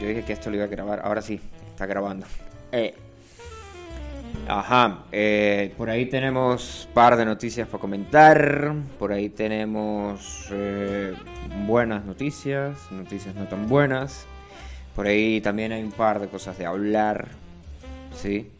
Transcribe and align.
Yo 0.00 0.08
dije 0.08 0.24
que 0.24 0.32
esto 0.32 0.50
lo 0.50 0.56
iba 0.56 0.64
a 0.64 0.68
grabar. 0.68 1.00
Ahora 1.04 1.22
sí, 1.22 1.40
está 1.70 1.86
grabando. 1.86 2.26
Eh. 2.70 2.94
Ajá. 4.48 5.04
Eh, 5.12 5.74
por 5.76 5.90
ahí 5.90 6.06
tenemos 6.06 6.86
un 6.86 6.94
par 6.94 7.16
de 7.16 7.24
noticias 7.24 7.68
para 7.68 7.80
comentar. 7.80 8.72
Por 8.98 9.12
ahí 9.12 9.28
tenemos 9.28 10.48
eh, 10.50 11.14
buenas 11.66 12.04
noticias, 12.04 12.76
noticias 12.90 13.34
no 13.34 13.46
tan 13.46 13.68
buenas. 13.68 14.26
Por 14.94 15.06
ahí 15.06 15.40
también 15.40 15.72
hay 15.72 15.82
un 15.82 15.92
par 15.92 16.20
de 16.20 16.28
cosas 16.28 16.58
de 16.58 16.66
hablar. 16.66 17.28
Sí. 18.14 18.50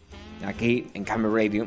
Aquí 0.45 0.89
en 0.95 1.05
Camera 1.05 1.33
Radio. 1.35 1.67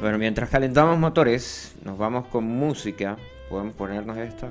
Bueno, 0.00 0.18
mientras 0.18 0.50
calentamos 0.50 0.98
motores, 0.98 1.74
nos 1.84 1.96
vamos 1.96 2.26
con 2.26 2.44
música. 2.44 3.16
Podemos 3.48 3.74
ponernos 3.74 4.18
esta. 4.18 4.48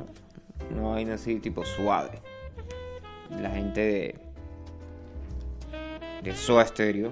No 0.76 0.96
hay 0.96 1.10
así 1.10 1.36
tipo 1.40 1.66
suave 1.66 2.33
la 3.30 3.52
gente 3.52 3.82
de, 3.82 4.16
de 6.24 6.36
Soda 6.36 6.66
Stereo. 6.66 7.12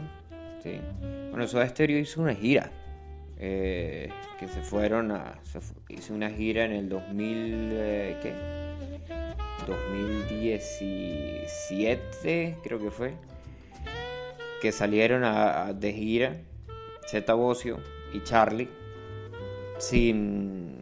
Bueno, 1.31 1.47
Soda 1.47 1.67
Stereo 1.67 1.99
hizo 1.99 2.21
una 2.21 2.35
gira. 2.35 2.71
Eh, 3.43 4.07
que 4.39 4.47
se 4.47 4.61
fueron 4.61 5.11
a. 5.11 5.39
hizo 5.89 6.13
una 6.13 6.29
gira 6.29 6.63
en 6.65 6.73
el 6.73 6.89
2000. 6.89 7.69
Eh, 7.73 8.17
¿Qué? 8.21 8.35
2017, 9.67 12.57
creo 12.63 12.79
que 12.79 12.91
fue. 12.91 13.15
Que 14.61 14.71
salieron 14.71 15.23
a, 15.23 15.73
de 15.73 15.93
gira. 15.93 16.37
Zeta 17.07 17.33
Bocio 17.33 17.79
y 18.13 18.21
Charlie. 18.23 18.69
Sin. 19.79 20.75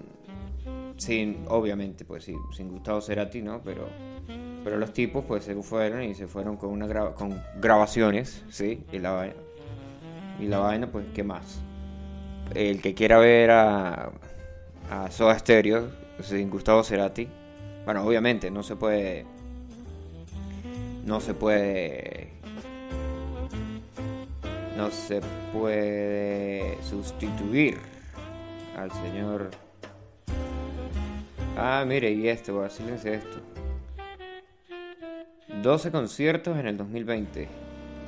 Sin. 0.98 1.46
Obviamente, 1.48 2.04
pues 2.04 2.26
sí, 2.26 2.36
sin 2.56 2.72
Gustavo 2.72 3.00
Cerati, 3.00 3.42
¿no? 3.42 3.62
Pero 3.64 3.88
pero 4.70 4.78
los 4.80 4.94
tipos 4.94 5.26
pues 5.26 5.46
se 5.46 5.55
fueron 5.55 6.04
y 6.04 6.14
se 6.14 6.28
fueron 6.28 6.55
con 6.55 6.70
una 6.70 7.12
con 7.16 7.41
grabaciones, 7.59 8.44
¿sí? 8.52 8.84
Y 8.92 9.00
la 9.00 9.14
vaina. 9.14 9.34
Y 10.39 10.45
la 10.45 10.59
vaina 10.59 10.86
pues 10.86 11.08
¿qué 11.16 11.23
más? 11.23 11.59
El 12.53 12.80
que 12.80 12.94
quiera 12.94 13.17
ver 13.17 13.50
a, 13.50 14.12
a 14.92 15.09
Soda 15.09 15.40
Stereo 15.40 15.90
sin 16.22 16.52
Gustavo 16.52 16.84
Cerati, 16.84 17.28
bueno, 17.84 18.06
obviamente 18.06 18.52
no 18.52 18.62
se 18.62 18.75
puede 18.75 19.25
no 21.03 21.20
se 21.20 21.34
puede 21.34 22.30
no 24.78 24.92
se 24.92 25.20
puede 25.52 26.78
sustituir 26.84 27.80
al 28.78 28.92
señor 28.92 29.50
Ah, 31.58 31.84
mire, 31.88 32.12
y 32.12 32.30
esto, 32.30 32.70
silencio 32.70 33.14
esto. 33.14 33.48
12 35.50 35.92
conciertos 35.92 36.58
en 36.58 36.67
el 36.67 36.78
2020. 36.78 37.47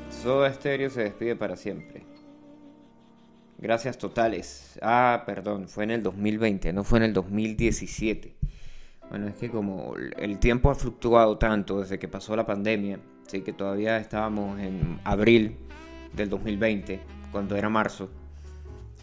Soda 0.09 0.53
Stereo 0.53 0.89
se 0.89 1.03
despide 1.03 1.35
para 1.35 1.55
siempre. 1.55 2.03
Gracias 3.57 3.97
totales. 3.97 4.79
Ah, 4.81 5.23
perdón, 5.25 5.67
fue 5.67 5.83
en 5.83 5.91
el 5.91 6.03
2020, 6.03 6.71
no 6.71 6.83
fue 6.83 6.99
en 6.99 7.03
el 7.03 7.13
2017. 7.13 8.35
Bueno, 9.09 9.27
es 9.27 9.35
que 9.35 9.49
como 9.49 9.95
el 10.17 10.39
tiempo 10.39 10.71
ha 10.71 10.75
fluctuado 10.75 11.37
tanto 11.37 11.81
desde 11.81 11.99
que 11.99 12.07
pasó 12.07 12.35
la 12.35 12.45
pandemia, 12.45 12.99
sí 13.27 13.41
que 13.41 13.51
todavía 13.53 13.97
estábamos 13.97 14.59
en 14.59 14.99
abril 15.03 15.57
del 16.13 16.29
2020, 16.29 16.99
cuando 17.31 17.57
era 17.57 17.69
marzo, 17.69 18.09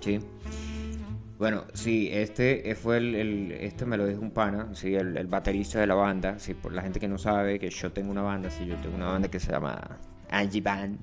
¿sí? 0.00 0.20
Bueno, 1.38 1.66
sí, 1.72 2.08
este 2.12 2.74
fue 2.74 2.96
el, 2.96 3.52
este 3.52 3.86
me 3.86 3.96
lo 3.96 4.06
dijo 4.06 4.20
un 4.20 4.32
pana, 4.32 4.70
sí, 4.72 4.96
el, 4.96 5.24
baterista 5.28 5.78
de 5.78 5.86
la 5.86 5.94
banda, 5.94 6.36
sí, 6.40 6.52
por 6.52 6.72
la 6.72 6.82
gente 6.82 6.98
que 6.98 7.06
no 7.06 7.16
sabe 7.16 7.60
que 7.60 7.70
yo 7.70 7.92
tengo 7.92 8.10
una 8.10 8.22
banda, 8.22 8.50
sí, 8.50 8.66
yo 8.66 8.74
tengo 8.76 8.96
una 8.96 9.06
banda 9.06 9.28
que 9.28 9.38
se 9.38 9.52
llama 9.52 9.98
Angie 10.30 10.60
Band, 10.60 10.98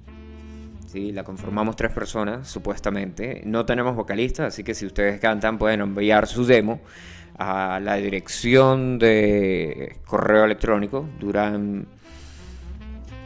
sí, 0.88 1.14
la 1.14 1.24
conformamos 1.24 1.78
tres 1.78 1.94
personas, 1.94 2.50
supuestamente, 2.50 3.44
no 3.46 3.66
tenemos 3.66 3.96
vocalistas, 3.96 4.48
así 4.48 4.62
que 4.66 4.76
si 4.76 4.86
ustedes 4.86 5.22
cantan 5.22 5.58
pueden 5.58 5.80
enviar 5.80 6.28
su 6.28 6.46
demo 6.46 6.82
a 7.38 7.80
la 7.82 7.96
dirección 7.96 9.00
de 9.00 10.00
correo 10.06 10.44
electrónico, 10.44 11.08
duran, 11.18 11.88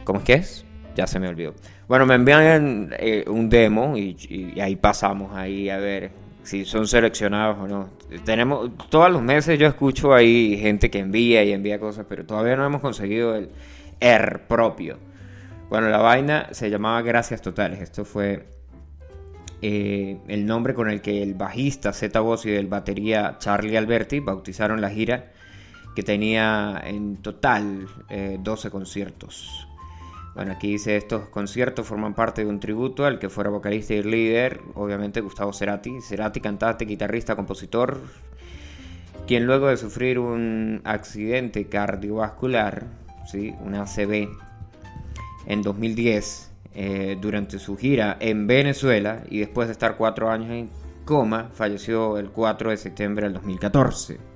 ¿cómo 0.04 0.20
es 0.20 0.24
que 0.24 0.34
es? 0.34 0.64
Ya 0.94 1.08
se 1.08 1.18
me 1.18 1.26
olvidó. 1.26 1.54
Bueno, 1.88 2.06
me 2.06 2.14
envían 2.14 2.94
eh, 2.96 3.24
un 3.26 3.50
demo 3.50 3.96
y, 3.96 4.16
y 4.54 4.60
ahí 4.60 4.76
pasamos 4.76 5.34
ahí 5.34 5.70
a 5.70 5.78
ver 5.78 6.29
si 6.50 6.64
son 6.64 6.88
seleccionados 6.88 7.58
o 7.60 7.68
no. 7.68 7.90
Tenemos, 8.24 8.70
todos 8.88 9.08
los 9.08 9.22
meses 9.22 9.56
yo 9.56 9.68
escucho 9.68 10.12
ahí 10.12 10.58
gente 10.58 10.90
que 10.90 10.98
envía 10.98 11.44
y 11.44 11.52
envía 11.52 11.78
cosas, 11.78 12.06
pero 12.08 12.26
todavía 12.26 12.56
no 12.56 12.66
hemos 12.66 12.80
conseguido 12.80 13.36
el 13.36 13.50
R 14.00 14.40
propio. 14.48 14.98
Bueno, 15.68 15.88
la 15.90 15.98
vaina 15.98 16.48
se 16.50 16.68
llamaba 16.68 17.02
Gracias 17.02 17.40
Totales. 17.40 17.80
Esto 17.80 18.04
fue 18.04 18.48
eh, 19.62 20.18
el 20.26 20.44
nombre 20.44 20.74
con 20.74 20.90
el 20.90 21.00
que 21.00 21.22
el 21.22 21.34
bajista 21.34 21.92
Z 21.92 22.20
y 22.44 22.48
el 22.50 22.66
batería 22.66 23.36
Charlie 23.38 23.76
Alberti 23.76 24.18
bautizaron 24.18 24.80
la 24.80 24.90
gira 24.90 25.30
que 25.94 26.02
tenía 26.02 26.82
en 26.84 27.18
total 27.18 27.86
12 28.40 28.68
eh, 28.68 28.70
conciertos. 28.72 29.68
Bueno, 30.34 30.52
aquí 30.52 30.72
dice 30.72 30.96
estos 30.96 31.28
conciertos 31.28 31.86
forman 31.86 32.14
parte 32.14 32.44
de 32.44 32.50
un 32.50 32.60
tributo 32.60 33.04
al 33.04 33.18
que 33.18 33.28
fuera 33.28 33.50
vocalista 33.50 33.94
y 33.94 34.02
líder, 34.02 34.60
obviamente 34.74 35.20
Gustavo 35.20 35.52
Cerati. 35.52 36.00
Cerati, 36.00 36.40
cantante, 36.40 36.84
guitarrista, 36.84 37.34
compositor, 37.34 38.00
quien 39.26 39.46
luego 39.46 39.68
de 39.68 39.76
sufrir 39.76 40.18
un 40.18 40.80
accidente 40.84 41.66
cardiovascular, 41.66 42.84
¿sí? 43.26 43.54
una 43.60 43.82
ACV, 43.82 44.28
en 45.46 45.62
2010, 45.62 46.52
eh, 46.74 47.18
durante 47.20 47.58
su 47.58 47.76
gira 47.76 48.16
en 48.20 48.46
Venezuela 48.46 49.24
y 49.28 49.40
después 49.40 49.66
de 49.66 49.72
estar 49.72 49.96
cuatro 49.96 50.30
años 50.30 50.50
en 50.50 50.70
coma, 51.04 51.50
falleció 51.52 52.18
el 52.18 52.30
4 52.30 52.70
de 52.70 52.76
septiembre 52.76 53.24
del 53.24 53.34
2014. 53.34 54.29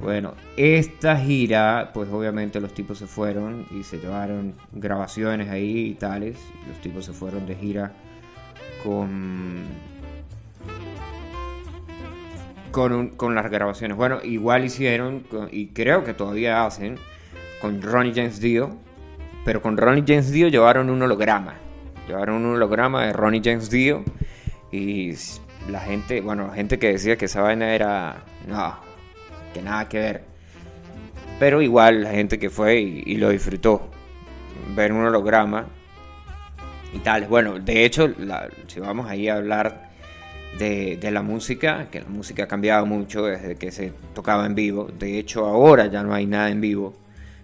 Bueno, 0.00 0.34
esta 0.56 1.16
gira, 1.16 1.90
pues 1.92 2.08
obviamente 2.10 2.60
los 2.60 2.72
tipos 2.72 2.98
se 2.98 3.06
fueron 3.06 3.66
y 3.70 3.82
se 3.82 3.98
llevaron 3.98 4.54
grabaciones 4.72 5.48
ahí 5.48 5.88
y 5.88 5.94
tales. 5.94 6.36
Los 6.68 6.80
tipos 6.80 7.04
se 7.04 7.12
fueron 7.12 7.46
de 7.46 7.56
gira 7.56 7.92
con 8.84 9.64
con, 13.16 13.34
las 13.34 13.50
grabaciones. 13.50 13.96
Bueno, 13.96 14.20
igual 14.22 14.64
hicieron, 14.64 15.24
y 15.50 15.68
creo 15.68 16.04
que 16.04 16.14
todavía 16.14 16.64
hacen, 16.64 16.96
con 17.60 17.82
Ronnie 17.82 18.12
James 18.14 18.40
Dio. 18.40 18.76
Pero 19.44 19.62
con 19.62 19.76
Ronnie 19.76 20.04
James 20.06 20.30
Dio 20.30 20.48
llevaron 20.48 20.90
un 20.90 21.02
holograma. 21.02 21.54
Llevaron 22.06 22.44
un 22.44 22.54
holograma 22.54 23.06
de 23.06 23.12
Ronnie 23.12 23.40
James 23.42 23.70
Dio. 23.70 24.04
Y 24.70 25.12
la 25.70 25.80
gente, 25.80 26.20
bueno, 26.20 26.48
la 26.48 26.54
gente 26.54 26.78
que 26.78 26.92
decía 26.92 27.16
que 27.16 27.24
esa 27.24 27.42
vaina 27.42 27.74
era. 27.74 28.24
No, 28.46 28.87
que 29.52 29.62
nada 29.62 29.88
que 29.88 29.98
ver. 29.98 30.22
Pero 31.38 31.62
igual 31.62 32.02
la 32.02 32.10
gente 32.10 32.38
que 32.38 32.50
fue 32.50 32.80
y, 32.80 33.16
lo 33.16 33.30
disfrutó, 33.30 33.88
ver 34.74 34.92
un 34.92 35.04
holograma 35.04 35.66
y 36.92 36.98
tal. 36.98 37.26
Bueno, 37.26 37.58
de 37.58 37.84
hecho, 37.84 38.12
si 38.66 38.80
vamos 38.80 39.08
ahí 39.08 39.28
a 39.28 39.36
hablar 39.36 39.88
de, 40.58 41.10
la 41.12 41.22
música, 41.22 41.88
que 41.90 42.00
la 42.00 42.08
música 42.08 42.44
ha 42.44 42.48
cambiado 42.48 42.86
mucho 42.86 43.24
desde 43.24 43.56
que 43.56 43.70
se 43.70 43.92
tocaba 44.14 44.46
en 44.46 44.54
vivo. 44.54 44.88
De 44.98 45.18
hecho, 45.18 45.46
ahora 45.46 45.86
ya 45.86 46.02
no 46.02 46.12
hay 46.12 46.26
nada 46.26 46.50
en 46.50 46.60
vivo. 46.60 46.94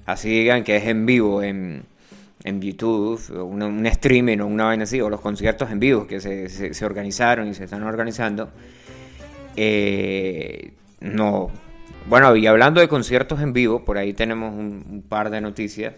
Así 0.07 0.29
digan 0.29 0.65
que 0.65 0.77
es 0.77 0.87
en 0.87 1.07
vivo 1.07 1.43
en, 1.43 1.85
en 2.43 2.61
YouTube, 2.61 3.21
un, 3.31 3.63
un, 3.63 3.87
streaming 3.87 4.39
o 4.39 4.47
una 4.47 4.65
vaina 4.65 4.85
así, 4.85 5.01
o 5.01 5.09
los 5.09 5.21
conciertos 5.21 5.71
en 5.71 5.79
vivo 5.79 6.07
que 6.07 6.21
se, 6.21 6.49
se, 6.49 6.85
organizaron 6.85 7.49
y 7.49 7.55
se 7.55 7.65
están 7.65 7.85
organizando. 7.85 8.51
Eh, 9.57 10.73
no, 11.01 11.51
bueno, 12.09 12.37
y 12.37 12.47
hablando 12.47 12.81
de 12.81 12.89
conciertos 12.89 13.41
en 13.41 13.53
vivo, 13.53 13.85
por 13.85 13.97
ahí 13.97 14.13
tenemos 14.13 14.53
un, 14.53 15.05
par 15.09 15.31
de 15.31 15.41
noticias 15.41 15.95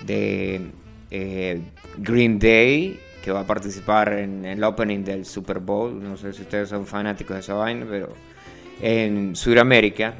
de 0.00 0.70
eh, 1.10 1.60
Green 1.98 2.38
Day, 2.38 3.00
que 3.22 3.32
va 3.32 3.40
a 3.40 3.46
participar 3.46 4.12
en 4.12 4.44
el 4.44 4.62
opening 4.62 5.02
del 5.02 5.24
Super 5.24 5.58
Bowl. 5.58 6.00
No 6.02 6.16
sé 6.16 6.32
si 6.32 6.42
ustedes 6.42 6.68
son 6.68 6.86
fanáticos 6.86 7.34
de 7.34 7.40
esa 7.40 7.54
vaina, 7.54 7.84
pero 7.90 8.12
en 8.80 9.34
Sudamérica, 9.34 10.14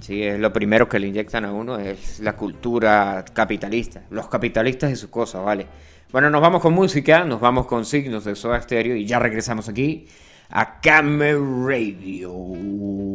sí, 0.00 0.22
es 0.22 0.38
lo 0.38 0.52
primero 0.52 0.88
que 0.88 0.98
le 0.98 1.08
inyectan 1.08 1.46
a 1.46 1.52
uno, 1.52 1.78
es 1.78 2.20
la 2.20 2.36
cultura 2.36 3.24
capitalista. 3.32 4.02
Los 4.10 4.28
capitalistas 4.28 4.92
y 4.92 4.96
sus 4.96 5.08
cosas, 5.08 5.42
¿vale? 5.42 5.66
Bueno, 6.12 6.28
nos 6.28 6.42
vamos 6.42 6.60
con 6.60 6.74
música, 6.74 7.24
nos 7.24 7.40
vamos 7.40 7.66
con 7.66 7.84
signos 7.84 8.24
de 8.24 8.36
Soda 8.36 8.60
Stereo 8.60 8.94
y 8.94 9.06
ya 9.06 9.18
regresamos 9.18 9.68
aquí 9.68 10.06
a 10.50 10.80
Camera 10.80 11.38
Radio. 11.66 13.13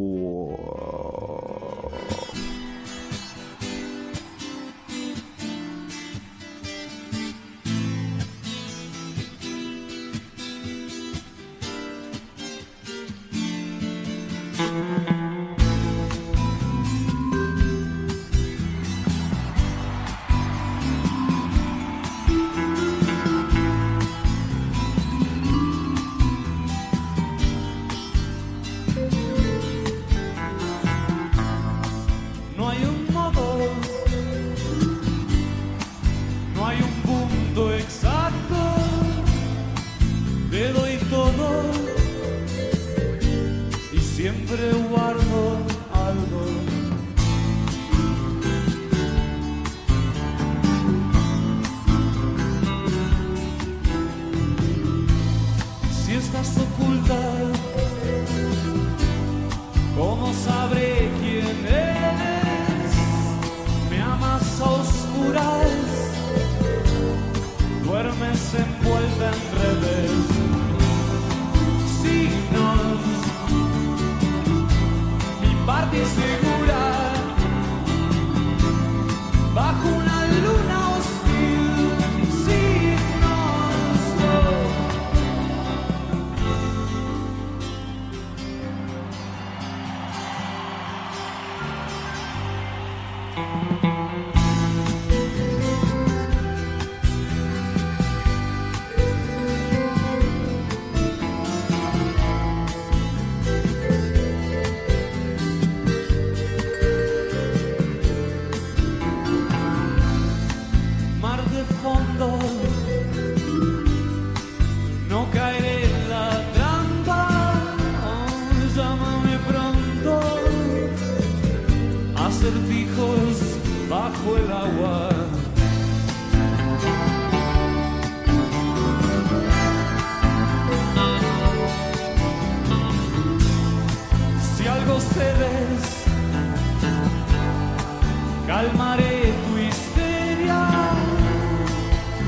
Calmaré 138.49 139.31
tu 139.45 139.57
histeria 139.57 140.67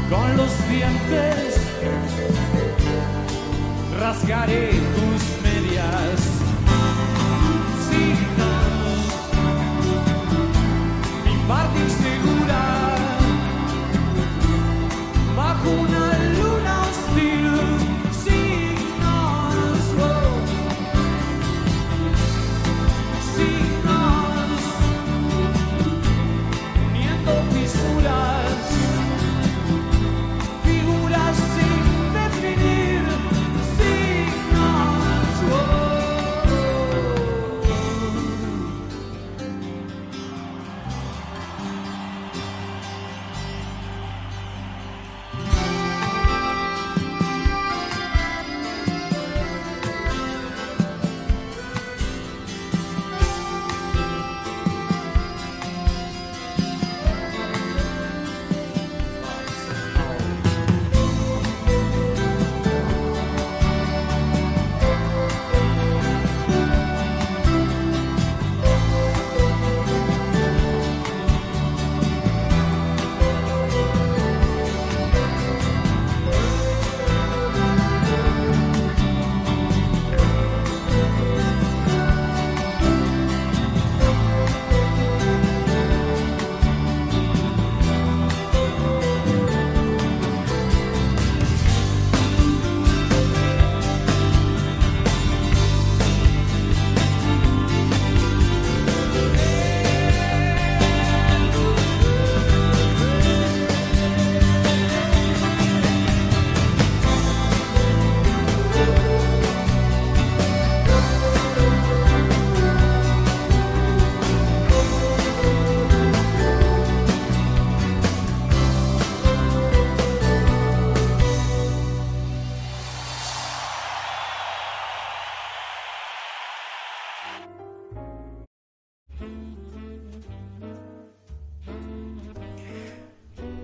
con 0.09 0.37
los 0.37 0.51
dientes, 0.69 1.59
rasgaré 3.99 4.69
tus 4.95 5.21
medias. 5.43 6.20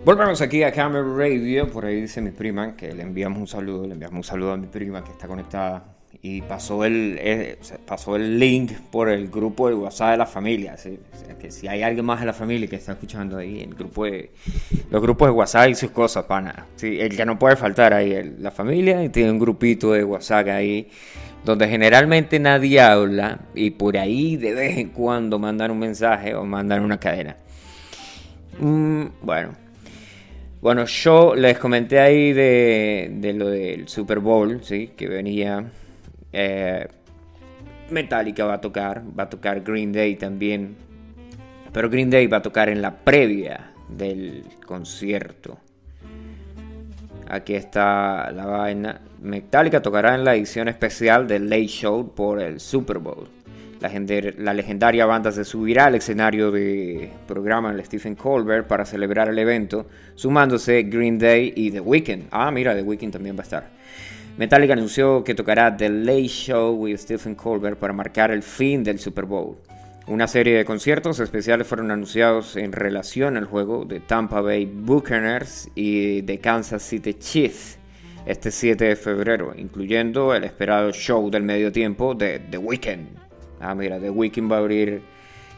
Volvemos 0.08 0.40
aquí 0.40 0.64
a 0.64 0.72
Camera 0.72 1.04
Radio, 1.04 1.70
por 1.70 1.84
ahí 1.84 2.00
dice 2.00 2.22
mi 2.22 2.32
prima 2.32 2.78
que 2.78 2.94
le 2.94 3.04
enviamos 3.04 3.40
un 3.40 3.46
saludo, 3.46 3.86
le 3.86 3.92
enviamos 3.92 4.16
un 4.16 4.24
saludo 4.24 4.54
a 4.54 4.56
mi 4.56 4.68
prima 4.68 5.04
que 5.04 5.12
está 5.12 5.28
conectada 5.28 5.84
y 6.22 6.42
pasó 6.44 6.86
el, 6.86 7.18
eh, 7.20 7.60
pasó 7.86 8.16
el 8.16 8.40
link 8.40 8.72
por 8.90 9.10
el 9.10 9.28
grupo 9.28 9.68
de 9.68 9.76
WhatsApp 9.76 10.12
de 10.12 10.18
la 10.18 10.26
familia, 10.26 10.78
¿sí? 10.78 10.98
O 11.30 11.38
que 11.38 11.52
si 11.52 11.68
hay 11.68 11.84
alguien 11.84 12.06
más 12.06 12.22
de 12.22 12.26
la 12.26 12.32
familia 12.32 12.70
que 12.70 12.78
está 12.78 12.94
escuchando 12.94 13.38
ahí, 13.38 13.60
el 13.60 13.76
grupo 13.76 14.06
de, 14.06 14.32
los 14.90 15.02
grupos 15.02 15.28
de 15.28 15.34
WhatsApp 15.34 15.72
y 15.72 15.76
sus 15.76 15.92
cosas, 15.92 16.24
pana, 16.24 16.68
sí, 16.78 17.02
el 17.02 17.14
que 17.14 17.26
no 17.26 17.38
puede 17.38 17.58
faltar 17.58 17.94
ahí, 17.94 18.34
la 18.40 18.52
familia 18.52 19.04
y 19.04 19.10
tiene 19.10 19.30
un 19.32 19.40
grupito 19.40 19.92
de 19.92 20.06
WhatsApp 20.06 20.48
ahí 20.48 20.88
donde 21.44 21.68
generalmente 21.68 22.40
nadie 22.40 22.80
habla 22.80 23.42
y 23.54 23.72
por 23.72 23.98
ahí 23.98 24.38
de 24.38 24.54
vez 24.54 24.78
en 24.78 24.88
cuando 24.88 25.38
mandan 25.38 25.70
un 25.70 25.80
mensaje 25.80 26.34
o 26.34 26.46
mandan 26.46 26.82
una 26.82 26.98
cadena. 26.98 27.36
Mm, 28.58 29.08
bueno, 29.22 29.67
bueno, 30.62 30.86
yo 30.86 31.36
les 31.36 31.58
comenté 31.60 32.00
ahí 32.00 32.34
de, 32.34 33.12
de 33.14 33.34
lo 33.34 33.50
del 33.50 33.88
Super 33.88 34.20
Bowl, 34.20 34.64
¿sí? 34.64 34.92
Que 34.96 35.08
venía. 35.08 35.64
eh, 36.34 36.88
Metallica 37.90 38.46
va 38.46 38.56
a 38.56 38.62
tocar, 38.62 39.02
va 39.18 39.24
a 39.24 39.30
tocar 39.30 39.62
Green 39.62 39.94
Day 39.94 40.16
también. 40.16 40.76
Pero 41.72 41.90
Green 41.90 42.10
Day 42.10 42.28
va 42.28 42.38
a 42.38 42.42
tocar 42.42 42.70
en 42.70 42.82
la 42.82 42.96
previa 42.96 43.72
del 43.88 44.44
concierto. 44.66 45.58
Aquí 47.30 47.56
está 47.56 48.32
la 48.32 48.46
vaina. 48.46 49.02
Metallica 49.22 49.82
tocará 49.82 50.16
en 50.16 50.24
la 50.24 50.36
edición 50.36 50.68
especial 50.68 51.28
del 51.28 51.50
Late 51.50 51.68
Show 51.68 52.14
por 52.14 52.42
el 52.42 52.60
Super 52.60 53.00
Bowl. 53.00 53.28
La, 53.80 54.54
legendaria 54.54 55.06
banda 55.06 55.32
se 55.32 55.46
subirá 55.46 55.86
al 55.86 55.96
escenario 55.96 56.52
de 56.52 57.12
programa 57.28 57.74
de 57.74 57.84
Stephen 57.84 58.16
Colbert 58.16 58.68
para 58.68 58.86
celebrar 58.86 59.30
el 59.30 59.38
evento, 59.38 59.88
sumándose 60.16 60.84
Green 60.84 61.20
Day 61.20 61.54
y 61.56 61.72
The 61.72 61.80
Weeknd. 61.80 62.28
Ah, 62.32 62.50
mira, 62.52 62.76
The 62.76 62.82
Weeknd 62.82 63.12
también 63.12 63.36
va 63.36 63.42
a 63.42 63.44
estar. 63.44 63.70
Metallica 64.38 64.74
anunció 64.74 65.24
que 65.24 65.36
tocará 65.36 65.76
The 65.76 65.90
Late 65.90 66.28
Show 66.28 66.76
with 66.76 66.98
Stephen 66.98 67.36
Colbert 67.36 67.78
para 67.78 67.94
marcar 67.94 68.32
el 68.32 68.44
fin 68.44 68.84
del 68.84 69.00
Super 69.00 69.26
Bowl. 69.26 69.58
Una 70.08 70.28
serie 70.28 70.56
de 70.56 70.66
conciertos 70.66 71.20
especiales 71.20 71.68
fueron 71.68 71.92
anunciados 71.92 72.56
en 72.56 72.72
relación 72.72 73.36
al 73.36 73.46
juego 73.46 73.84
de 73.84 74.00
Tampa 74.00 74.42
Bay 74.42 74.66
Buccaneers 74.66 75.70
y 75.76 76.22
de 76.22 76.40
Kansas 76.40 76.82
City 76.82 77.14
Chiefs 77.16 77.78
este 78.28 78.52
7 78.52 78.86
de 78.86 78.96
febrero, 78.96 79.54
incluyendo 79.56 80.36
el 80.36 80.44
esperado 80.44 80.92
show 80.92 81.30
del 81.30 81.44
medio 81.44 81.72
tiempo 81.72 82.14
de 82.14 82.40
The 82.40 82.58
Weeknd. 82.58 83.27
Ah, 83.60 83.76
mira, 83.76 84.00
The 84.00 84.10
Weeknd 84.10 84.52
va 84.52 84.58
a 84.58 84.60
abrir 84.60 85.02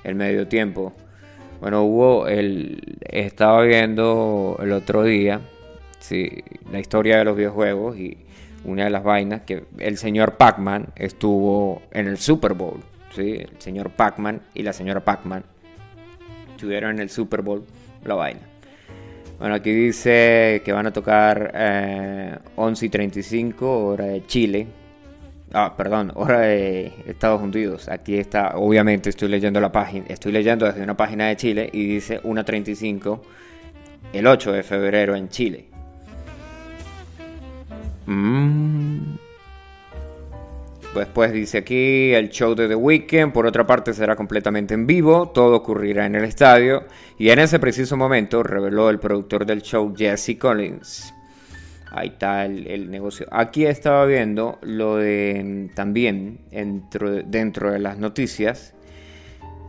el 0.04 0.16
medio 0.16 0.48
tiempo 0.48 0.94
Bueno, 1.60 1.84
hubo 1.84 2.28
el. 2.28 2.98
Estaba 3.02 3.64
viendo 3.64 4.58
el 4.62 4.72
otro 4.72 5.04
día 5.04 5.42
la 6.72 6.80
historia 6.80 7.18
de 7.18 7.26
los 7.26 7.36
videojuegos 7.36 7.98
y 7.98 8.18
una 8.64 8.86
de 8.86 8.90
las 8.90 9.04
vainas 9.04 9.42
que 9.42 9.66
el 9.78 9.98
señor 9.98 10.38
Pac-Man 10.38 10.88
estuvo 10.96 11.82
en 11.92 12.08
el 12.08 12.18
Super 12.18 12.54
Bowl. 12.54 12.80
¿sí? 13.16 13.38
El 13.40 13.60
señor 13.60 13.92
Pac-Man 13.92 14.42
y 14.54 14.64
la 14.64 14.74
señora 14.74 15.04
Pac-Man 15.04 15.44
estuvieron 16.52 16.92
en 16.92 17.00
el 17.00 17.10
Super 17.10 17.42
Bowl 17.42 17.66
la 18.04 18.16
vaina. 18.16 18.42
Bueno, 19.40 19.56
aquí 19.56 19.72
dice 19.72 20.62
que 20.66 20.74
van 20.74 20.88
a 20.88 20.92
tocar 20.92 21.52
eh, 21.54 22.38
11 22.56 22.86
y 22.86 22.90
35 22.90 23.86
hora 23.86 24.06
de 24.06 24.26
Chile. 24.26 24.68
Ah, 25.52 25.74
perdón, 25.76 26.12
hora 26.16 26.42
de 26.42 26.94
Estados 27.08 27.42
Unidos. 27.42 27.90
Aquí 27.90 28.18
está, 28.18 28.56
obviamente 28.56 29.10
estoy 29.10 29.30
leyendo 29.30 29.60
la 29.60 29.72
página, 29.72 30.06
estoy 30.10 30.32
leyendo 30.32 30.66
desde 30.66 30.84
una 30.84 30.96
página 30.96 31.28
de 31.28 31.38
Chile 31.38 31.70
y 31.74 31.88
dice 31.88 32.22
1.35 32.22 33.20
el 34.14 34.28
8 34.28 34.52
de 34.52 34.64
febrero 34.64 35.16
en 35.16 35.30
Chile. 35.30 35.66
Mm. 38.06 39.16
Después 40.96 41.32
dice 41.32 41.60
aquí 41.60 42.14
el 42.14 42.30
show 42.30 42.56
de 42.56 42.68
The 42.68 42.76
Weeknd, 42.76 43.32
por 43.32 43.46
otra 43.46 43.66
parte 43.66 43.94
será 43.94 44.16
completamente 44.16 44.74
en 44.74 44.88
vivo, 44.88 45.30
todo 45.30 45.56
ocurrirá 45.56 46.06
en 46.08 46.16
el 46.16 46.26
estadio 46.26 46.84
y 47.18 47.30
en 47.30 47.40
ese 47.40 47.60
preciso 47.60 47.96
momento 47.96 48.42
reveló 48.42 48.90
el 48.90 49.00
productor 49.00 49.46
del 49.46 49.62
show 49.62 49.94
Jesse 49.96 50.38
Collins. 50.40 51.14
Ahí 51.92 52.10
está 52.10 52.46
el, 52.46 52.92
negocio. 52.92 53.26
Aquí 53.32 53.66
estaba 53.66 54.06
viendo 54.06 54.60
lo 54.62 54.98
de 54.98 55.70
también 55.76 56.40
dentro, 56.52 57.24
dentro 57.24 57.72
de 57.72 57.80
las 57.80 57.98
noticias. 57.98 58.76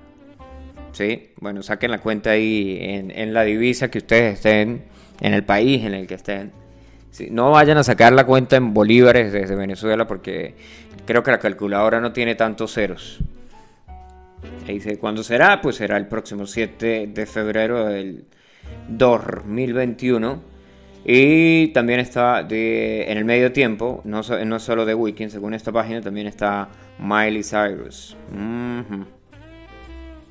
¿sí? 0.93 1.29
Bueno, 1.41 1.61
saquen 1.61 1.91
la 1.91 1.99
cuenta 1.99 2.31
ahí 2.31 2.77
en, 2.79 3.33
la 3.33 3.43
divisa 3.43 3.91
que 3.91 3.99
ustedes 3.99 4.35
estén, 4.35 4.85
en 5.21 5.33
el 5.33 5.43
país 5.43 5.83
en 5.83 5.93
el 5.93 6.07
que 6.07 6.15
estén. 6.15 6.64
¿Sí? 7.15 7.29
No 7.31 7.51
vayan 7.51 7.77
a 7.77 7.83
sacar 7.83 8.13
la 8.13 8.25
cuenta 8.25 8.55
en 8.55 8.73
bolívares 8.73 9.31
desde 9.31 9.55
Venezuela 9.55 10.05
porque 10.05 10.55
creo 11.05 11.23
que 11.23 11.31
la 11.31 11.39
calculadora 11.39 12.01
no 12.01 12.11
tiene 12.11 12.35
tantos 12.35 12.73
ceros. 12.73 13.19
Dice, 14.67 14.97
¿cuándo 14.97 15.23
será? 15.23 15.61
Pues 15.61 15.77
será 15.77 15.97
el 15.97 16.07
próximo 16.07 16.45
7 16.45 17.07
de 17.13 17.25
febrero 17.25 17.85
del 17.85 18.25
2021. 18.89 20.55
Y 21.07 21.67
también 21.67 21.99
está 21.99 22.41
de, 22.41 23.11
en 23.11 23.19
el 23.19 23.25
medio 23.25 23.51
tiempo, 23.51 24.01
no, 24.05 24.21
no 24.23 24.59
solo 24.59 24.85
de 24.85 24.95
Weekend, 24.95 25.31
según 25.31 25.53
esta 25.53 25.71
página, 25.71 26.01
también 26.01 26.25
está 26.25 26.67
Miley 26.97 27.43
Cyrus. 27.43 28.17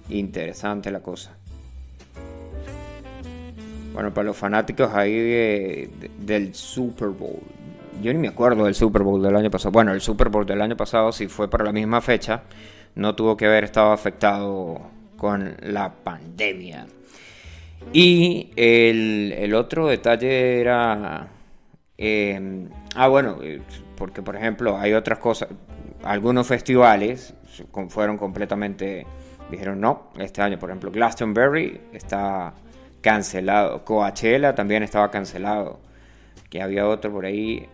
Interesante 0.08 0.90
la 0.90 1.00
cosa. 1.00 1.36
Bueno, 3.94 4.12
para 4.12 4.26
los 4.26 4.36
fanáticos 4.36 4.92
ahí 4.92 5.16
de, 5.16 5.90
de, 5.98 6.10
del 6.18 6.54
Super 6.54 7.08
Bowl. 7.08 7.40
Yo 8.02 8.12
ni 8.12 8.18
me 8.18 8.28
acuerdo 8.28 8.64
del 8.64 8.74
Super 8.74 9.02
Bowl 9.02 9.22
del 9.22 9.36
año 9.36 9.50
pasado. 9.50 9.70
Bueno, 9.70 9.92
el 9.92 10.00
Super 10.00 10.28
Bowl 10.28 10.44
del 10.44 10.60
año 10.60 10.76
pasado, 10.76 11.12
si 11.12 11.28
fue 11.28 11.48
para 11.48 11.64
la 11.64 11.72
misma 11.72 12.00
fecha, 12.00 12.42
no 12.96 13.14
tuvo 13.14 13.36
que 13.36 13.46
haber 13.46 13.64
estado 13.64 13.92
afectado 13.92 14.80
con 15.16 15.56
la 15.62 15.92
pandemia. 15.92 16.86
Y 17.92 18.50
el, 18.56 19.54
otro 19.54 19.86
detalle 19.86 20.60
era... 20.60 21.28
Eh, 21.96 22.68
ah, 22.96 23.06
bueno, 23.06 23.38
porque 23.96 24.22
por 24.22 24.34
ejemplo 24.34 24.76
hay 24.76 24.92
otras 24.92 25.18
cosas. 25.20 25.48
Algunos 26.02 26.46
festivales 26.46 27.34
fueron 27.88 28.18
completamente 28.18 29.06
dijeron 29.50 29.80
no, 29.80 30.10
este 30.18 30.42
año, 30.42 30.58
por 30.58 30.70
ejemplo, 30.70 30.90
Glastonbury 30.90 31.80
está 31.92 32.54
cancelado, 33.04 33.84
Coachella 33.84 34.54
también 34.54 34.82
estaba 34.82 35.10
cancelado, 35.10 35.78
que 36.48 36.62
había 36.62 36.88
otro 36.88 37.12
por 37.12 37.26
ahí 37.26 37.68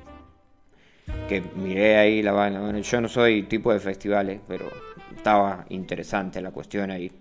que 1.29 1.41
miré 1.55 1.97
ahí 1.97 2.23
la 2.23 2.33
vaina. 2.33 2.61
Bueno, 2.61 2.81
yo 2.81 3.01
no 3.01 3.09
soy 3.09 3.45
tipo 3.45 3.73
de 3.73 3.79
festivales, 3.79 4.41
pero 4.49 4.67
estaba 5.17 5.65
interesante 5.69 6.43
la 6.43 6.51
cuestión 6.51 6.91
ahí. 6.91 7.13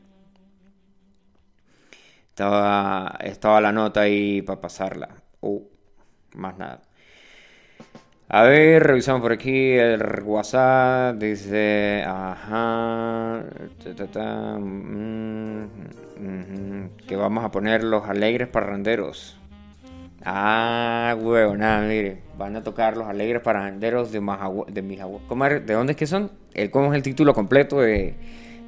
Estaba, 2.30 3.18
estaba 3.22 3.62
la 3.62 3.72
nota 3.72 4.02
ahí 4.02 4.42
para 4.42 4.60
pasarla. 4.62 5.10
Uh, 5.42 5.62
más 6.36 6.58
nada. 6.58 6.82
A 8.32 8.44
ver, 8.44 8.84
revisamos 8.84 9.24
por 9.24 9.32
aquí 9.32 9.72
el 9.72 10.00
WhatsApp. 10.24 11.16
Dice, 11.16 12.04
ajá, 12.06 13.44
mm, 14.60 15.64
que 17.08 17.16
vamos 17.16 17.44
a 17.44 17.50
poner 17.50 17.84
los 17.84 18.08
alegres 18.08 18.48
parranderos. 18.48 19.36
Ah, 20.24 21.16
nada, 21.58 21.82
mire, 21.88 22.20
van 22.38 22.56
a 22.56 22.62
tocar 22.64 22.98
los 22.98 23.08
alegres 23.08 23.42
parranderos 23.42 24.12
de 24.12 24.20
Majagua, 24.22 24.68
de 24.70 24.84
Mijagua. 24.84 25.22
¿De 25.50 25.74
dónde 25.74 25.94
es 25.94 25.98
que 25.98 26.06
son? 26.06 26.30
¿Cómo 26.70 26.94
es 26.94 26.98
el 26.98 27.02
título 27.02 27.34
completo 27.34 27.80
de, 27.80 28.14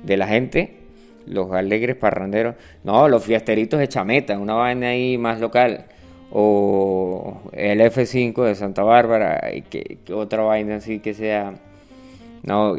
de 0.02 0.18
la 0.18 0.28
gente? 0.28 0.80
Los 1.28 1.52
alegres 1.52 1.96
parranderos. 1.98 2.56
No, 2.84 3.08
los 3.08 3.24
fiesteritos 3.24 3.80
de 3.80 3.88
Chameta, 3.88 4.40
una 4.40 4.56
vaina 4.56 4.88
ahí 4.88 5.20
más 5.20 5.40
local 5.40 5.86
o 6.32 7.42
el 7.52 7.82
F5 7.82 8.46
de 8.46 8.56
Santa 8.56 8.84
Bárbara, 8.84 9.52
y 9.54 9.62
que, 9.64 9.98
otra 10.14 10.44
vaina 10.44 10.76
así 10.76 11.00
que 11.00 11.14
sea. 11.14 11.54
No, 12.44 12.76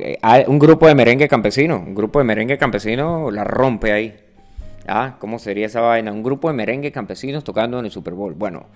un 0.49 0.59
grupo 0.59 0.89
de 0.89 0.95
merengue 0.95 1.29
campesino, 1.29 1.77
un 1.77 1.95
grupo 1.95 2.19
de 2.19 2.25
merengue 2.25 2.59
campesino 2.59 3.31
la 3.31 3.45
rompe 3.45 3.93
ahí. 3.93 4.15
Ah, 4.89 5.17
¿cómo 5.21 5.39
sería 5.39 5.67
esa 5.67 5.81
vaina? 5.81 6.11
Un 6.11 6.25
grupo 6.25 6.49
de 6.49 6.55
merengue 6.55 6.91
campesinos 6.91 7.45
tocando 7.45 7.79
en 7.79 7.85
el 7.85 7.93
Super 7.93 8.15
Bowl. 8.15 8.35
Bueno, 8.35 8.67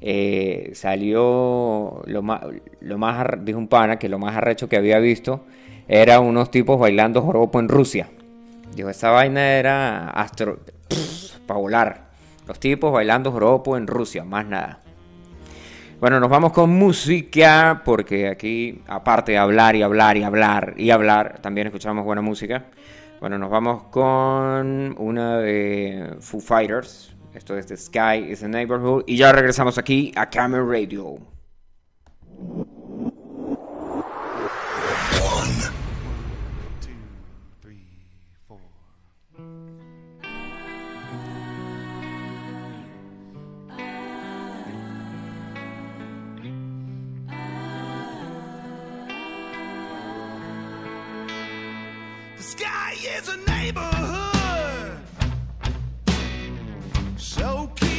eh, 0.00 0.70
salió 0.74 2.02
lo 2.06 2.22
más, 2.22 2.42
lo 2.80 2.98
más, 2.98 3.26
dijo 3.44 3.58
un 3.58 3.66
pana 3.66 3.98
que 3.98 4.08
lo 4.08 4.18
más 4.18 4.36
arrecho 4.36 4.68
que 4.68 4.76
había 4.76 4.98
visto 5.00 5.44
era 5.88 6.20
unos 6.20 6.52
tipos 6.52 6.78
bailando 6.78 7.22
joropo 7.22 7.58
en 7.58 7.68
Rusia. 7.68 8.08
Dijo, 8.76 8.88
esa 8.88 9.10
vaina 9.10 9.54
era 9.54 10.08
astro, 10.10 10.60
para 11.46 11.58
volar. 11.58 12.09
Los 12.50 12.58
tipos 12.58 12.92
bailando 12.92 13.30
joropo 13.30 13.76
en 13.76 13.86
Rusia, 13.86 14.24
más 14.24 14.44
nada. 14.44 14.80
Bueno, 16.00 16.18
nos 16.18 16.28
vamos 16.28 16.52
con 16.52 16.68
música, 16.68 17.82
porque 17.84 18.26
aquí, 18.26 18.82
aparte 18.88 19.30
de 19.30 19.38
hablar 19.38 19.76
y 19.76 19.82
hablar 19.82 20.16
y 20.16 20.24
hablar 20.24 20.74
y 20.76 20.90
hablar, 20.90 21.38
también 21.40 21.68
escuchamos 21.68 22.04
buena 22.04 22.22
música. 22.22 22.64
Bueno, 23.20 23.38
nos 23.38 23.50
vamos 23.50 23.84
con 23.84 24.96
una 24.98 25.38
de 25.38 26.16
Foo 26.18 26.40
Fighters. 26.40 27.14
Esto 27.34 27.56
es 27.56 27.66
The 27.66 27.76
Sky 27.76 28.32
is 28.32 28.42
a 28.42 28.48
Neighborhood. 28.48 29.04
Y 29.06 29.16
ya 29.16 29.30
regresamos 29.30 29.78
aquí 29.78 30.10
a 30.16 30.28
Camera 30.28 30.64
Radio. 30.64 31.18
is 53.04 53.28
a 53.28 53.36
neighborhood. 53.50 54.98
So. 57.16 57.89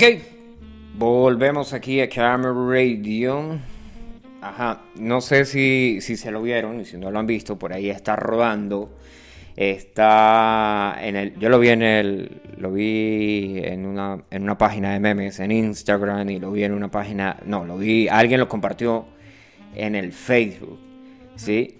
Ok, 0.00 0.04
volvemos 0.96 1.72
aquí 1.72 2.00
a 2.00 2.08
Camera 2.08 2.54
Radio. 2.54 3.58
Ajá, 4.40 4.82
no 4.94 5.20
sé 5.20 5.44
si, 5.44 5.98
si 6.00 6.16
se 6.16 6.30
lo 6.30 6.40
vieron 6.40 6.80
y 6.80 6.84
si 6.84 6.96
no 6.96 7.10
lo 7.10 7.18
han 7.18 7.26
visto, 7.26 7.58
por 7.58 7.72
ahí 7.72 7.90
está 7.90 8.14
rodando. 8.14 8.96
Está 9.56 10.96
en 11.00 11.16
el, 11.16 11.36
yo 11.40 11.48
lo 11.48 11.58
vi 11.58 11.70
en 11.70 11.82
el, 11.82 12.40
lo 12.58 12.70
vi 12.70 13.60
en 13.64 13.86
una, 13.86 14.22
en 14.30 14.44
una 14.44 14.56
página 14.56 14.92
de 14.92 15.00
memes 15.00 15.40
en 15.40 15.50
Instagram 15.50 16.30
y 16.30 16.38
lo 16.38 16.52
vi 16.52 16.62
en 16.62 16.74
una 16.74 16.92
página, 16.92 17.36
no, 17.44 17.64
lo 17.64 17.76
vi, 17.76 18.06
alguien 18.06 18.38
lo 18.38 18.48
compartió 18.48 19.04
en 19.74 19.96
el 19.96 20.12
Facebook, 20.12 20.78
¿sí? 21.34 21.76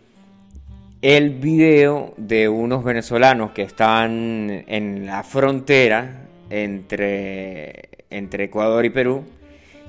el 1.02 1.30
video 1.30 2.14
de 2.16 2.48
unos 2.48 2.82
venezolanos 2.82 3.52
que 3.52 3.62
están 3.62 4.64
en 4.66 5.06
la 5.06 5.22
frontera 5.22 6.24
entre, 6.50 7.97
entre 8.10 8.44
Ecuador 8.44 8.84
y 8.84 8.90
Perú. 8.90 9.24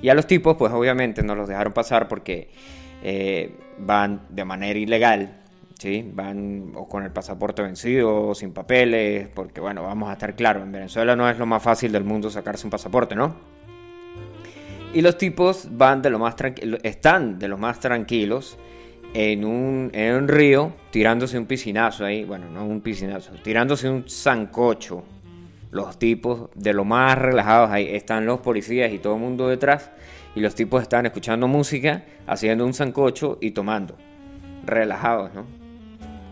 Y 0.02 0.10
a 0.10 0.14
los 0.14 0.28
tipos, 0.28 0.56
pues 0.58 0.72
obviamente 0.72 1.24
no 1.24 1.36
los 1.36 1.48
dejaron 1.48 1.74
pasar 1.74 2.08
porque 2.08 2.50
eh, 3.04 3.52
van 3.78 4.22
de 4.30 4.46
manera 4.46 4.78
ilegal, 4.78 5.40
¿sí? 5.78 6.10
Van 6.14 6.74
o 6.76 6.88
con 6.88 7.04
el 7.04 7.12
pasaporte 7.12 7.62
vencido 7.62 8.34
sin 8.36 8.54
papeles, 8.54 9.28
porque 9.34 9.62
bueno, 9.62 9.84
vamos 9.84 10.10
a 10.10 10.14
estar 10.14 10.36
claros, 10.36 10.64
en 10.64 10.72
Venezuela 10.72 11.16
no 11.16 11.30
es 11.30 11.38
lo 11.38 11.46
más 11.46 11.64
fácil 11.64 11.92
del 11.92 12.04
mundo 12.04 12.30
sacarse 12.30 12.66
un 12.66 12.72
pasaporte, 12.72 13.16
¿no? 13.16 13.36
Y 14.94 15.02
los 15.02 15.18
tipos 15.18 15.68
van 15.72 16.02
de 16.02 16.10
lo 16.10 16.18
más 16.18 16.36
están 16.84 17.38
de 17.38 17.48
los 17.48 17.60
más 17.60 17.80
tranquilos 17.80 18.58
en 19.14 19.46
un, 19.46 19.92
en 19.94 20.16
un 20.16 20.28
río, 20.28 20.74
tirándose 20.92 21.38
un 21.38 21.46
piscinazo 21.46 22.06
ahí, 22.06 22.24
bueno, 22.24 22.50
no 22.50 22.66
un 22.66 22.82
piscinazo, 22.82 23.34
tirándose 23.44 23.90
un 23.90 24.10
sancocho. 24.10 25.04
Los 25.72 26.00
tipos 26.00 26.50
de 26.56 26.74
lo 26.74 26.84
más 26.84 27.18
relajados 27.18 27.70
ahí 27.70 27.88
están 27.90 28.26
los 28.26 28.40
policías 28.40 28.92
y 28.92 29.00
todo 29.00 29.16
el 29.16 29.22
mundo 29.22 29.48
detrás. 29.48 29.92
Y 30.36 30.42
los 30.42 30.56
tipos 30.56 30.82
están 30.82 31.06
escuchando 31.06 31.48
música, 31.48 32.04
haciendo 32.28 32.66
un 32.66 32.74
sancocho 32.74 33.38
y 33.42 33.52
tomando. 33.52 33.96
Relajados, 34.66 35.34
¿no? 35.34 35.46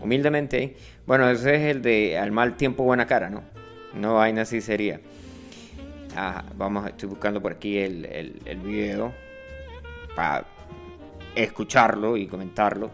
Humildemente. 0.02 0.76
Bueno, 1.06 1.28
ese 1.30 1.54
es 1.54 1.62
el 1.76 1.82
de 1.82 2.18
al 2.18 2.32
mal 2.32 2.56
tiempo 2.56 2.84
buena 2.84 3.06
cara, 3.06 3.30
¿no? 3.30 3.42
No 3.94 4.14
vaina 4.14 4.42
así 4.42 4.60
sería. 4.60 5.00
Vamos, 6.56 6.86
estoy 6.88 7.08
buscando 7.08 7.40
por 7.40 7.52
aquí 7.52 7.78
el, 7.78 8.04
el 8.44 8.58
video 8.58 9.12
para 10.16 10.46
escucharlo 11.36 12.16
y 12.16 12.26
comentarlo. 12.26 12.90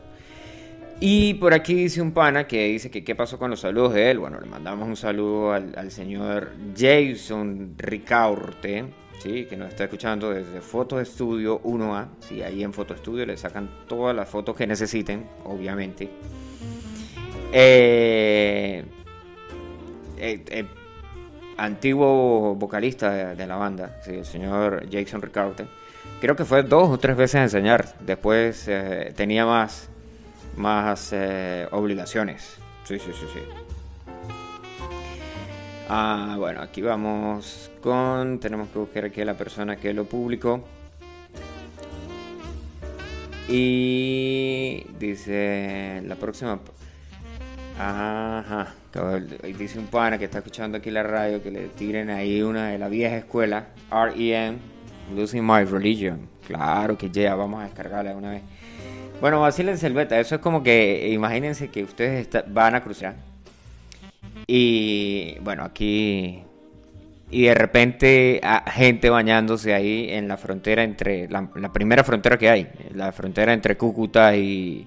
Y 1.06 1.34
por 1.34 1.52
aquí 1.52 1.74
dice 1.74 2.00
un 2.00 2.12
pana 2.12 2.46
que 2.46 2.64
dice 2.64 2.90
que 2.90 3.04
qué 3.04 3.14
pasó 3.14 3.38
con 3.38 3.50
los 3.50 3.60
saludos 3.60 3.92
de 3.92 4.10
él. 4.10 4.18
Bueno, 4.18 4.40
le 4.40 4.46
mandamos 4.46 4.88
un 4.88 4.96
saludo 4.96 5.52
al, 5.52 5.90
señor 5.90 6.52
Jason 6.74 7.74
Ricaurte, 7.76 8.86
¿sí? 9.18 9.44
que 9.44 9.54
nos 9.54 9.68
está 9.68 9.84
escuchando 9.84 10.30
desde 10.30 10.62
Foto 10.62 10.98
Estudio 10.98 11.60
1A. 11.62 12.08
Sí, 12.20 12.40
ahí 12.40 12.64
en 12.64 12.72
Foto 12.72 12.94
Estudio 12.94 13.26
le 13.26 13.36
sacan 13.36 13.68
todas 13.86 14.16
las 14.16 14.30
fotos 14.30 14.56
que 14.56 14.66
necesiten, 14.66 15.26
obviamente. 15.44 16.08
Eh, 17.52 18.82
eh, 20.16 20.44
eh, 20.48 20.64
antiguo 21.58 22.54
vocalista 22.54 23.10
de, 23.10 23.36
de 23.36 23.46
la 23.46 23.56
banda, 23.56 24.00
sí, 24.02 24.12
el 24.12 24.24
señor 24.24 24.86
Jason 24.90 25.20
Ricaurte. 25.20 25.66
Creo 26.22 26.36
que 26.36 26.46
fue 26.46 26.62
dos 26.62 26.88
o 26.88 26.96
tres 26.96 27.14
veces 27.14 27.34
a 27.34 27.42
enseñar. 27.42 27.94
Después 28.00 28.66
eh, 28.68 29.12
tenía 29.14 29.44
más, 29.44 29.90
más 30.56 31.10
eh, 31.12 31.66
obligaciones. 31.70 32.58
Sí, 32.84 32.98
sí, 32.98 33.10
sí, 33.12 33.26
sí. 33.32 33.40
Ah, 35.88 36.36
bueno, 36.38 36.62
aquí 36.62 36.80
vamos 36.82 37.70
con... 37.82 38.40
Tenemos 38.40 38.68
que 38.68 38.78
buscar 38.78 39.04
aquí 39.04 39.20
a 39.20 39.24
la 39.26 39.34
persona 39.34 39.76
que 39.76 39.92
lo 39.92 40.04
publicó. 40.04 40.64
Y 43.48 44.86
dice 44.98 46.02
la 46.06 46.16
próxima... 46.16 46.58
Ajá, 47.78 48.72
dice 49.58 49.80
un 49.80 49.86
pana 49.86 50.16
que 50.16 50.26
está 50.26 50.38
escuchando 50.38 50.78
aquí 50.78 50.92
la 50.92 51.02
radio 51.02 51.42
que 51.42 51.50
le 51.50 51.66
tiren 51.68 52.08
ahí 52.08 52.40
una 52.40 52.68
de 52.68 52.78
la 52.78 52.88
vieja 52.88 53.16
escuela, 53.16 53.66
REM, 53.90 54.58
Losing 55.14 55.44
My 55.44 55.64
Religion. 55.64 56.28
Claro 56.46 56.96
que 56.96 57.10
ya, 57.10 57.34
vamos 57.34 57.60
a 57.60 57.64
descargarla 57.64 58.10
de 58.10 58.16
una 58.16 58.30
vez. 58.30 58.42
Bueno, 59.20 59.40
vacílense 59.40 59.86
el 59.86 59.94
beta, 59.94 60.18
eso 60.20 60.34
es 60.34 60.40
como 60.40 60.62
que 60.62 61.08
imagínense 61.10 61.68
que 61.70 61.82
ustedes 61.82 62.28
van 62.48 62.74
a 62.74 62.82
cruzar. 62.82 63.14
Y 64.46 65.38
bueno, 65.40 65.64
aquí. 65.64 66.42
Y 67.30 67.44
de 67.44 67.54
repente 67.54 68.40
gente 68.66 69.10
bañándose 69.10 69.72
ahí 69.74 70.08
en 70.10 70.28
la 70.28 70.36
frontera 70.36 70.82
entre. 70.82 71.28
La, 71.28 71.48
primera 71.72 72.04
frontera 72.04 72.36
que 72.38 72.50
hay, 72.50 72.68
la 72.92 73.12
frontera 73.12 73.52
entre 73.52 73.76
Cúcuta 73.76 74.36
y. 74.36 74.86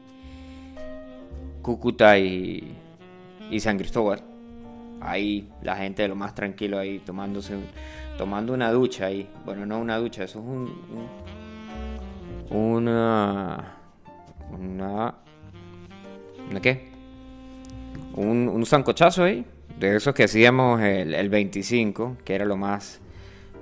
Cúcuta 1.62 2.18
y. 2.20 2.76
Y 3.50 3.60
San 3.60 3.78
Cristóbal. 3.78 4.22
Ahí 5.02 5.48
la 5.62 5.76
gente 5.78 6.02
de 6.04 6.08
lo 6.10 6.16
más 6.16 6.36
tranquilo 6.36 6.80
ahí 6.80 7.00
tomándose 7.00 7.56
tomando 8.18 8.54
una 8.54 8.72
ducha 8.72 9.06
ahí. 9.08 9.28
Bueno, 9.46 9.66
no 9.66 9.80
una 9.80 9.98
ducha, 9.98 10.24
eso 10.24 10.40
es 10.40 10.46
un- 10.46 11.08
una 12.50 13.77
una... 14.52 15.16
¿Una 16.50 16.62
qué? 16.62 16.88
Un, 18.16 18.48
un 18.48 18.66
sancochazo 18.66 19.24
ahí, 19.24 19.46
de 19.80 19.96
esos 19.96 20.14
que 20.14 20.24
hacíamos 20.24 20.82
el, 20.82 21.14
el 21.14 21.30
25, 21.30 22.18
que 22.24 22.36
era 22.36 22.46
lo 22.46 22.58
más, 22.58 23.00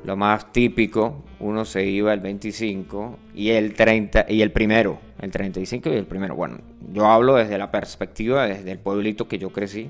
lo 0.04 0.16
más 0.16 0.52
típico. 0.54 1.24
Uno 1.40 1.66
se 1.66 1.86
iba 1.86 2.14
el 2.14 2.20
25 2.22 3.20
y 3.34 3.50
el 3.50 3.74
30 3.74 4.26
y 4.30 4.42
el 4.42 4.52
primero, 4.52 5.00
el 5.20 5.32
35 5.32 5.90
y 5.90 5.94
el 5.96 6.06
primero. 6.06 6.36
Bueno, 6.36 6.60
yo 6.94 7.08
hablo 7.08 7.36
desde 7.36 7.58
la 7.58 7.72
perspectiva, 7.72 8.46
desde 8.46 8.72
el 8.72 8.80
pueblito 8.80 9.28
que 9.28 9.38
yo 9.40 9.50
crecí, 9.52 9.90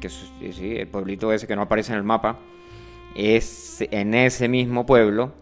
que 0.00 0.08
sí, 0.10 0.76
el 0.76 0.88
pueblito 0.88 1.32
ese 1.32 1.46
que 1.46 1.56
no 1.56 1.62
aparece 1.62 1.92
en 1.92 1.98
el 1.98 2.04
mapa. 2.04 2.38
Es 3.14 3.84
en 3.90 4.14
ese 4.14 4.48
mismo 4.48 4.84
pueblo 4.86 5.32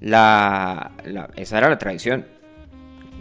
la, 0.00 0.92
la- 1.04 1.30
esa 1.36 1.58
era 1.58 1.68
la 1.68 1.78
tradición. 1.78 2.26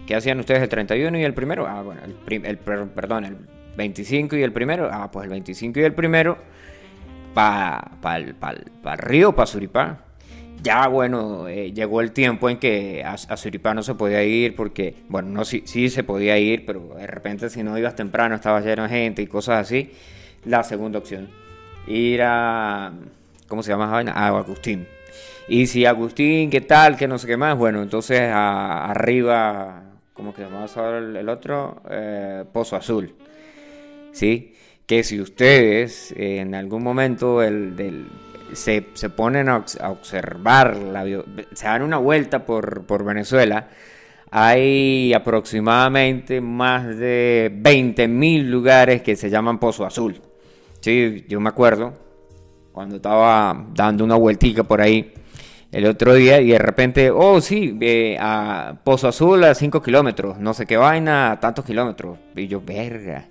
¿Qué 0.07 0.15
hacían 0.15 0.39
ustedes 0.39 0.61
el 0.61 0.69
31 0.69 1.17
y 1.17 1.23
el 1.23 1.33
primero? 1.33 1.65
Ah, 1.67 1.81
bueno, 1.81 2.01
el, 2.03 2.45
el 2.45 2.57
per- 2.57 2.87
perdón, 2.89 3.25
el 3.25 3.37
25 3.77 4.35
y 4.35 4.43
el 4.43 4.51
primero. 4.51 4.89
Ah, 4.91 5.09
pues 5.11 5.23
el 5.25 5.29
25 5.31 5.79
y 5.79 5.83
el 5.83 5.93
primero 5.93 6.37
para 7.33 7.91
pa, 8.01 8.17
pa 8.39 8.53
pa 8.83 8.93
el 8.93 8.99
río, 8.99 9.33
para 9.33 9.45
Suripá. 9.47 9.99
Ya, 10.61 10.87
bueno, 10.87 11.47
eh, 11.49 11.73
llegó 11.73 11.99
el 11.99 12.11
tiempo 12.13 12.49
en 12.49 12.57
que 12.57 13.03
a, 13.03 13.17
Suripá 13.37 13.73
no 13.73 13.83
se 13.83 13.95
podía 13.95 14.23
ir 14.23 14.55
porque, 14.55 14.95
bueno, 15.09 15.29
no 15.29 15.43
sí, 15.45 15.63
se 15.89 16.03
podía 16.03 16.37
ir, 16.37 16.65
pero 16.65 16.95
de 16.95 17.05
repente 17.07 17.49
si 17.49 17.63
no 17.63 17.77
ibas 17.77 17.95
temprano 17.95 18.35
estaba 18.35 18.61
lleno 18.61 18.83
de 18.83 18.89
gente 18.89 19.21
y 19.21 19.27
cosas 19.27 19.59
así. 19.59 19.91
La 20.45 20.63
segunda 20.63 20.99
opción, 20.99 21.29
ir 21.87 22.21
a, 22.23 22.93
¿cómo 23.47 23.63
se 23.63 23.71
llama? 23.71 23.99
A 23.99 24.27
Agustín. 24.27 24.87
Y 25.49 25.67
si 25.67 25.85
Agustín, 25.85 26.49
¿qué 26.49 26.61
tal? 26.61 26.95
Que 26.95 27.07
no 27.09 27.17
sé 27.17 27.27
qué 27.27 27.35
más. 27.35 27.57
Bueno, 27.57 27.81
entonces 27.81 28.21
arriba, 28.31 29.83
¿cómo 30.13 30.33
que 30.33 30.43
se 30.43 30.49
llamaba 30.49 30.67
ahora 30.75 30.99
el, 30.99 31.29
otro? 31.29 31.81
Eh, 31.89 32.43
Pozo 32.51 32.75
Azul. 32.75 33.13
¿Sí? 34.11 34.53
Que 34.85 35.03
si 35.03 35.19
ustedes 35.19 36.13
en 36.15 36.55
algún 36.55 36.83
momento 36.83 37.41
el, 37.41 37.75
del- 37.75 38.07
se, 38.53 38.87
se 38.93 39.09
ponen 39.09 39.49
a, 39.49 39.59
obs- 39.59 39.79
a 39.81 39.89
observar, 39.89 40.75
la, 40.77 41.03
se 41.53 41.65
dan 41.65 41.81
una 41.81 41.97
vuelta 41.97 42.45
por, 42.45 42.85
por 42.85 43.03
Venezuela, 43.03 43.69
hay 44.29 45.13
aproximadamente 45.13 46.41
más 46.41 46.97
de 46.97 47.51
20.000 47.61 48.43
lugares 48.49 49.01
que 49.01 49.15
se 49.15 49.29
llaman 49.29 49.59
Pozo 49.59 49.85
Azul. 49.85 50.19
Sí, 50.81 51.25
yo 51.27 51.39
me 51.39 51.49
acuerdo 51.49 51.93
cuando 52.71 52.95
estaba 52.97 53.65
dando 53.73 54.03
una 54.03 54.15
vueltica 54.15 54.63
por 54.63 54.81
ahí 54.81 55.13
el 55.73 55.85
otro 55.87 56.13
día 56.13 56.39
y 56.39 56.49
de 56.51 56.59
repente, 56.59 57.09
oh 57.11 57.41
sí, 57.41 57.77
a 58.19 58.75
Pozo 58.83 59.07
Azul 59.07 59.43
a 59.43 59.55
5 59.55 59.81
kilómetros, 59.81 60.37
no 60.37 60.53
sé 60.53 60.65
qué 60.67 60.77
vaina, 60.77 61.31
a 61.31 61.39
tantos 61.39 61.65
kilómetros. 61.65 62.19
Y 62.35 62.47
yo, 62.47 62.61
verga. 62.61 63.25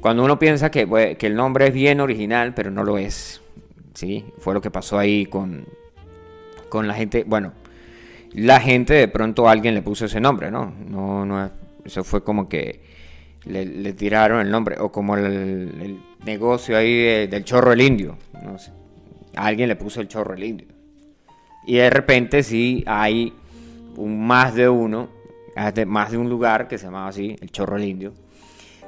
Cuando 0.00 0.24
uno 0.24 0.38
piensa 0.38 0.70
que, 0.70 1.16
que 1.18 1.26
el 1.26 1.34
nombre 1.36 1.66
es 1.68 1.74
bien 1.74 2.00
original, 2.00 2.54
pero 2.54 2.70
no 2.70 2.82
lo 2.82 2.98
es. 2.98 3.42
Sí, 3.94 4.24
fue 4.38 4.54
lo 4.54 4.60
que 4.60 4.70
pasó 4.70 4.98
ahí 4.98 5.26
con, 5.26 5.66
con 6.68 6.88
la 6.88 6.94
gente. 6.94 7.24
Bueno, 7.26 7.52
la 8.32 8.60
gente 8.60 8.94
de 8.94 9.08
pronto 9.08 9.48
alguien 9.48 9.74
le 9.74 9.82
puso 9.82 10.06
ese 10.06 10.20
nombre, 10.20 10.50
¿no? 10.50 10.72
No, 10.88 11.26
no, 11.26 11.44
es- 11.44 11.52
eso 11.84 12.04
fue 12.04 12.22
como 12.22 12.48
que 12.48 12.80
le, 13.44 13.92
tiraron 13.94 14.40
el 14.40 14.50
nombre, 14.50 14.76
o 14.78 14.92
como 14.92 15.16
el, 15.16 15.98
negocio 16.24 16.76
ahí 16.76 16.94
de- 16.96 17.28
del 17.28 17.44
chorro 17.44 17.72
el 17.72 17.80
indio, 17.80 18.16
no 18.42 18.58
sé. 18.58 18.72
Alguien 19.36 19.68
le 19.68 19.76
puso 19.76 20.00
el 20.00 20.08
chorro 20.08 20.34
el 20.34 20.44
indio. 20.44 20.68
Y 21.68 21.76
de 21.76 21.90
repente 21.90 22.42
sí 22.42 22.82
hay 22.86 23.30
un, 23.96 24.26
más 24.26 24.54
de 24.54 24.70
uno, 24.70 25.10
más 25.86 26.10
de- 26.12 26.16
un 26.16 26.30
lugar 26.30 26.66
que 26.66 26.78
se 26.78 26.86
llamaba 26.86 27.08
así, 27.08 27.36
el 27.42 27.50
chorro 27.50 27.76
el 27.76 27.84
indio. 27.84 28.14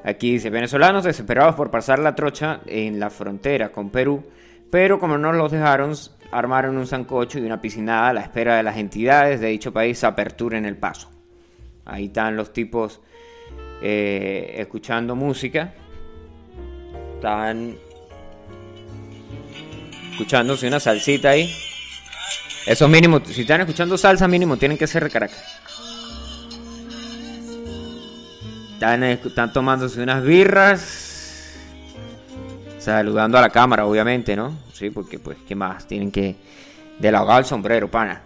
Aquí 0.02 0.32
dice, 0.32 0.48
venezolanos 0.48 1.04
desesperados 1.04 1.54
por 1.56 1.70
pasar 1.70 1.98
la 1.98 2.14
trocha 2.14 2.62
en 2.64 2.98
la 2.98 3.10
frontera 3.10 3.70
con 3.70 3.90
Perú, 3.90 4.24
pero 4.70 4.98
como 4.98 5.18
no 5.18 5.30
los 5.30 5.52
dejaron, 5.52 5.92
armaron 6.32 6.78
un 6.78 6.86
sancocho 6.86 7.38
y 7.38 7.42
una 7.42 7.60
piscinada 7.60 8.08
a 8.08 8.12
la 8.14 8.22
espera 8.22 8.56
de 8.56 8.62
las 8.62 8.78
entidades 8.78 9.40
de 9.40 9.48
dicho 9.48 9.74
país 9.74 10.02
aperturen 10.02 10.64
el 10.64 10.78
paso. 10.78 11.10
Ahí 11.84 12.06
están 12.06 12.34
los 12.34 12.50
tipos 12.54 13.02
eh, 13.82 14.54
escuchando 14.56 15.14
música. 15.14 15.74
Están 17.16 17.76
escuchándose 20.12 20.66
una 20.66 20.80
salsita 20.80 21.28
ahí. 21.30 21.50
Eso 22.70 22.86
mínimo, 22.86 23.20
si 23.24 23.40
están 23.40 23.62
escuchando 23.62 23.98
salsa 23.98 24.28
mínimo, 24.28 24.56
tienen 24.56 24.78
que 24.78 24.86
ser 24.86 25.02
de 25.02 25.10
Caracas. 25.10 25.42
Están, 28.74 29.02
están 29.02 29.52
tomándose 29.52 30.00
unas 30.00 30.22
birras. 30.22 31.58
Saludando 32.78 33.38
a 33.38 33.40
la 33.40 33.50
cámara, 33.50 33.86
obviamente, 33.86 34.36
¿no? 34.36 34.56
Sí, 34.72 34.90
porque 34.90 35.18
pues, 35.18 35.38
¿qué 35.48 35.56
más? 35.56 35.84
Tienen 35.88 36.12
que... 36.12 36.36
De 37.00 37.10
la 37.10 37.22
al 37.22 37.44
sombrero, 37.44 37.90
pana. 37.90 38.22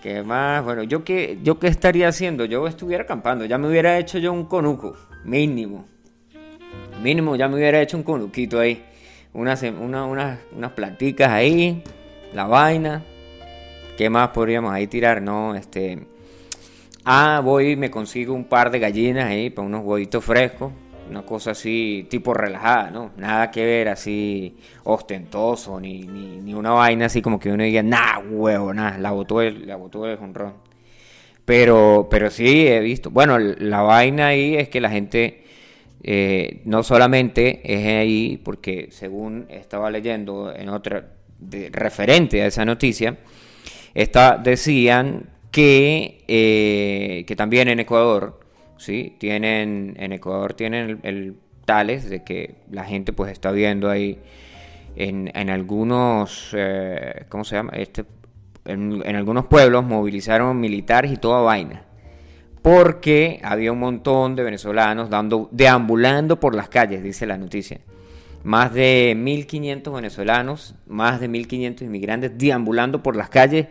¿Qué 0.00 0.22
más? 0.22 0.62
Bueno, 0.62 0.84
¿yo 0.84 1.02
qué, 1.02 1.40
¿yo 1.42 1.58
qué 1.58 1.66
estaría 1.66 2.06
haciendo? 2.06 2.44
Yo 2.44 2.68
estuviera 2.68 3.02
acampando. 3.02 3.46
Ya 3.46 3.58
me 3.58 3.66
hubiera 3.66 3.98
hecho 3.98 4.18
yo 4.18 4.32
un 4.32 4.44
conuco. 4.44 4.96
Mínimo. 5.24 5.86
Mínimo 7.02 7.34
ya 7.34 7.48
me 7.48 7.56
hubiera 7.56 7.82
hecho 7.82 7.96
un 7.96 8.04
conuquito 8.04 8.60
ahí. 8.60 8.84
Unas, 9.32 9.60
una, 9.62 10.04
unas, 10.04 10.38
unas 10.52 10.72
ahí. 11.28 11.82
La 12.36 12.44
vaina. 12.44 13.02
¿Qué 13.96 14.10
más 14.10 14.28
podríamos 14.28 14.70
ahí 14.70 14.86
tirar? 14.88 15.22
No, 15.22 15.54
este... 15.54 16.06
Ah, 17.02 17.40
voy 17.42 17.70
y 17.70 17.76
me 17.76 17.90
consigo 17.90 18.34
un 18.34 18.44
par 18.44 18.70
de 18.70 18.78
gallinas 18.78 19.24
ahí 19.24 19.48
para 19.48 19.66
unos 19.66 19.82
huevitos 19.82 20.22
frescos. 20.22 20.70
Una 21.08 21.22
cosa 21.22 21.52
así, 21.52 22.06
tipo 22.10 22.34
relajada, 22.34 22.90
¿no? 22.90 23.12
Nada 23.16 23.50
que 23.50 23.64
ver 23.64 23.88
así 23.88 24.54
ostentoso, 24.84 25.80
ni, 25.80 26.02
ni, 26.02 26.42
ni 26.42 26.52
una 26.52 26.72
vaina 26.72 27.06
así 27.06 27.22
como 27.22 27.40
que 27.40 27.50
uno 27.50 27.62
diga, 27.62 27.82
nah, 27.82 28.18
huevo, 28.18 28.74
nada, 28.74 28.98
la 28.98 29.12
botó 29.12 29.40
el, 29.40 29.72
jonrón. 30.18 30.52
Pero, 31.46 32.06
pero 32.10 32.28
sí 32.28 32.68
he 32.68 32.80
visto. 32.80 33.10
Bueno, 33.10 33.38
la 33.38 33.80
vaina 33.80 34.26
ahí 34.26 34.56
es 34.56 34.68
que 34.68 34.82
la 34.82 34.90
gente 34.90 35.42
eh, 36.02 36.60
no 36.66 36.82
solamente 36.82 37.62
es 37.64 37.86
ahí, 37.86 38.36
porque 38.44 38.88
según 38.90 39.46
estaba 39.48 39.90
leyendo 39.90 40.54
en 40.54 40.68
otra, 40.68 41.15
de- 41.38 41.70
referente 41.72 42.42
a 42.42 42.46
esa 42.46 42.64
noticia, 42.64 43.16
esta, 43.94 44.36
decían 44.36 45.30
que, 45.50 46.24
eh, 46.28 47.24
que 47.26 47.36
también 47.36 47.68
en 47.68 47.80
Ecuador, 47.80 48.40
¿sí? 48.76 49.16
Tienen, 49.18 49.94
en 49.98 50.12
Ecuador 50.12 50.54
tienen 50.54 51.00
el, 51.02 51.36
tales 51.64 52.08
de 52.08 52.22
que 52.22 52.54
la 52.70 52.84
gente 52.84 53.12
pues 53.12 53.32
está 53.32 53.50
viendo 53.50 53.90
ahí 53.90 54.20
en, 54.94 55.32
en 55.34 55.50
algunos, 55.50 56.50
eh, 56.56 57.24
¿cómo 57.28 57.42
se 57.42 57.56
llama? 57.56 57.72
Este, 57.74 58.04
en, 58.66 59.02
en 59.04 59.16
algunos 59.16 59.46
pueblos 59.46 59.84
movilizaron 59.84 60.60
militares 60.60 61.10
y 61.10 61.16
toda 61.16 61.40
vaina. 61.40 61.82
Porque 62.62 63.40
había 63.42 63.72
un 63.72 63.78
montón 63.78 64.36
de 64.36 64.42
venezolanos 64.42 65.08
dando, 65.10 65.48
deambulando 65.52 66.38
por 66.38 66.54
las 66.54 66.68
calles, 66.68 67.02
dice 67.02 67.26
la 67.26 67.38
noticia. 67.38 67.80
Más 68.46 68.72
de 68.72 69.16
1.500 69.16 69.92
venezolanos, 69.92 70.76
más 70.86 71.18
de 71.18 71.28
1.500 71.28 71.82
inmigrantes 71.82 72.38
deambulando 72.38 73.02
por 73.02 73.16
las 73.16 73.28
calles. 73.28 73.66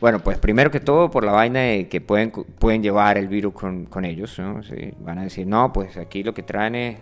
Bueno, 0.00 0.20
pues 0.20 0.38
primero 0.38 0.70
que 0.70 0.78
todo 0.78 1.10
por 1.10 1.24
la 1.24 1.32
vaina 1.32 1.58
de 1.62 1.88
que 1.88 2.00
pueden, 2.00 2.30
pueden 2.30 2.80
llevar 2.80 3.18
el 3.18 3.26
virus 3.26 3.52
con, 3.54 3.86
con 3.86 4.04
ellos. 4.04 4.38
¿no? 4.38 4.60
Van 5.00 5.18
a 5.18 5.24
decir, 5.24 5.48
no, 5.48 5.72
pues 5.72 5.96
aquí 5.96 6.22
lo 6.22 6.32
que 6.32 6.44
traen 6.44 6.76
es 6.76 6.98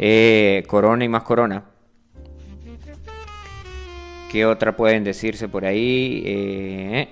eh, 0.00 0.64
corona 0.66 1.04
y 1.04 1.08
más 1.08 1.22
corona. 1.22 1.62
¿Qué 4.28 4.44
otra 4.44 4.74
pueden 4.74 5.04
decirse 5.04 5.46
por 5.46 5.64
ahí? 5.64 6.24
Eh, 6.26 7.08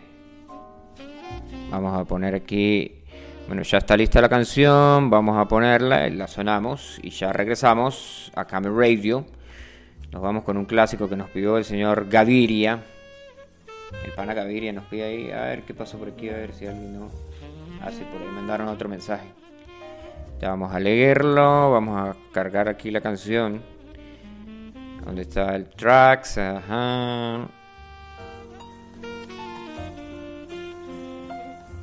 vamos 1.70 1.96
a 1.96 2.04
poner 2.04 2.34
aquí. 2.34 2.97
Bueno, 3.48 3.62
ya 3.62 3.78
está 3.78 3.96
lista 3.96 4.20
la 4.20 4.28
canción. 4.28 5.08
Vamos 5.08 5.38
a 5.38 5.48
ponerla, 5.48 6.06
la 6.10 6.28
sonamos 6.28 7.00
y 7.02 7.08
ya 7.08 7.32
regresamos 7.32 8.30
a 8.34 8.44
Camel 8.44 8.76
Radio. 8.76 9.24
Nos 10.12 10.20
vamos 10.20 10.44
con 10.44 10.58
un 10.58 10.66
clásico 10.66 11.08
que 11.08 11.16
nos 11.16 11.30
pidió 11.30 11.56
el 11.56 11.64
señor 11.64 12.10
Gaviria. 12.10 12.82
El 14.04 14.12
pana 14.12 14.34
Gaviria 14.34 14.70
nos 14.74 14.84
pide 14.84 15.04
ahí. 15.04 15.30
A 15.30 15.44
ver 15.44 15.62
qué 15.62 15.72
pasó 15.72 15.96
por 15.96 16.08
aquí, 16.08 16.28
a 16.28 16.34
ver 16.34 16.52
si 16.52 16.66
alguien 16.66 17.00
no. 17.00 17.08
Ah, 17.82 17.90
sí, 17.90 18.06
por 18.12 18.20
ahí 18.20 18.28
mandaron 18.28 18.68
otro 18.68 18.86
mensaje. 18.86 19.28
Ya 20.42 20.50
vamos 20.50 20.74
a 20.74 20.78
leerlo. 20.78 21.72
Vamos 21.72 21.96
a 21.96 22.16
cargar 22.32 22.68
aquí 22.68 22.90
la 22.90 23.00
canción. 23.00 23.62
¿Dónde 25.06 25.22
está 25.22 25.56
el 25.56 25.70
tracks? 25.70 26.36
Ajá. 26.36 27.48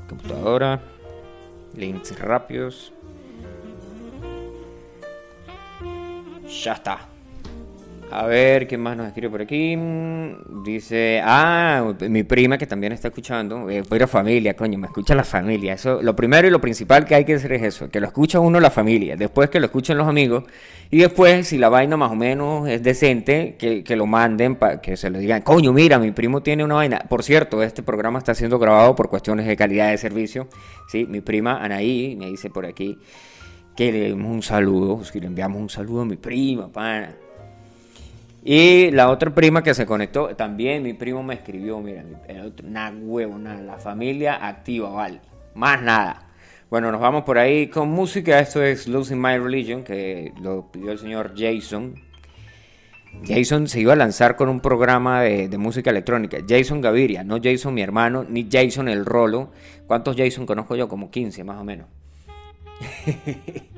Computadora. 0.08 0.80
Links 1.76 2.18
rápidos. 2.20 2.94
Ya 6.64 6.74
está. 6.74 7.15
A 8.12 8.28
ver, 8.28 8.68
¿quién 8.68 8.82
más 8.82 8.96
nos 8.96 9.08
escribe 9.08 9.30
por 9.30 9.42
aquí? 9.42 9.76
Dice, 10.64 11.22
ah, 11.24 11.94
mi 12.08 12.24
prima 12.24 12.58
que 12.58 12.68
también 12.68 12.94
está 12.94 13.08
escuchando, 13.08 13.70
eh, 13.70 13.84
pero 13.90 14.08
familia, 14.08 14.56
coño, 14.56 14.78
me 14.78 14.88
escucha 14.88 15.16
la 15.16 15.24
familia. 15.24 15.74
Eso, 15.74 16.02
lo 16.02 16.16
primero 16.16 16.48
y 16.48 16.52
lo 16.52 16.62
principal 16.62 17.04
que 17.04 17.16
hay 17.16 17.26
que 17.26 17.34
hacer 17.34 17.54
es 17.54 17.64
eso, 17.64 17.90
que 17.90 18.00
lo 18.00 18.08
escucha 18.08 18.40
uno 18.40 18.60
la 18.60 18.70
familia, 18.70 19.16
después 19.16 19.50
que 19.50 19.60
lo 19.60 19.66
escuchen 19.66 19.98
los 19.98 20.08
amigos, 20.08 20.44
y 20.92 21.00
después, 21.00 21.48
si 21.48 21.58
la 21.58 21.68
vaina 21.68 21.98
más 21.98 22.12
o 22.12 22.16
menos 22.16 22.70
es 22.70 22.84
decente, 22.84 23.56
que, 23.58 23.84
que 23.84 23.96
lo 23.96 24.06
manden, 24.06 24.56
para 24.56 24.80
que 24.82 24.96
se 24.98 25.10
lo 25.10 25.18
digan, 25.18 25.42
coño, 25.42 25.74
mira, 25.74 25.98
mi 25.98 26.12
primo 26.12 26.42
tiene 26.42 26.64
una 26.64 26.76
vaina. 26.76 27.00
Por 27.10 27.24
cierto, 27.24 27.64
este 27.64 27.82
programa 27.82 28.20
está 28.20 28.36
siendo 28.36 28.60
grabado 28.60 28.96
por 28.96 29.10
cuestiones 29.10 29.48
de 29.48 29.58
calidad 29.58 29.90
de 29.90 29.98
servicio. 29.98 30.48
Sí, 30.88 31.06
mi 31.06 31.22
prima 31.22 31.58
Anaí 31.58 32.16
me 32.16 32.28
dice 32.28 32.50
por 32.52 32.66
aquí 32.66 32.98
que 33.76 33.92
le 33.92 34.00
demos 34.10 34.32
un 34.32 34.44
saludo, 34.44 35.02
que 35.12 35.20
le 35.20 35.26
enviamos 35.26 35.60
un 35.60 35.70
saludo 35.70 36.02
a 36.02 36.06
mi 36.06 36.16
prima, 36.16 36.72
pana. 36.72 37.16
Y 38.48 38.92
la 38.92 39.10
otra 39.10 39.34
prima 39.34 39.64
que 39.64 39.74
se 39.74 39.88
conectó, 39.88 40.36
también 40.36 40.84
mi 40.84 40.94
primo 40.94 41.24
me 41.24 41.34
escribió, 41.34 41.80
mira, 41.80 42.04
mi- 42.04 42.16
el 42.28 42.42
otro, 42.46 42.68
nada 42.70 42.96
huevo, 42.96 43.40
nada, 43.40 43.60
la 43.62 43.78
familia 43.80 44.48
activa, 44.48 44.90
vale, 44.92 45.20
más 45.56 45.82
nada. 45.82 46.28
Bueno, 46.70 46.92
nos 46.92 47.02
vamos 47.02 47.24
por 47.24 47.40
ahí 47.40 47.68
con 47.68 47.90
música, 47.90 48.40
esto 48.40 48.62
es 48.62 48.88
Losing 48.88 49.20
My 49.20 49.38
Religion, 49.40 49.84
que 49.84 50.32
lo 50.42 50.72
pidió 50.72 50.92
el 50.92 51.00
señor 51.00 51.34
Jason. 51.36 51.96
Jason 53.26 53.68
se 53.68 53.80
iba 53.80 53.94
a 53.94 53.96
lanzar 53.96 54.36
con 54.36 54.48
un 54.50 54.60
programa 54.60 55.22
de, 55.22 55.48
de 55.48 55.58
música 55.58 55.90
electrónica, 55.90 56.38
Jason 56.48 56.82
Gaviria, 56.82 57.24
no 57.24 57.40
Jason 57.42 57.74
mi 57.74 57.82
hermano, 57.82 58.26
ni 58.30 58.48
Jason 58.52 58.90
el 58.90 59.06
Rolo. 59.06 59.52
¿Cuántos 59.88 60.16
Jason 60.18 60.46
conozco 60.46 60.76
yo? 60.76 60.88
Como 60.88 61.10
15 61.10 61.44
más 61.44 61.60
o 61.60 61.64
menos. 61.64 61.88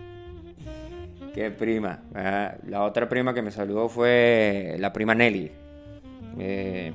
Qué 1.38 1.52
prima. 1.52 2.00
La 2.66 2.82
otra 2.82 3.08
prima 3.08 3.32
que 3.32 3.44
me 3.44 3.52
saludó 3.52 3.90
fue 3.90 4.76
la 4.80 4.92
prima 4.92 5.14
Nelly. 5.14 5.52
Eh, 6.40 6.92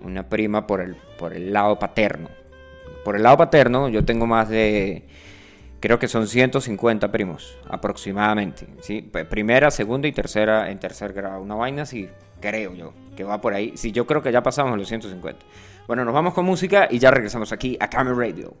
una 0.00 0.28
prima 0.28 0.64
por 0.64 0.80
el, 0.80 0.94
por 1.18 1.32
el 1.32 1.52
lado 1.52 1.76
paterno. 1.76 2.28
Por 3.04 3.16
el 3.16 3.24
lado 3.24 3.38
paterno 3.38 3.88
yo 3.88 4.04
tengo 4.04 4.28
más 4.28 4.48
de... 4.48 5.08
Creo 5.80 5.98
que 5.98 6.06
son 6.06 6.28
150 6.28 7.10
primos, 7.10 7.58
aproximadamente. 7.68 8.68
¿sí? 8.80 9.02
Primera, 9.02 9.72
segunda 9.72 10.06
y 10.06 10.12
tercera 10.12 10.70
en 10.70 10.78
tercer 10.78 11.12
grado. 11.12 11.42
Una 11.42 11.56
vaina 11.56 11.82
así, 11.82 12.08
creo 12.40 12.74
yo, 12.74 12.92
que 13.16 13.24
va 13.24 13.40
por 13.40 13.54
ahí. 13.54 13.72
Sí, 13.76 13.90
yo 13.90 14.06
creo 14.06 14.22
que 14.22 14.30
ya 14.30 14.44
pasamos 14.44 14.78
los 14.78 14.86
150. 14.86 15.44
Bueno, 15.88 16.04
nos 16.04 16.14
vamos 16.14 16.32
con 16.32 16.44
música 16.44 16.86
y 16.88 17.00
ya 17.00 17.10
regresamos 17.10 17.50
aquí 17.50 17.76
a 17.80 17.90
Camera 17.90 18.14
Radio. 18.16 18.54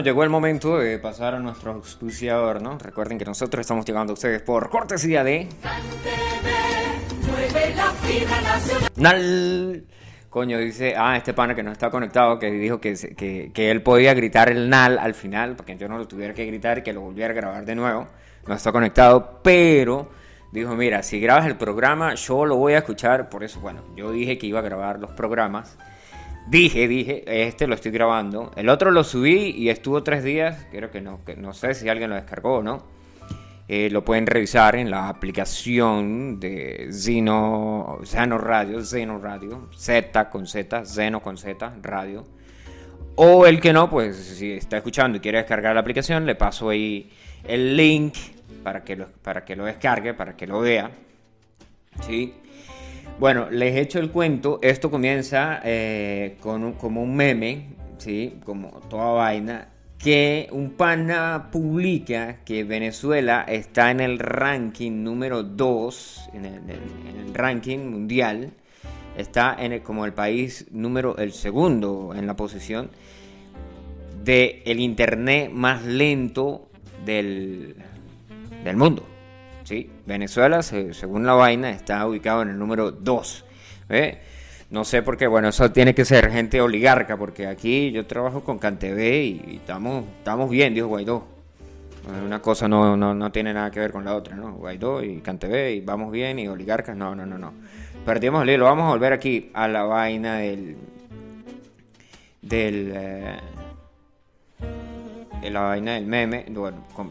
Bueno, 0.00 0.12
llegó 0.12 0.24
el 0.24 0.30
momento 0.30 0.78
de 0.78 0.98
pasar 0.98 1.34
a 1.34 1.38
nuestro 1.40 1.72
auspiciador, 1.72 2.62
¿no? 2.62 2.78
Recuerden 2.78 3.18
que 3.18 3.26
nosotros 3.26 3.60
estamos 3.60 3.84
llegando 3.84 4.12
a 4.12 4.14
ustedes 4.14 4.40
por 4.40 4.70
cortesía 4.70 5.22
de... 5.22 5.46
Nal. 8.96 9.84
Coño, 10.30 10.56
dice, 10.56 10.94
ah, 10.96 11.18
este 11.18 11.34
pana 11.34 11.54
que 11.54 11.62
no 11.62 11.70
está 11.70 11.90
conectado, 11.90 12.38
que 12.38 12.50
dijo 12.50 12.80
que, 12.80 12.94
que, 13.14 13.50
que 13.52 13.70
él 13.70 13.82
podía 13.82 14.14
gritar 14.14 14.50
el 14.50 14.70
Nal 14.70 14.98
al 14.98 15.12
final, 15.12 15.54
para 15.54 15.66
que 15.66 15.76
yo 15.76 15.86
no 15.86 15.98
lo 15.98 16.08
tuviera 16.08 16.32
que 16.32 16.46
gritar 16.46 16.78
y 16.78 16.82
que 16.82 16.94
lo 16.94 17.02
volviera 17.02 17.32
a 17.32 17.36
grabar 17.36 17.66
de 17.66 17.74
nuevo. 17.74 18.08
No 18.46 18.54
está 18.54 18.72
conectado, 18.72 19.40
pero 19.42 20.08
dijo, 20.50 20.74
mira, 20.76 21.02
si 21.02 21.20
grabas 21.20 21.44
el 21.44 21.58
programa, 21.58 22.14
yo 22.14 22.46
lo 22.46 22.56
voy 22.56 22.72
a 22.72 22.78
escuchar. 22.78 23.28
Por 23.28 23.44
eso, 23.44 23.60
bueno, 23.60 23.82
yo 23.94 24.10
dije 24.12 24.38
que 24.38 24.46
iba 24.46 24.60
a 24.60 24.62
grabar 24.62 24.98
los 24.98 25.10
programas. 25.10 25.76
Dije, 26.50 26.88
dije, 26.88 27.22
este 27.46 27.68
lo 27.68 27.76
estoy 27.76 27.92
grabando. 27.92 28.50
El 28.56 28.68
otro 28.70 28.90
lo 28.90 29.04
subí 29.04 29.54
y 29.56 29.68
estuvo 29.68 30.02
tres 30.02 30.24
días. 30.24 30.66
Creo 30.72 30.90
que 30.90 31.00
no, 31.00 31.24
que 31.24 31.36
no 31.36 31.52
sé 31.52 31.74
si 31.74 31.88
alguien 31.88 32.10
lo 32.10 32.16
descargó 32.16 32.56
o 32.56 32.62
no. 32.62 32.82
Eh, 33.68 33.88
lo 33.88 34.04
pueden 34.04 34.26
revisar 34.26 34.74
en 34.74 34.90
la 34.90 35.08
aplicación 35.08 36.40
de 36.40 36.88
Zeno, 36.90 38.00
Zeno 38.04 38.36
Radio, 38.36 38.84
Zeno 38.84 39.20
Radio, 39.20 39.68
Z 39.76 40.28
con 40.28 40.48
Z, 40.48 40.84
Zeno 40.86 41.22
con 41.22 41.38
Z, 41.38 41.74
Radio. 41.82 42.26
O 43.14 43.46
el 43.46 43.60
que 43.60 43.72
no, 43.72 43.88
pues 43.88 44.16
si 44.16 44.50
está 44.50 44.78
escuchando 44.78 45.18
y 45.18 45.20
quiere 45.20 45.38
descargar 45.38 45.74
la 45.74 45.82
aplicación, 45.82 46.26
le 46.26 46.34
paso 46.34 46.70
ahí 46.70 47.12
el 47.44 47.76
link 47.76 48.14
para 48.64 48.82
que 48.82 48.96
lo, 48.96 49.06
para 49.22 49.44
que 49.44 49.54
lo 49.54 49.66
descargue, 49.66 50.14
para 50.14 50.36
que 50.36 50.48
lo 50.48 50.58
vea. 50.58 50.90
¿Sí? 52.00 52.34
Bueno, 53.20 53.50
les 53.50 53.74
he 53.76 53.80
hecho 53.80 53.98
el 53.98 54.10
cuento. 54.10 54.58
Esto 54.62 54.90
comienza 54.90 55.60
eh, 55.62 56.36
con 56.40 56.64
un- 56.64 56.72
como 56.72 57.02
un 57.02 57.14
meme, 57.14 57.66
¿sí? 57.98 58.38
Como 58.44 58.68
toda 58.88 59.10
vaina. 59.12 59.68
Que 59.98 60.48
un 60.52 60.70
pana 60.70 61.50
publica 61.52 62.38
que 62.46 62.64
Venezuela 62.64 63.44
está 63.46 63.90
en 63.90 64.00
el 64.00 64.18
ranking 64.18 65.02
número 65.04 65.42
2, 65.42 66.30
en 66.32 66.46
el, 66.46 66.54
en 66.54 66.70
el- 66.70 67.08
en 67.10 67.26
el 67.26 67.34
ranking 67.34 67.78
mundial. 67.80 68.52
Está 69.18 69.54
en 69.58 69.72
el- 69.72 69.82
como 69.82 70.06
el 70.06 70.14
país 70.14 70.66
número, 70.70 71.18
el 71.18 71.32
segundo 71.32 72.14
en 72.16 72.26
la 72.26 72.34
posición 72.36 72.88
de 74.24 74.62
el 74.64 74.80
internet 74.80 75.50
más 75.52 75.84
lento 75.84 76.70
del, 77.04 77.74
del 78.64 78.76
mundo. 78.76 79.04
¿Sí? 79.70 79.88
Venezuela, 80.04 80.62
se- 80.64 80.92
según 80.94 81.24
la 81.24 81.34
vaina, 81.34 81.70
está 81.70 82.04
ubicado 82.04 82.42
en 82.42 82.48
el 82.48 82.58
número 82.58 82.90
2. 82.90 83.44
No 84.68 84.84
sé 84.84 85.02
por 85.02 85.16
qué, 85.16 85.28
bueno, 85.28 85.48
eso 85.48 85.70
tiene 85.70 85.94
que 85.94 86.04
ser 86.04 86.28
gente 86.32 86.60
oligarca, 86.60 87.16
porque 87.16 87.46
aquí 87.46 87.92
yo 87.92 88.04
trabajo 88.04 88.42
con 88.42 88.58
CanTV 88.58 88.98
y, 89.24 89.56
estamos, 89.56 90.04
estamos 90.18 90.50
bien, 90.50 90.74
dijo 90.74 90.88
Guaidó. 90.88 91.24
Una 92.26 92.40
cosa 92.42 92.66
no, 92.66 92.96
no, 92.96 93.14
no 93.14 93.30
tiene 93.30 93.54
nada 93.54 93.70
que 93.70 93.78
ver 93.78 93.92
con 93.92 94.04
la 94.04 94.16
otra, 94.16 94.34
¿no? 94.34 94.54
Guaidó 94.54 95.04
y 95.04 95.20
CanTV 95.20 95.70
y 95.76 95.80
vamos 95.82 96.10
bien 96.10 96.40
y 96.40 96.48
oligarcas, 96.48 96.96
no, 96.96 97.14
no, 97.14 97.24
no, 97.24 97.38
no. 97.38 97.52
Perdimos 98.04 98.42
el 98.42 98.50
hilo, 98.50 98.64
vamos 98.64 98.86
a 98.86 98.90
volver 98.90 99.12
aquí 99.12 99.50
a 99.54 99.68
la 99.68 99.84
vaina 99.84 100.38
del... 100.38 100.76
del... 102.42 102.92
eh, 102.92 103.36
de 105.42 105.50
la 105.50 105.60
vaina 105.60 105.94
del 105.94 106.06
meme, 106.06 106.46
bueno, 106.50 106.84
com- 106.94 107.10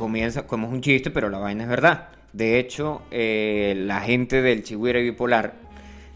comienza 0.00 0.46
como 0.46 0.66
es 0.66 0.72
un 0.72 0.80
chiste, 0.80 1.12
pero 1.12 1.28
la 1.28 1.38
vaina 1.38 1.62
es 1.62 1.68
verdad. 1.68 2.08
De 2.32 2.58
hecho, 2.58 3.02
eh, 3.12 3.74
la 3.76 4.00
gente 4.00 4.42
del 4.42 4.64
Chihuahua 4.64 5.00
Bipolar 5.00 5.54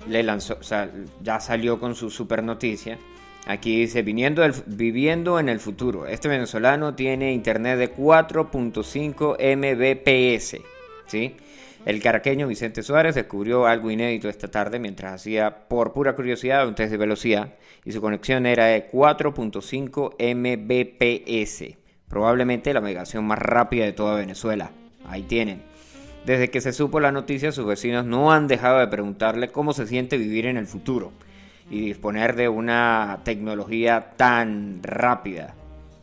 le 0.09 0.23
lanzó, 0.23 0.57
o 0.59 0.63
sea, 0.63 0.91
ya 1.23 1.39
salió 1.39 1.79
con 1.79 1.95
su 1.95 2.11
super 2.11 2.43
noticia. 2.43 2.99
Aquí 3.47 3.81
dice, 3.81 4.03
viniendo 4.03 4.43
viviendo 4.67 5.39
en 5.39 5.49
el 5.51 5.61
futuro, 5.61 6.07
este 6.07 6.29
venezolano 6.29 6.95
tiene 6.95 7.33
internet 7.33 7.79
de 7.79 7.95
4.5 7.95 9.37
Mbps, 9.57 10.57
¿sí? 11.07 11.37
El 11.85 12.01
caraqueño 12.01 12.49
Vicente 12.49 12.83
Suárez 12.83 13.15
descubrió 13.15 13.67
algo 13.67 13.91
inédito 13.91 14.31
esta 14.31 14.49
tarde 14.49 14.79
mientras 14.79 15.13
hacía, 15.13 15.69
por 15.69 15.93
pura 15.93 16.15
curiosidad, 16.15 16.67
un 16.67 16.75
test 16.75 16.91
de 16.91 16.97
velocidad 16.97 17.53
y 17.85 17.93
su 17.93 18.01
conexión 18.01 18.47
era 18.47 18.67
de 18.67 18.91
4.5 18.91 20.15
Mbps, 20.35 21.84
probablemente 22.09 22.73
la 22.73 22.81
navegación 22.81 23.25
más 23.27 23.39
rápida 23.39 23.85
de 23.85 23.93
toda 23.93 24.17
Venezuela. 24.17 24.71
Ahí 25.07 25.23
tienen. 25.23 25.63
Desde 26.25 26.49
que 26.51 26.61
se 26.63 26.73
supo 26.73 27.01
la 27.01 27.13
noticia, 27.13 27.53
sus 27.53 27.67
vecinos 27.67 28.07
no 28.07 28.33
han 28.33 28.47
dejado 28.49 28.79
de 28.79 28.87
preguntarle 28.89 29.49
cómo 29.49 29.73
se 29.75 29.87
siente 29.87 30.17
vivir 30.17 30.47
en 30.47 30.57
el 30.57 30.67
futuro 30.67 31.13
y 31.71 31.81
disponer 31.87 32.35
de 32.37 32.49
una 32.49 33.21
tecnología 33.25 34.13
tan 34.17 34.83
rápida. 34.83 35.55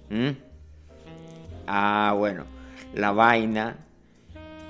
¿Mm? 0.10 0.30
Ah, 1.68 2.14
bueno, 2.18 2.45
la 2.93 3.12
vaina. 3.12 3.78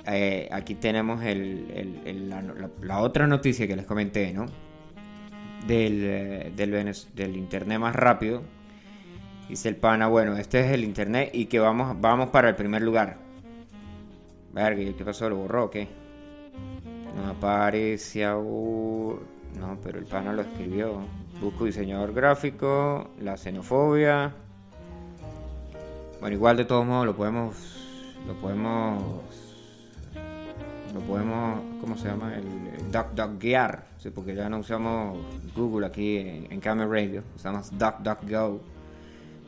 eh, 0.08 0.50
aquí 0.52 0.74
tenemos 0.76 1.24
el- 1.24 2.02
el- 2.06 2.30
la, 2.30 2.42
la- 2.82 3.00
otra 3.00 3.28
noticia 3.28 3.68
que 3.68 3.76
les 3.76 3.86
comenté, 3.86 4.34
¿no? 4.34 4.48
Del, 5.68 6.02
eh, 6.04 6.52
internet 7.36 7.78
más 7.80 7.96
rápido. 7.96 8.42
Dice 9.52 9.68
el 9.68 9.76
pana, 9.76 10.08
bueno, 10.08 10.38
este 10.38 10.62
es 10.62 10.72
el 10.72 10.86
internet 10.86 11.32
y 11.34 11.48
que 11.48 11.60
vamos, 11.60 12.00
vamos 12.00 12.30
para 12.30 12.48
el 12.48 12.56
primer 12.56 12.82
lugar. 12.82 13.18
Verga, 14.54 14.82
¿y 14.82 14.94
¿qué 14.94 15.04
pasó? 15.04 15.30
¿Lo 15.30 15.36
borró 15.36 15.66
o 15.66 15.70
qué? 15.70 15.90
No 17.18 17.32
aparece 17.32 18.24
aún. 18.24 19.20
No, 19.60 19.78
pero 19.84 20.00
el 20.00 20.06
pana 20.06 20.32
lo 20.32 20.44
escribió. 20.44 21.02
Busco 21.42 21.66
diseñador 21.66 22.14
gráfico, 22.14 23.10
la 23.20 23.36
xenofobia. 23.36 24.34
Bueno, 26.22 26.34
igual 26.34 26.56
de 26.56 26.64
todos 26.64 26.86
modos 26.86 27.08
lo 27.08 27.18
podemos. 27.18 28.16
Lo 28.26 28.36
podemos. 28.36 29.04
Lo 30.94 31.02
podemos. 31.02 31.60
¿Cómo 31.82 31.98
se 31.98 32.08
llama? 32.08 32.38
El 32.38 32.90
DuckDuckGuiar. 32.90 33.84
Sí, 33.98 34.12
porque 34.12 34.34
ya 34.34 34.48
no 34.48 34.60
usamos 34.60 35.18
Google 35.54 35.88
aquí 35.88 36.20
en, 36.20 36.48
en 36.50 36.62
Camera 36.62 36.90
Radio. 36.90 37.22
Usamos 37.36 37.70
DuckDuckGo. 37.78 38.71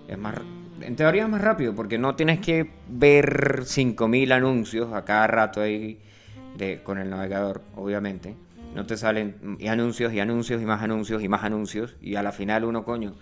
Es 0.07 0.17
más, 0.17 0.35
en 0.81 0.95
teoría 0.95 1.23
es 1.23 1.29
más 1.29 1.41
rápido 1.41 1.73
porque 1.73 1.97
no 1.97 2.15
tienes 2.15 2.39
que 2.39 2.69
ver 2.87 3.63
5000 3.65 4.31
anuncios 4.31 4.93
a 4.93 5.05
cada 5.05 5.27
rato 5.27 5.61
ahí 5.61 5.99
de, 6.57 6.81
con 6.83 6.97
el 6.97 7.09
navegador, 7.09 7.61
obviamente. 7.75 8.35
No 8.75 8.85
te 8.85 8.97
salen 8.97 9.57
y 9.59 9.67
anuncios 9.67 10.13
y 10.13 10.19
anuncios 10.19 10.61
y 10.61 10.65
más 10.65 10.81
anuncios 10.81 11.23
y 11.23 11.29
más 11.29 11.43
anuncios 11.43 11.95
y 12.01 12.15
a 12.15 12.23
la 12.23 12.31
final 12.31 12.63
uno 12.63 12.83
coño 12.83 13.13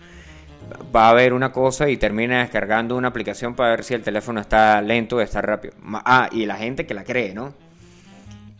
va 0.94 1.10
a 1.10 1.12
ver 1.12 1.32
una 1.32 1.52
cosa 1.52 1.88
y 1.88 1.96
termina 1.96 2.40
descargando 2.40 2.96
una 2.96 3.08
aplicación 3.08 3.54
para 3.54 3.70
ver 3.70 3.84
si 3.84 3.94
el 3.94 4.02
teléfono 4.02 4.40
está 4.40 4.80
lento 4.80 5.16
o 5.16 5.20
está 5.20 5.42
rápido. 5.42 5.74
Ah, 5.92 6.28
y 6.32 6.46
la 6.46 6.56
gente 6.56 6.86
que 6.86 6.94
la 6.94 7.04
cree, 7.04 7.34
¿no? 7.34 7.54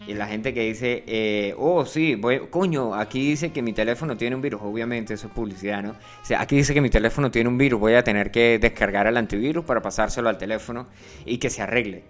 Y 0.07 0.15
la 0.15 0.27
gente 0.27 0.53
que 0.53 0.63
dice, 0.63 1.05
eh, 1.07 1.55
oh, 1.57 1.85
sí, 1.85 2.17
voy, 2.17 2.41
coño, 2.51 2.95
aquí 2.95 3.31
dice 3.31 3.53
que 3.53 3.63
mi 3.63 3.73
teléfono 3.73 4.17
tiene 4.17 4.35
un 4.35 4.43
virus. 4.43 4.61
Obviamente, 4.63 5.15
eso 5.15 5.29
es 5.29 5.33
publicidad, 5.33 5.83
¿no? 5.83 5.91
O 5.91 6.25
sea, 6.25 6.41
aquí 6.41 6.57
dice 6.57 6.75
que 6.75 6.81
mi 6.81 6.91
teléfono 6.91 7.31
tiene 7.31 7.49
un 7.49 7.57
virus. 7.57 7.79
Voy 7.79 7.95
a 7.95 8.03
tener 8.03 8.33
que 8.33 8.59
descargar 8.59 9.07
el 9.07 9.17
antivirus 9.17 9.65
para 9.65 9.81
pasárselo 9.81 10.29
al 10.29 10.39
teléfono 10.39 10.89
y 11.25 11.39
que 11.39 11.51
se 11.51 11.63
arregle. 11.63 12.03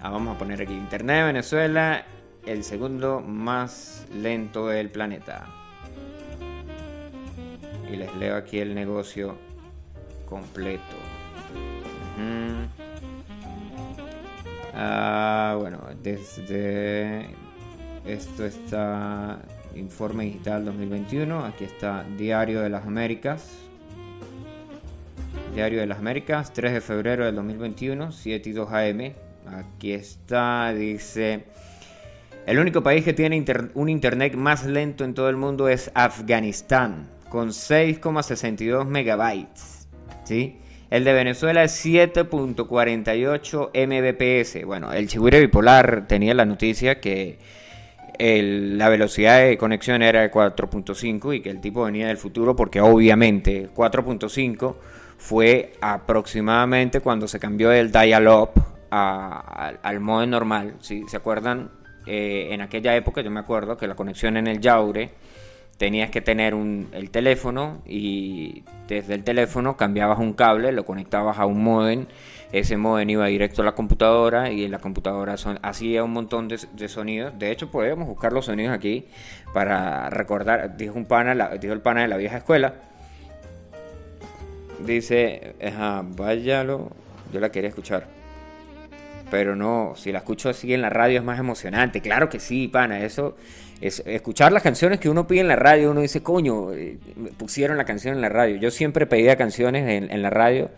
Ah, 0.00 0.08
vamos 0.08 0.36
a 0.36 0.38
poner 0.38 0.62
aquí: 0.62 0.72
Internet 0.72 1.16
de 1.18 1.24
Venezuela, 1.24 2.06
el 2.46 2.64
segundo 2.64 3.20
más 3.20 4.06
lento 4.14 4.68
del 4.68 4.88
planeta. 4.90 5.46
Y 7.92 7.96
les 7.96 8.14
leo 8.16 8.36
aquí 8.36 8.58
el 8.58 8.74
negocio 8.74 9.36
completo. 10.26 10.96
Ah, 14.74 15.56
bueno, 15.58 15.78
desde 16.02 17.26
esto 18.06 18.44
está 18.44 19.40
Informe 19.74 20.24
Digital 20.24 20.64
2021. 20.64 21.44
Aquí 21.44 21.64
está 21.64 22.04
Diario 22.16 22.60
de 22.60 22.70
las 22.70 22.86
Américas. 22.86 23.48
Diario 25.54 25.80
de 25.80 25.86
las 25.86 25.98
Américas, 25.98 26.52
3 26.52 26.72
de 26.74 26.80
febrero 26.80 27.24
del 27.24 27.34
2021, 27.34 28.12
7 28.12 28.48
y 28.48 28.52
2 28.52 28.72
AM. 28.72 29.12
Aquí 29.46 29.92
está, 29.92 30.72
dice. 30.72 31.44
El 32.46 32.58
único 32.58 32.82
país 32.82 33.04
que 33.04 33.12
tiene 33.12 33.44
un 33.74 33.88
internet 33.88 34.34
más 34.34 34.64
lento 34.64 35.04
en 35.04 35.14
todo 35.14 35.28
el 35.28 35.36
mundo 35.36 35.68
es 35.68 35.90
Afganistán, 35.94 37.08
con 37.28 37.48
6,62 37.48 38.86
megabytes. 38.86 39.88
¿sí? 40.24 40.58
El 40.90 41.04
de 41.04 41.12
Venezuela 41.12 41.62
es 41.62 41.86
7.48 41.86 43.70
mbps. 43.86 44.66
Bueno, 44.66 44.92
el 44.92 45.06
Chihuahua 45.06 45.38
bipolar 45.38 46.08
tenía 46.08 46.34
la 46.34 46.44
noticia 46.44 47.00
que 47.00 47.38
la 48.18 48.88
velocidad 48.88 49.38
de 49.38 49.56
conexión 49.56 50.02
era 50.02 50.22
de 50.22 50.32
4.5 50.32 51.36
y 51.36 51.40
que 51.40 51.50
el 51.50 51.60
tipo 51.60 51.84
venía 51.84 52.08
del 52.08 52.16
futuro 52.16 52.56
porque 52.56 52.80
obviamente 52.80 53.70
4.5 53.72 54.74
fue 55.16 55.72
aproximadamente 55.80 57.00
cuando 57.00 57.28
se 57.28 57.38
cambió 57.38 57.70
del 57.70 57.92
dial-up 57.92 58.50
al, 58.90 60.00
modo 60.00 60.26
normal. 60.26 60.74
¿sí? 60.80 61.04
¿Se 61.06 61.16
acuerdan? 61.16 61.70
Eh, 62.06 62.48
en 62.50 62.62
aquella 62.62 62.96
época 62.96 63.20
yo 63.20 63.30
me 63.30 63.40
acuerdo 63.40 63.76
que 63.76 63.86
la 63.86 63.94
conexión 63.94 64.36
en 64.36 64.48
el 64.48 64.58
Yaure 64.60 65.10
tenías 65.80 66.10
que 66.10 66.20
tener 66.20 66.54
un, 66.54 66.88
el 66.92 67.08
teléfono 67.10 67.80
y 67.86 68.64
desde 68.86 69.14
el 69.14 69.24
teléfono 69.24 69.78
cambiabas 69.78 70.18
un 70.18 70.34
cable, 70.34 70.72
lo 70.72 70.84
conectabas 70.84 71.38
a 71.38 71.46
un 71.46 71.64
modem, 71.64 72.04
ese 72.52 72.76
modem 72.76 73.08
iba 73.08 73.26
directo 73.28 73.62
a 73.62 73.64
la 73.64 73.72
computadora 73.72 74.50
y 74.50 74.64
en 74.64 74.72
la 74.72 74.80
computadora 74.80 75.38
son, 75.38 75.58
hacía 75.62 76.04
un 76.04 76.12
montón 76.12 76.48
de, 76.48 76.58
sonidos. 76.88 77.32
De 77.38 77.50
hecho, 77.50 77.70
podemos 77.70 78.06
buscar 78.06 78.30
los 78.34 78.44
sonidos 78.44 78.74
aquí 78.74 79.06
para 79.54 80.10
recordar, 80.10 80.76
dijo, 80.76 80.96
un 80.96 81.06
pana, 81.06 81.56
dijo 81.56 81.72
el 81.72 81.80
pana 81.80 82.02
de 82.02 82.08
la 82.08 82.18
vieja 82.18 82.36
escuela. 82.36 82.74
Dice, 84.84 85.54
ajá, 85.66 86.04
váyalo, 86.04 86.90
yo 87.32 87.40
la 87.40 87.50
quería 87.50 87.70
escuchar. 87.70 88.06
Pero 89.30 89.56
no, 89.56 89.94
si 89.96 90.12
la 90.12 90.18
escucho 90.18 90.50
así 90.50 90.74
en 90.74 90.82
la 90.82 90.90
radio 90.90 91.20
es 91.20 91.24
más 91.24 91.38
emocionante. 91.38 92.02
Claro 92.02 92.28
que 92.28 92.38
sí, 92.38 92.68
pana. 92.68 93.02
Eso 93.02 93.36
es 93.80 94.02
escuchar 94.06 94.52
las 94.52 94.62
canciones 94.62 95.00
que 95.00 95.08
uno 95.08 95.26
pide 95.26 95.40
en 95.40 95.48
la 95.48 95.56
radio. 95.56 95.90
Uno 95.90 96.00
dice, 96.00 96.22
coño, 96.22 96.72
eh, 96.72 96.98
me 97.16 97.30
pusieron 97.30 97.76
la 97.78 97.84
canción 97.84 98.14
en 98.14 98.20
la 98.20 98.28
radio. 98.28 98.56
Yo 98.56 98.70
siempre 98.70 99.06
pedía 99.06 99.36
canciones 99.36 100.10
en, 100.10 100.22
la 100.22 100.30
radio 100.30 100.70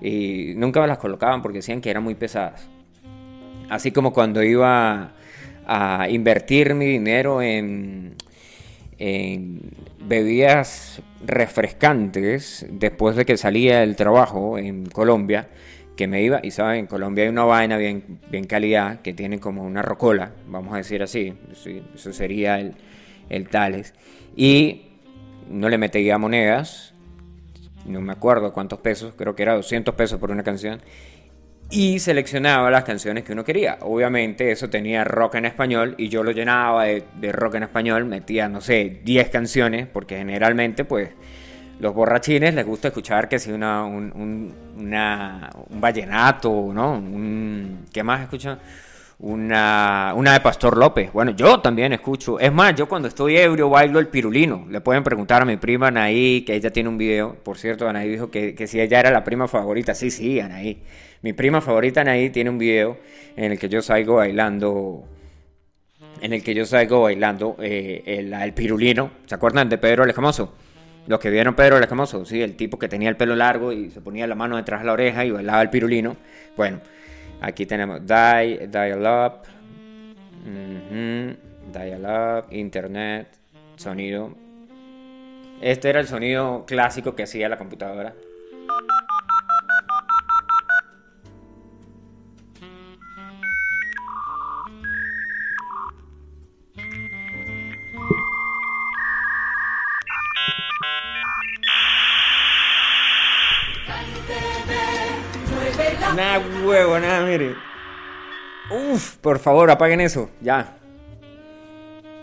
y 0.00 0.54
nunca 0.56 0.80
me 0.80 0.88
las 0.88 0.98
colocaban 0.98 1.42
porque 1.42 1.58
decían 1.58 1.80
que 1.80 1.90
eran 1.90 2.02
muy 2.02 2.14
pesadas. 2.14 2.68
Así 3.68 3.92
como 3.92 4.12
cuando 4.12 4.42
iba 4.42 5.12
a 5.66 6.08
invertir 6.08 6.74
mi 6.74 6.86
dinero 6.86 7.40
en, 7.40 8.16
en 8.98 9.60
bebidas 10.00 11.02
refrescantes 11.24 12.66
después 12.68 13.14
de 13.14 13.24
que 13.24 13.36
salía 13.36 13.80
del 13.80 13.94
trabajo 13.94 14.58
en 14.58 14.86
Colombia, 14.86 15.48
que 16.00 16.06
me 16.06 16.22
iba, 16.22 16.40
y 16.42 16.50
saben, 16.50 16.78
en 16.78 16.86
Colombia 16.86 17.24
hay 17.24 17.28
una 17.28 17.44
vaina 17.44 17.76
bien, 17.76 18.20
bien 18.30 18.44
calidad 18.44 19.02
que 19.02 19.12
tiene 19.12 19.38
como 19.38 19.62
una 19.62 19.82
rocola, 19.82 20.32
vamos 20.48 20.72
a 20.72 20.78
decir 20.78 21.02
así, 21.02 21.34
sí, 21.52 21.82
eso 21.94 22.14
sería 22.14 22.58
el, 22.58 22.72
el 23.28 23.50
Tales, 23.50 23.92
y 24.34 24.86
no 25.50 25.68
le 25.68 25.76
metía 25.76 26.16
monedas, 26.16 26.94
no 27.84 28.00
me 28.00 28.14
acuerdo 28.14 28.54
cuántos 28.54 28.78
pesos, 28.78 29.12
creo 29.14 29.36
que 29.36 29.42
era 29.42 29.54
200 29.56 29.94
pesos 29.94 30.18
por 30.18 30.30
una 30.30 30.42
canción, 30.42 30.80
y 31.70 31.98
seleccionaba 31.98 32.70
las 32.70 32.84
canciones 32.84 33.22
que 33.22 33.34
uno 33.34 33.44
quería. 33.44 33.76
Obviamente 33.82 34.50
eso 34.50 34.70
tenía 34.70 35.04
rock 35.04 35.34
en 35.34 35.44
español 35.44 35.94
y 35.98 36.08
yo 36.08 36.24
lo 36.24 36.32
llenaba 36.32 36.86
de, 36.86 37.04
de 37.20 37.30
rock 37.30 37.56
en 37.56 37.64
español, 37.64 38.06
metía, 38.06 38.48
no 38.48 38.62
sé, 38.62 39.02
10 39.04 39.28
canciones, 39.28 39.86
porque 39.86 40.16
generalmente 40.16 40.86
pues 40.86 41.10
los 41.80 41.94
borrachines 41.94 42.54
les 42.54 42.66
gusta 42.66 42.88
escuchar 42.88 43.28
que 43.28 43.38
si 43.38 43.50
una, 43.50 43.84
un, 43.84 44.12
un, 44.14 44.54
un 44.76 45.80
vallenato, 45.80 46.70
¿no? 46.72 47.02
¿Qué 47.92 48.02
más 48.02 48.20
escuchan? 48.20 48.58
Una, 49.18 50.14
una 50.16 50.32
de 50.32 50.40
Pastor 50.40 50.78
López. 50.78 51.12
Bueno, 51.12 51.32
yo 51.32 51.60
también 51.60 51.92
escucho. 51.92 52.40
Es 52.40 52.52
más, 52.52 52.74
yo 52.74 52.88
cuando 52.88 53.08
estoy 53.08 53.36
ebrio 53.36 53.68
bailo 53.68 53.98
el 53.98 54.08
pirulino. 54.08 54.66
Le 54.70 54.80
pueden 54.80 55.04
preguntar 55.04 55.42
a 55.42 55.44
mi 55.44 55.58
prima 55.58 55.88
Anaí, 55.88 56.42
que 56.42 56.54
ella 56.54 56.70
tiene 56.70 56.88
un 56.88 56.96
video. 56.96 57.34
Por 57.42 57.58
cierto, 57.58 57.86
Anaí 57.86 58.08
dijo 58.08 58.30
que, 58.30 58.54
que 58.54 58.66
si 58.66 58.80
ella 58.80 59.00
era 59.00 59.10
la 59.10 59.22
prima 59.22 59.46
favorita. 59.46 59.94
Sí, 59.94 60.10
sí, 60.10 60.40
Anaí. 60.40 60.82
Mi 61.20 61.34
prima 61.34 61.60
favorita 61.60 62.00
Anaí 62.00 62.30
tiene 62.30 62.48
un 62.48 62.56
video 62.56 62.98
en 63.36 63.52
el 63.52 63.58
que 63.58 63.68
yo 63.68 63.82
salgo 63.82 64.16
bailando 64.16 65.04
en 66.22 66.32
el 66.32 66.42
que 66.42 66.54
yo 66.54 66.64
salgo 66.64 67.02
bailando 67.02 67.56
eh, 67.60 68.02
el, 68.06 68.32
el 68.32 68.52
pirulino. 68.54 69.10
¿Se 69.26 69.34
acuerdan 69.34 69.68
de 69.68 69.78
Pedro 69.78 70.04
el 70.04 70.10
Escamoso? 70.10 70.54
Los 71.06 71.18
que 71.18 71.30
vieron 71.30 71.54
Pedro 71.54 71.76
el 71.76 71.82
Escamoso, 71.82 72.24
sí, 72.24 72.42
el 72.42 72.56
tipo 72.56 72.78
que 72.78 72.88
tenía 72.88 73.08
el 73.08 73.16
pelo 73.16 73.34
largo 73.34 73.72
y 73.72 73.90
se 73.90 74.00
ponía 74.00 74.26
la 74.26 74.34
mano 74.34 74.56
detrás 74.56 74.80
de 74.80 74.86
la 74.86 74.92
oreja 74.92 75.24
y 75.24 75.30
bailaba 75.30 75.62
el 75.62 75.70
pirulino. 75.70 76.16
Bueno, 76.56 76.80
aquí 77.40 77.66
tenemos 77.66 78.00
Die, 78.06 78.68
Dial 78.68 79.00
Up, 79.00 79.42
ujú, 80.44 81.36
Dial 81.72 82.04
Up, 82.04 82.52
Internet, 82.52 83.28
sonido. 83.76 84.34
Este 85.60 85.90
era 85.90 86.00
el 86.00 86.06
sonido 86.06 86.64
clásico 86.66 87.14
que 87.14 87.24
hacía 87.24 87.48
la 87.48 87.58
computadora. 87.58 88.14
Nah, 106.16 106.38
huevo, 106.66 106.98
nada, 106.98 107.24
mire. 107.24 107.54
Uf, 108.70 109.16
por 109.16 109.38
favor, 109.38 109.70
apaguen 109.70 110.00
eso, 110.00 110.28
ya. 110.40 110.76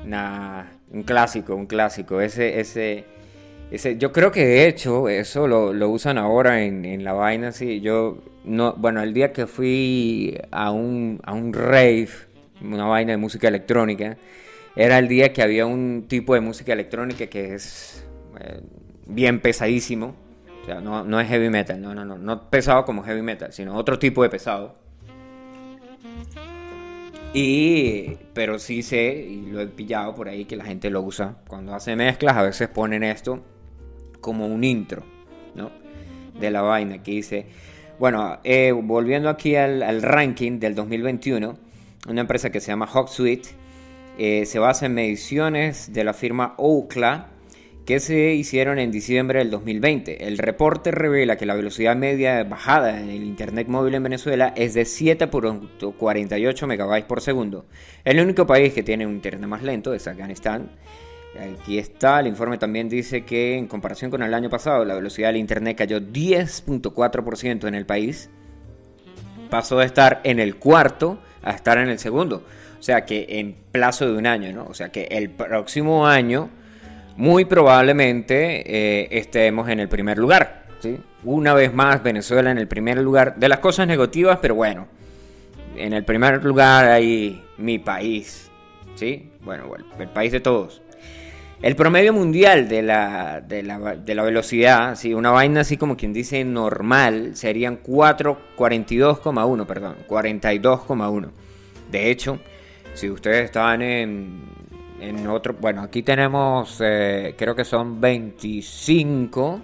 Nah, 0.05 0.65
un 0.91 1.03
clásico, 1.03 1.55
un 1.55 1.65
clásico. 1.65 2.21
Ese, 2.21 2.59
ese, 2.59 3.05
ese. 3.71 3.97
Yo 3.97 4.11
creo 4.11 4.31
que 4.31 4.45
de 4.45 4.67
hecho 4.67 5.09
eso 5.09 5.47
lo, 5.47 5.73
lo 5.73 5.89
usan 5.89 6.17
ahora 6.17 6.63
en, 6.63 6.85
en 6.85 7.03
la 7.03 7.13
vaina, 7.13 7.51
sí. 7.51 7.81
Yo, 7.81 8.19
no, 8.43 8.73
bueno, 8.73 9.01
el 9.01 9.13
día 9.13 9.33
que 9.33 9.47
fui 9.47 10.37
a 10.51 10.71
un, 10.71 11.19
a 11.23 11.33
un 11.33 11.53
rave, 11.53 12.09
una 12.61 12.85
vaina 12.85 13.11
de 13.11 13.17
música 13.17 13.47
electrónica, 13.47 14.17
era 14.75 14.99
el 14.99 15.07
día 15.07 15.33
que 15.33 15.41
había 15.41 15.65
un 15.65 16.05
tipo 16.07 16.33
de 16.33 16.41
música 16.41 16.73
electrónica 16.73 17.27
que 17.27 17.55
es 17.55 18.05
eh, 18.39 18.61
bien 19.05 19.39
pesadísimo. 19.39 20.26
No, 20.67 21.03
no 21.03 21.19
es 21.19 21.27
heavy 21.27 21.49
metal, 21.49 21.81
no, 21.81 21.95
no, 21.95 22.03
no, 22.03 22.17
no 22.17 22.49
pesado 22.49 22.83
como 22.85 23.03
heavy 23.03 23.21
metal, 23.21 23.53
sino 23.53 23.75
otro 23.75 23.97
tipo 23.97 24.23
de 24.23 24.29
pesado. 24.29 24.75
Y, 27.33 28.17
pero 28.33 28.57
sí 28.59 28.81
sé, 28.81 29.13
y 29.29 29.47
lo 29.47 29.61
he 29.61 29.67
pillado 29.67 30.15
por 30.15 30.27
ahí, 30.27 30.45
que 30.45 30.55
la 30.55 30.65
gente 30.65 30.89
lo 30.89 31.01
usa. 31.01 31.35
Cuando 31.47 31.73
hace 31.73 31.95
mezclas, 31.95 32.35
a 32.35 32.41
veces 32.41 32.67
ponen 32.67 33.03
esto 33.03 33.43
como 34.21 34.47
un 34.47 34.63
intro, 34.63 35.03
¿no? 35.55 35.71
De 36.39 36.51
la 36.51 36.61
vaina 36.61 37.03
que 37.03 37.11
dice. 37.11 37.45
Bueno, 37.99 38.39
eh, 38.43 38.71
volviendo 38.71 39.29
aquí 39.29 39.55
al, 39.55 40.01
ranking 40.01 40.59
del 40.59 40.75
2021, 40.75 41.57
una 42.07 42.21
empresa 42.21 42.49
que 42.51 42.59
se 42.59 42.67
llama 42.67 42.87
HawkSuite 42.91 43.49
eh, 44.17 44.45
se 44.45 44.57
basa 44.57 44.87
en 44.87 44.95
mediciones 44.95 45.93
de 45.93 46.03
la 46.03 46.13
firma 46.13 46.55
Ookla 46.57 47.27
que 47.87 48.01
se 48.01 48.33
hicieron 48.33 48.79
en 48.79 48.91
diciembre 48.91 49.39
del 49.39 49.49
2020. 49.49 50.27
El 50.27 50.37
reporte 50.37 50.91
revela 50.91 51.37
que 51.37 51.45
la 51.45 51.55
velocidad 51.55 51.95
media 51.95 52.35
de 52.35 52.43
bajada 52.43 52.99
en 52.99 53.09
el 53.09 53.23
Internet 53.23 53.69
móvil 53.69 53.95
en 53.95 54.03
Venezuela 54.03 54.53
es 54.57 54.73
de 54.73 54.81
7.48 54.81 56.67
megabytes 56.67 57.07
por 57.07 57.21
segundo. 57.21 57.65
El 58.03 58.19
único 58.19 58.45
país 58.45 58.73
que 58.73 58.83
tiene 58.83 59.07
un 59.07 59.13
Internet 59.13 59.47
más 59.47 59.63
lento 59.63 59.93
es 59.93 60.05
Afganistán. 60.05 60.69
Aquí 61.39 61.79
está, 61.79 62.19
el 62.19 62.27
informe 62.27 62.57
también 62.57 62.89
dice 62.89 63.23
que 63.23 63.57
en 63.57 63.67
comparación 63.67 64.11
con 64.11 64.21
el 64.21 64.33
año 64.33 64.49
pasado, 64.49 64.83
la 64.83 64.95
velocidad 64.95 65.29
del 65.29 65.37
Internet 65.37 65.77
cayó 65.77 66.01
10.4% 66.01 67.69
en 67.69 67.73
el 67.73 67.85
país. 67.85 68.29
Pasó 69.49 69.77
de 69.77 69.85
estar 69.85 70.19
en 70.25 70.41
el 70.41 70.57
cuarto 70.57 71.21
a 71.41 71.51
estar 71.51 71.77
en 71.77 71.87
el 71.87 71.99
segundo. 71.99 72.43
O 72.77 72.83
sea 72.83 73.05
que 73.05 73.27
en 73.29 73.55
plazo 73.71 74.11
de 74.11 74.17
un 74.17 74.27
año, 74.27 74.51
¿no? 74.51 74.65
O 74.65 74.73
sea 74.73 74.89
que 74.89 75.03
el 75.09 75.29
próximo 75.29 76.05
año 76.05 76.49
muy 77.17 77.45
probablemente 77.45 78.63
eh, 78.65 79.07
estemos 79.11 79.67
en 79.69 79.79
el 79.79 79.89
primer 79.89 80.17
lugar. 80.17 80.67
¿sí? 80.79 80.97
Una 81.23 81.53
vez 81.53 81.73
más, 81.73 82.01
Venezuela 82.01 82.51
en 82.51 82.59
el 82.59 82.67
primer 82.67 82.99
lugar 82.99 83.35
de 83.35 83.49
las 83.49 83.59
cosas 83.59 83.87
negativas, 83.87 84.37
pero 84.41 84.55
bueno, 84.55 84.87
en 85.75 85.93
el 85.93 86.05
primer 86.05 86.43
lugar 86.45 86.85
hay 86.85 87.43
mi 87.57 87.79
país. 87.79 88.49
¿sí? 88.95 89.31
Bueno, 89.41 89.65
el 89.99 90.09
país 90.09 90.31
de 90.31 90.39
todos. 90.39 90.81
El 91.59 91.75
promedio 91.75 92.13
mundial 92.13 92.69
de 92.69 92.83
la, 92.83 93.41
de 93.41 93.63
la, 93.63 93.95
de 93.95 94.13
la 94.13 94.23
velocidad, 94.23 94.95
¿sí? 94.95 95.15
una 95.15 95.31
vaina 95.31 95.61
así 95.61 95.75
como 95.75 95.97
quien 95.97 96.13
dice 96.13 96.43
normal, 96.43 97.31
serían 97.35 97.77
4, 97.77 98.37
42,1, 98.55 99.65
perdón, 99.65 99.95
42,1. 100.07 101.29
De 101.89 102.11
hecho, 102.11 102.39
si 102.93 103.09
ustedes 103.09 103.45
estaban 103.45 103.81
en, 103.81 104.56
en 104.99 105.27
otro, 105.27 105.55
bueno, 105.59 105.81
aquí 105.83 106.03
tenemos, 106.03 106.81
eh, 106.83 107.35
creo 107.37 107.55
que 107.55 107.63
son 107.63 108.01
25 108.01 109.61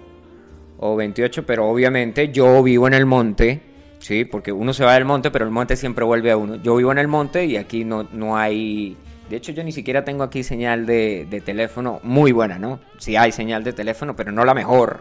o 0.78 0.96
28, 0.96 1.44
pero 1.44 1.68
obviamente 1.68 2.30
yo 2.30 2.62
vivo 2.62 2.86
en 2.86 2.94
el 2.94 3.06
monte, 3.06 3.60
¿sí? 3.98 4.24
Porque 4.24 4.52
uno 4.52 4.72
se 4.72 4.84
va 4.84 4.94
del 4.94 5.04
monte, 5.04 5.30
pero 5.30 5.44
el 5.44 5.50
monte 5.50 5.76
siempre 5.76 6.04
vuelve 6.04 6.30
a 6.30 6.36
uno. 6.36 6.56
Yo 6.56 6.76
vivo 6.76 6.92
en 6.92 6.98
el 6.98 7.08
monte 7.08 7.44
y 7.46 7.56
aquí 7.56 7.84
no, 7.84 8.04
no 8.12 8.36
hay... 8.36 8.96
De 9.28 9.36
hecho, 9.36 9.52
yo 9.52 9.64
ni 9.64 9.72
siquiera 9.72 10.04
tengo 10.04 10.22
aquí 10.22 10.42
señal 10.42 10.84
de, 10.86 11.26
de 11.28 11.40
teléfono 11.40 11.98
muy 12.02 12.30
buena, 12.32 12.58
¿no? 12.58 12.78
Sí 12.98 13.16
hay 13.16 13.32
señal 13.32 13.64
de 13.64 13.72
teléfono, 13.72 14.14
pero 14.14 14.30
no 14.30 14.44
la 14.44 14.54
mejor. 14.54 14.98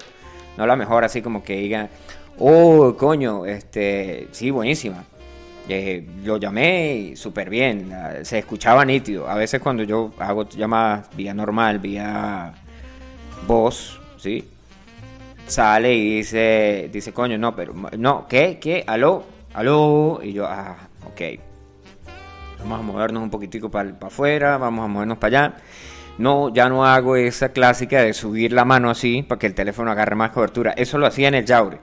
No 0.57 0.65
la 0.65 0.75
mejor, 0.75 1.03
así 1.03 1.21
como 1.21 1.43
que 1.43 1.57
diga, 1.57 1.89
oh, 2.37 2.95
coño, 2.97 3.45
este, 3.45 4.27
sí, 4.31 4.49
buenísima. 4.49 5.03
Eh, 5.69 6.05
lo 6.25 6.37
llamé 6.37 7.13
súper 7.15 7.49
bien, 7.49 7.89
la- 7.89 8.25
se 8.25 8.39
escuchaba 8.39 8.83
nítido. 8.85 9.29
A 9.29 9.35
veces 9.35 9.61
cuando 9.61 9.83
yo 9.83 10.11
hago 10.19 10.47
llamadas 10.49 11.07
vía 11.15 11.33
normal, 11.33 11.79
vía 11.79 12.53
voz, 13.47 13.99
¿sí? 14.17 14.47
Sale 15.47 15.93
y 15.93 16.17
dice, 16.17 16.89
dice, 16.91 17.13
coño, 17.13 17.37
no, 17.37 17.55
pero, 17.55 17.73
no, 17.97 18.27
¿qué? 18.27 18.59
¿Qué? 18.59 18.83
¿Aló? 18.87 19.23
¿Aló? 19.53 20.19
Y 20.23 20.33
yo, 20.33 20.45
ah, 20.47 20.75
ok. 21.05 21.21
Vamos 22.59 22.79
a 22.79 22.83
movernos 22.83 23.23
un 23.23 23.29
poquitico 23.29 23.69
para 23.69 23.93
afuera, 24.01 24.57
vamos 24.57 24.85
a 24.85 24.87
movernos 24.87 25.17
para 25.17 25.37
allá. 25.47 25.55
no, 26.17 26.53
ya 26.53 26.69
no 26.69 26.85
hago 26.85 27.15
esa 27.15 27.49
clásica 27.49 28.01
de 28.01 28.13
subir 28.13 28.53
la 28.53 28.65
mano 28.65 28.89
así 28.89 29.23
para 29.23 29.39
que 29.39 29.47
el 29.47 29.53
teléfono 29.55 29.91
agarre 29.91 30.15
más 30.15 30.31
cobertura. 30.31 30.71
Eso 30.77 30.97
lo 30.97 31.07
hacía 31.07 31.27
en 31.27 31.35
el 31.35 31.45
Yaure. 31.45 31.79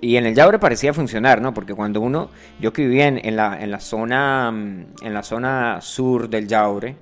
Y 0.00 0.16
en 0.16 0.26
el 0.26 0.34
Yaure 0.34 0.58
parecía 0.58 0.92
funcionar, 0.92 1.40
¿no? 1.40 1.54
Porque 1.54 1.74
cuando 1.74 2.00
uno, 2.00 2.30
yo 2.60 2.72
que 2.72 2.82
vivía 2.82 3.08
en, 3.08 3.36
la, 3.36 3.62
en 3.62 3.70
la 3.70 3.80
zona, 3.80 4.50
mm, 4.50 4.86
en 5.02 5.14
la 5.14 5.22
zona 5.22 5.80
sur 5.80 6.28
del 6.28 6.46
Yaure, 6.46 6.96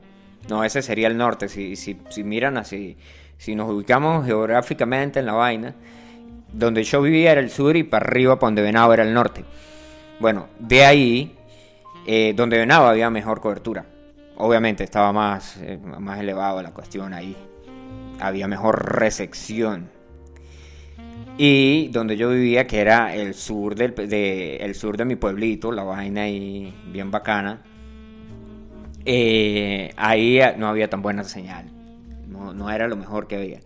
no, 0.49 0.65
ese 0.65 0.83
sería 0.83 1.09
el 1.09 1.17
norte. 1.17 1.49
Si, 1.49 1.77
si, 1.77 1.99
si 2.11 2.25
miran 2.25 2.57
así, 2.57 2.97
si 3.37 3.55
nos 3.55 3.71
ubicamos 3.71 4.27
geográficamente 4.27 5.21
en 5.21 5.27
la 5.27 5.33
vaina, 5.33 5.75
donde 6.53 6.85
yo 6.85 7.03
vivía 7.03 7.33
era 7.33 7.41
el 7.41 7.51
sur 7.51 7.77
y 7.77 7.83
para 7.83 8.07
arriba, 8.07 8.37
para 8.37 8.49
donde 8.49 8.63
venaba 8.63 8.95
era 8.95 9.03
el 9.03 9.13
norte. 9.13 9.45
Bueno, 10.21 10.47
de 10.59 10.85
ahí, 10.85 11.37
eh, 12.07 12.33
donde 12.37 12.59
venaba 12.59 12.91
había 12.91 13.11
mejor 13.11 13.41
cobertura. 13.41 13.87
Obviamente 14.37 14.85
estaba 14.85 15.13
más, 15.13 15.57
eh, 15.59 15.79
más 15.79 16.21
elevado 16.21 16.63
la 16.63 16.73
cuestión 16.73 17.13
ahí. 17.13 17.37
Había 18.21 18.47
mejor 18.47 18.97
recepción. 18.99 19.91
Y 21.37 21.89
donde 21.89 22.17
yo 22.17 22.31
vivía, 22.31 22.67
que 22.67 22.81
era 22.81 23.15
el 23.15 23.35
sur, 23.35 23.75
del, 23.75 23.95
de, 23.95 24.57
el 24.57 24.75
sur 24.75 24.97
de 24.97 25.05
mi 25.05 25.17
pueblito, 25.17 25.71
la 25.73 25.83
vaina 25.83 26.23
ahí 26.23 26.73
bien 26.93 27.11
bacana, 27.11 27.63
eh, 29.05 29.93
ahí 29.97 30.41
no 30.57 30.69
había 30.69 30.89
tan 30.89 31.03
buena 31.03 31.25
señal. 31.25 31.67
No, 32.29 32.55
no 32.55 32.71
era 32.71 32.87
lo 32.87 32.97
mejor 32.97 33.27
que 33.27 33.37
había. 33.37 33.59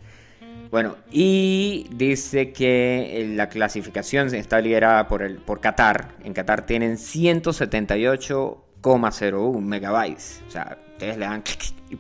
Bueno, 0.71 0.97
y 1.11 1.87
dice 1.95 2.53
que 2.53 3.33
la 3.35 3.49
clasificación 3.49 4.35
está 4.35 4.61
liderada 4.61 5.09
por, 5.09 5.23
el, 5.23 5.37
por 5.37 5.61
Qatar. 5.61 6.11
En 6.25 6.35
Qatar 6.35 6.67
tienen 6.67 6.97
178,01 6.97 9.61
megabytes. 9.61 10.43
O 10.47 10.51
sea, 10.51 10.77
ustedes 10.93 11.17
le 11.17 11.25
dan 11.27 11.43
clic 11.43 11.73
y 11.91 11.99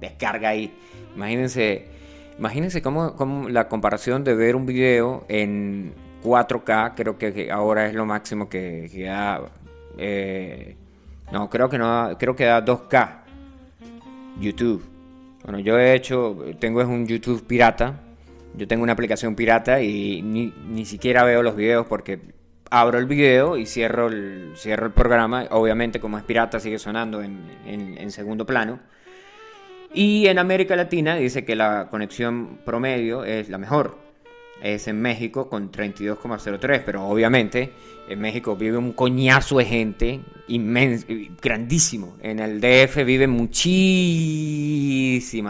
descarga 0.00 0.50
ahí. 0.50 0.72
Imagínense, 1.14 1.88
imagínense 2.40 2.80
cómo, 2.82 3.14
cómo 3.16 3.48
la 3.50 3.68
comparación 3.68 4.24
de 4.24 4.34
ver 4.34 4.56
un 4.56 4.64
video 4.66 5.24
en 5.28 5.92
4K, 6.24 6.94
creo 6.96 7.18
que, 7.18 7.50
ahora 7.52 7.86
es 7.86 7.94
lo 7.94 8.06
máximo 8.06 8.48
que, 8.48 8.88
da. 9.06 9.42
eh, 9.98 10.76
no, 11.30 11.48
creo 11.48 11.68
que 11.68 11.78
no, 11.78 12.16
creo 12.18 12.34
que 12.34 12.44
da 12.46 12.64
2K. 12.64 13.18
YouTube. 14.40 14.82
Bueno, 15.44 15.58
yo 15.58 15.78
he 15.78 15.94
hecho, 15.94 16.38
tengo 16.58 16.80
es 16.80 16.88
un 16.88 17.06
YouTube 17.06 17.46
pirata. 17.46 18.00
Yo 18.56 18.66
tengo 18.66 18.82
una 18.82 18.94
aplicación 18.94 19.34
pirata 19.36 19.80
y 19.82 20.22
ni, 20.22 20.52
ni 20.68 20.84
siquiera 20.84 21.24
veo 21.24 21.42
los 21.42 21.54
videos 21.54 21.86
porque 21.86 22.20
abro 22.70 22.98
el 22.98 23.06
video 23.06 23.56
y 23.56 23.66
cierro 23.66 24.08
el, 24.08 24.52
cierro 24.56 24.86
el 24.86 24.92
programa. 24.92 25.44
Obviamente, 25.50 26.00
como 26.00 26.16
es 26.18 26.24
pirata, 26.24 26.58
sigue 26.58 26.78
sonando 26.78 27.22
en- 27.22 27.98
en 27.98 28.10
segundo 28.10 28.44
plano. 28.46 28.80
Y 29.92 30.28
en 30.28 30.38
América 30.38 30.76
Latina 30.76 31.16
dice 31.16 31.44
que 31.44 31.56
la 31.56 31.88
conexión 31.90 32.60
promedio 32.64 33.24
es 33.24 33.48
la 33.48 33.58
mejor. 33.58 33.98
Es 34.62 34.86
en 34.88 35.00
México 35.00 35.48
con 35.48 35.72
32,03, 35.72 36.82
pero 36.84 37.06
obviamente 37.06 37.72
en 38.08 38.20
México 38.20 38.56
vive 38.56 38.76
un 38.76 38.92
coñazo 38.92 39.58
de 39.58 39.64
gente 39.64 40.20
inmenso, 40.48 41.06
grandísimo. 41.40 42.18
En 42.22 42.38
el 42.40 42.60
DF 42.60 43.04
vive 43.04 43.26
muchísima 43.26 43.56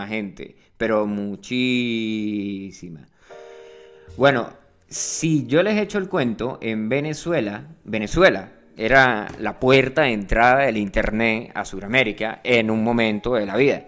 gente, 0.06 0.54
pero 0.76 1.06
muchísima. 1.06 3.00
Bueno, 4.16 4.52
si 4.88 5.46
yo 5.46 5.62
les 5.62 5.76
echo 5.78 5.98
el 5.98 6.08
cuento, 6.08 6.58
en 6.62 6.88
Venezuela, 6.88 7.66
Venezuela 7.84 8.52
era 8.76 9.28
la 9.38 9.60
puerta 9.60 10.02
de 10.02 10.12
entrada 10.12 10.66
del 10.66 10.76
Internet 10.76 11.50
a 11.54 11.64
Sudamérica 11.64 12.40
en 12.44 12.70
un 12.70 12.82
momento 12.82 13.34
de 13.34 13.46
la 13.46 13.56
vida. 13.56 13.84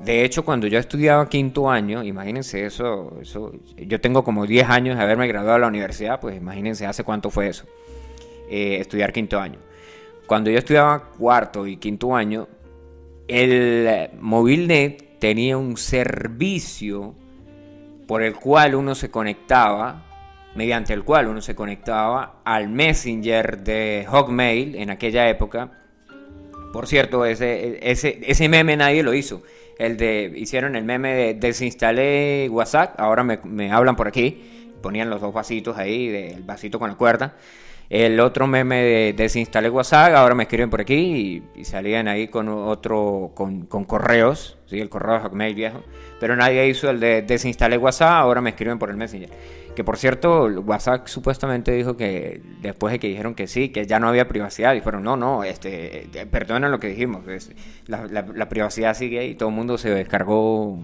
De 0.00 0.24
hecho, 0.24 0.44
cuando 0.44 0.66
yo 0.66 0.78
estudiaba 0.78 1.28
quinto 1.28 1.70
año, 1.70 2.02
imagínense 2.02 2.66
eso, 2.66 3.16
eso, 3.20 3.52
yo 3.76 4.00
tengo 4.00 4.24
como 4.24 4.46
10 4.46 4.68
años 4.68 4.96
de 4.96 5.02
haberme 5.02 5.28
graduado 5.28 5.54
de 5.54 5.60
la 5.60 5.68
universidad, 5.68 6.20
pues 6.20 6.36
imagínense 6.36 6.84
hace 6.86 7.04
cuánto 7.04 7.30
fue 7.30 7.48
eso, 7.48 7.64
eh, 8.50 8.78
estudiar 8.80 9.12
quinto 9.12 9.38
año. 9.38 9.58
Cuando 10.26 10.50
yo 10.50 10.58
estudiaba 10.58 11.10
cuarto 11.10 11.66
y 11.66 11.76
quinto 11.76 12.14
año, 12.14 12.48
el 13.28 13.86
eh, 13.88 14.10
MobileNet 14.20 15.18
tenía 15.18 15.56
un 15.56 15.76
servicio 15.76 17.14
por 18.06 18.22
el 18.22 18.34
cual 18.34 18.74
uno 18.74 18.94
se 18.94 19.10
conectaba, 19.10 20.04
mediante 20.54 20.92
el 20.92 21.04
cual 21.04 21.28
uno 21.28 21.40
se 21.40 21.54
conectaba 21.54 22.40
al 22.44 22.68
Messenger 22.68 23.58
de 23.62 24.06
Hotmail 24.08 24.74
en 24.76 24.90
aquella 24.90 25.28
época. 25.28 25.72
Por 26.72 26.86
cierto, 26.86 27.24
ese, 27.24 27.78
ese, 27.88 28.20
ese 28.26 28.48
meme 28.48 28.76
nadie 28.76 29.02
lo 29.02 29.14
hizo. 29.14 29.42
El 29.78 29.96
de, 29.96 30.32
hicieron 30.36 30.76
el 30.76 30.84
meme 30.84 31.14
de 31.14 31.34
desinstalé 31.34 32.48
WhatsApp, 32.50 32.94
ahora 32.98 33.24
me, 33.24 33.72
hablan 33.72 33.96
por 33.96 34.08
aquí, 34.08 34.70
ponían 34.82 35.10
los 35.10 35.20
dos 35.20 35.32
vasitos 35.34 35.76
ahí, 35.76 36.08
el 36.08 36.42
vasito 36.42 36.78
con 36.78 36.90
la 36.90 36.96
cuerda. 36.96 37.34
El 37.90 38.18
otro 38.20 38.46
meme 38.46 38.82
de 38.82 39.12
desinstalé 39.12 39.68
WhatsApp, 39.68 40.14
ahora 40.14 40.34
me 40.34 40.44
escriben 40.44 40.70
por 40.70 40.80
aquí 40.80 41.44
y, 41.54 41.64
salían 41.64 42.08
ahí 42.08 42.28
con 42.28 42.48
otro, 42.48 43.32
con, 43.34 43.66
correos, 43.66 44.56
¿sí? 44.66 44.80
el 44.80 44.88
correo 44.88 45.20
Hotmail 45.20 45.54
viejo. 45.54 45.82
Pero 46.18 46.34
nadie 46.34 46.66
hizo 46.66 46.88
el 46.88 46.98
de 46.98 47.22
desinstalé 47.22 47.76
WhatsApp, 47.76 48.12
ahora 48.12 48.40
me 48.40 48.50
escriben 48.50 48.78
por 48.78 48.90
el 48.90 48.96
Messenger. 48.96 49.28
Que 49.74 49.82
por 49.82 49.96
cierto, 49.96 50.44
WhatsApp 50.46 51.08
supuestamente 51.08 51.72
dijo 51.72 51.96
que 51.96 52.40
después 52.62 52.92
de 52.92 53.00
que 53.00 53.08
dijeron 53.08 53.34
que 53.34 53.48
sí, 53.48 53.70
que 53.70 53.86
ya 53.86 53.98
no 53.98 54.08
había 54.08 54.28
privacidad, 54.28 54.72
dijeron, 54.72 55.02
no, 55.02 55.16
no, 55.16 55.42
este, 55.42 56.04
eh, 56.04 56.26
perdonen 56.26 56.70
lo 56.70 56.78
que 56.78 56.86
dijimos, 56.88 57.26
es- 57.26 57.50
la, 57.88 58.48
privacidad 58.48 58.94
sigue 58.94 59.18
ahí, 59.18 59.34
todo 59.34 59.48
el 59.48 59.54
mundo 59.54 59.76
se 59.76 59.90
descargó 59.90 60.78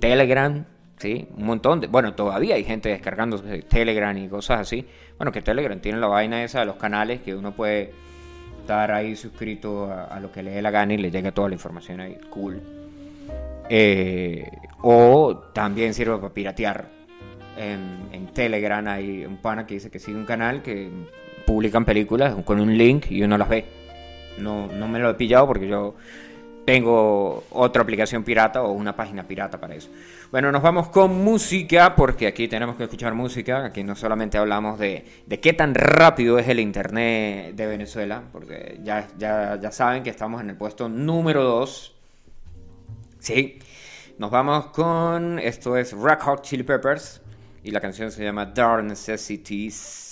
Telegram, 0.00 0.64
¿sí? 0.98 1.28
Un 1.36 1.46
montón 1.46 1.80
de... 1.80 1.86
Bueno, 1.86 2.14
todavía 2.14 2.56
hay 2.56 2.64
gente 2.64 2.88
descargando 2.88 3.40
Telegram 3.68 4.16
y 4.18 4.28
cosas 4.28 4.60
así. 4.60 4.84
Bueno, 5.16 5.30
que 5.30 5.40
Telegram 5.42 5.78
tiene 5.80 5.98
la 5.98 6.08
vaina 6.08 6.42
esa 6.42 6.60
de 6.60 6.66
los 6.66 6.76
canales 6.76 7.20
que 7.20 7.36
uno 7.36 7.52
puede 7.52 7.92
estar 8.60 8.90
ahí 8.90 9.14
suscrito 9.14 9.86
a, 9.92 10.04
a 10.06 10.18
lo 10.20 10.32
que 10.32 10.42
le 10.42 10.50
dé 10.50 10.62
la 10.62 10.70
gana 10.72 10.94
y 10.94 10.96
le 10.98 11.10
llega 11.12 11.30
toda 11.32 11.48
la 11.48 11.54
información 11.54 12.00
ahí. 12.00 12.18
Cool. 12.30 12.60
Eh, 13.68 14.50
o 14.80 15.36
también 15.54 15.94
sirve 15.94 16.16
para 16.18 16.34
piratear. 16.34 17.01
En, 17.56 18.28
Telegram 18.32 18.86
hay 18.88 19.26
un 19.26 19.36
pana 19.36 19.66
que 19.66 19.74
dice 19.74 19.90
que 19.90 19.98
sigue 19.98 20.16
un 20.16 20.24
canal 20.24 20.62
que 20.62 20.88
publican 21.44 21.84
películas 21.84 22.34
con 22.44 22.60
un 22.60 22.76
link 22.78 23.10
y 23.10 23.22
uno 23.22 23.36
las 23.36 23.48
ve. 23.48 23.66
No, 24.38 24.68
no 24.68 24.88
me 24.88 24.98
lo 24.98 25.10
he 25.10 25.14
pillado 25.14 25.46
porque 25.46 25.68
yo 25.68 25.94
tengo 26.64 27.44
otra 27.50 27.82
aplicación 27.82 28.22
pirata 28.24 28.62
o 28.62 28.72
una 28.72 28.94
página 28.94 29.26
pirata 29.26 29.60
para 29.60 29.74
eso. 29.74 29.90
Bueno, 30.30 30.50
nos 30.50 30.62
vamos 30.62 30.88
con 30.88 31.22
música 31.22 31.94
porque 31.94 32.26
aquí 32.26 32.48
tenemos 32.48 32.76
que 32.76 32.84
escuchar 32.84 33.14
música. 33.14 33.66
Aquí 33.66 33.82
no 33.82 33.94
solamente 33.94 34.38
hablamos 34.38 34.78
de, 34.78 35.04
de 35.26 35.40
qué 35.40 35.52
tan 35.52 35.74
rápido 35.74 36.38
es 36.38 36.48
el 36.48 36.60
internet 36.60 37.54
de 37.54 37.66
Venezuela, 37.66 38.22
porque 38.32 38.80
ya, 38.82 39.08
ya, 39.18 39.58
ya 39.60 39.72
saben 39.72 40.02
que 40.02 40.10
estamos 40.10 40.40
en 40.40 40.50
el 40.50 40.56
puesto 40.56 40.88
número 40.88 41.42
2. 41.42 41.94
Sí, 43.18 43.58
nos 44.18 44.30
vamos 44.30 44.66
con. 44.66 45.38
Esto 45.38 45.76
es 45.76 45.92
Rock 45.92 46.22
Hot 46.22 46.42
Chili 46.42 46.62
Peppers 46.62 47.21
y 47.62 47.70
la 47.70 47.80
canción 47.80 48.10
se 48.10 48.24
llama 48.24 48.46
Dark 48.46 48.84
Necessities. 48.84 50.08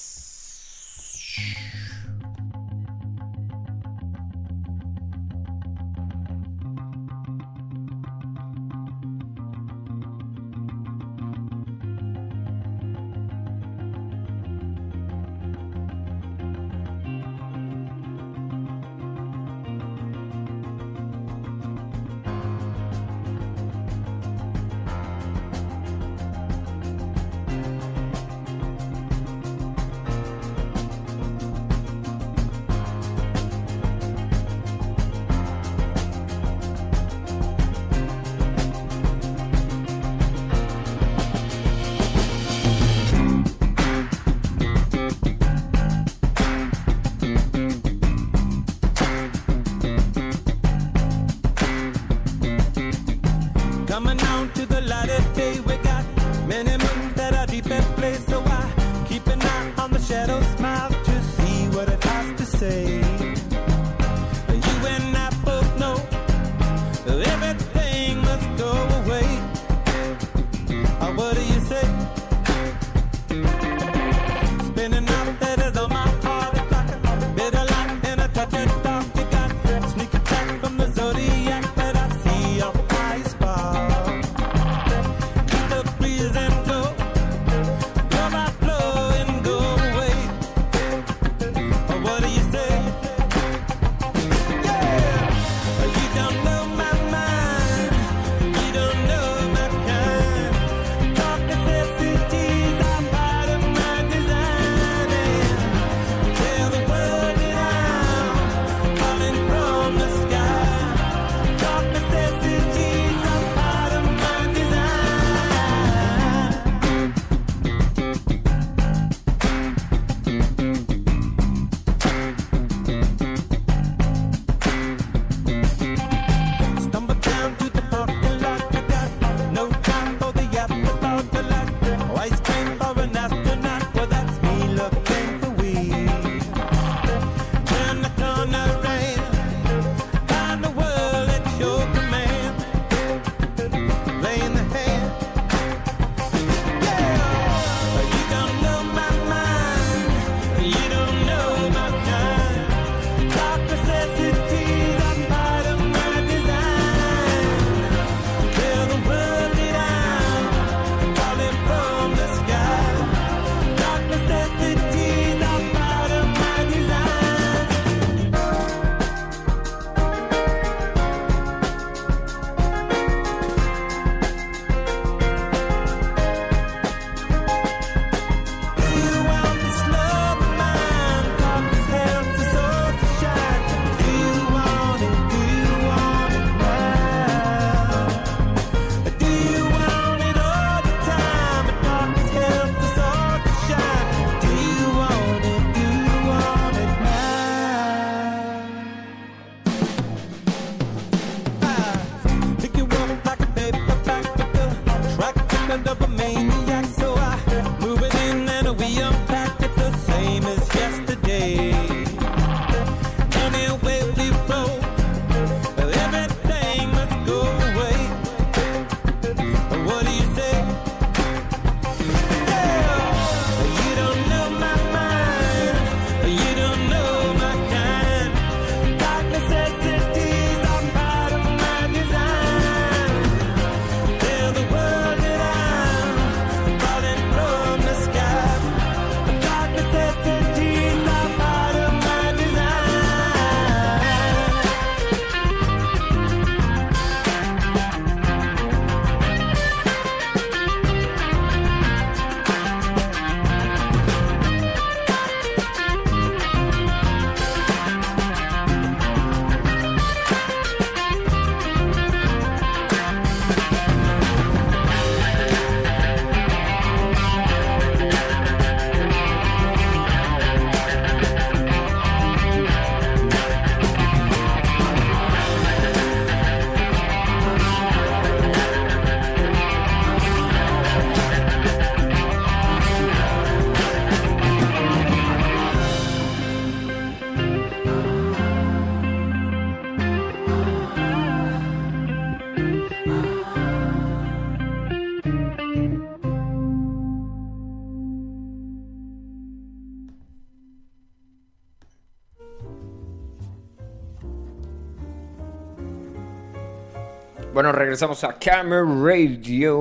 Regresamos 307.91 308.23
a 308.23 308.39
Camera 308.39 308.85
Radio. 308.85 309.77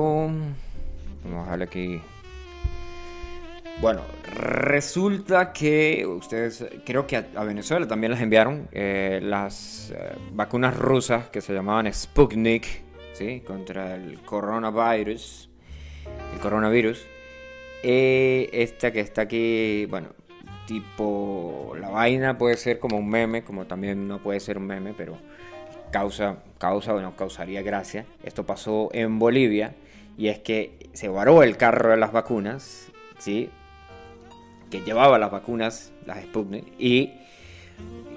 Vamos 1.22 1.46
a 1.46 1.50
darle 1.50 1.64
aquí. 1.64 2.02
Bueno, 3.80 4.00
resulta 4.34 5.52
que 5.52 6.04
ustedes, 6.04 6.66
creo 6.84 7.06
que 7.06 7.18
a, 7.18 7.44
Venezuela 7.44 7.86
también 7.86 8.10
las 8.10 8.20
enviaron 8.20 8.68
eh, 8.72 9.20
las 9.22 9.92
eh, 9.94 10.16
vacunas 10.32 10.76
rusas 10.76 11.28
que 11.28 11.40
se 11.40 11.54
llamaban 11.54 11.86
Sputnik, 11.94 12.82
¿sí? 13.12 13.44
Contra 13.46 13.94
el 13.94 14.20
coronavirus. 14.22 15.48
El 16.34 16.40
coronavirus. 16.40 17.06
Eh, 17.84 18.50
esta 18.52 18.90
que 18.90 18.98
está 18.98 19.22
aquí, 19.22 19.86
bueno, 19.88 20.08
tipo, 20.66 21.76
la 21.78 21.90
vaina 21.90 22.36
puede 22.36 22.56
ser 22.56 22.80
como 22.80 22.98
un 22.98 23.08
meme, 23.08 23.44
como 23.44 23.66
también 23.66 24.08
no 24.08 24.18
puede 24.18 24.40
ser 24.40 24.58
un 24.58 24.66
meme, 24.66 24.94
pero 24.96 25.16
causa, 25.90 26.36
causa, 26.58 26.92
bueno, 26.92 27.14
causaría 27.16 27.62
gracia. 27.62 28.06
Esto 28.24 28.44
pasó 28.44 28.90
en 28.92 29.18
Bolivia 29.18 29.74
y 30.16 30.28
es 30.28 30.38
que 30.38 30.90
se 30.92 31.08
varó 31.08 31.42
el 31.42 31.56
carro 31.56 31.90
de 31.90 31.96
las 31.96 32.12
vacunas, 32.12 32.88
¿sí? 33.18 33.50
Que 34.70 34.80
llevaba 34.82 35.18
las 35.18 35.30
vacunas, 35.30 35.92
las 36.06 36.22
Sputnik, 36.22 36.64
y 36.78 37.12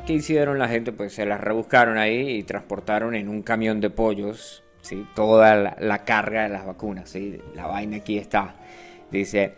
¿qué 0.05 0.13
hicieron 0.13 0.59
la 0.59 0.67
gente? 0.67 0.91
Pues 0.91 1.13
se 1.13 1.25
las 1.25 1.41
rebuscaron 1.41 1.97
ahí 1.97 2.29
y 2.29 2.43
transportaron 2.43 3.15
en 3.15 3.29
un 3.29 3.41
camión 3.41 3.81
de 3.81 3.89
pollos, 3.89 4.63
¿sí? 4.81 5.05
Toda 5.15 5.55
la, 5.55 5.77
la 5.79 6.03
carga 6.05 6.43
de 6.43 6.49
las 6.49 6.65
vacunas, 6.65 7.09
¿sí? 7.09 7.39
La 7.55 7.67
vaina 7.67 7.97
aquí 7.97 8.17
está. 8.17 8.55
Dice, 9.09 9.53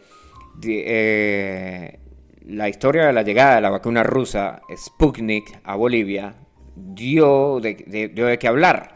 di- 0.57 0.83
eh, 0.85 1.99
la 2.45 2.69
historia 2.69 3.07
de 3.07 3.13
la 3.13 3.23
llegada 3.23 3.55
de 3.55 3.61
la 3.61 3.69
vacuna 3.71 4.03
rusa 4.03 4.61
Sputnik 4.75 5.59
a 5.63 5.75
Bolivia 5.75 6.35
dio 6.75 7.59
de, 7.59 8.37
qué 8.39 8.47
hablar. 8.47 8.95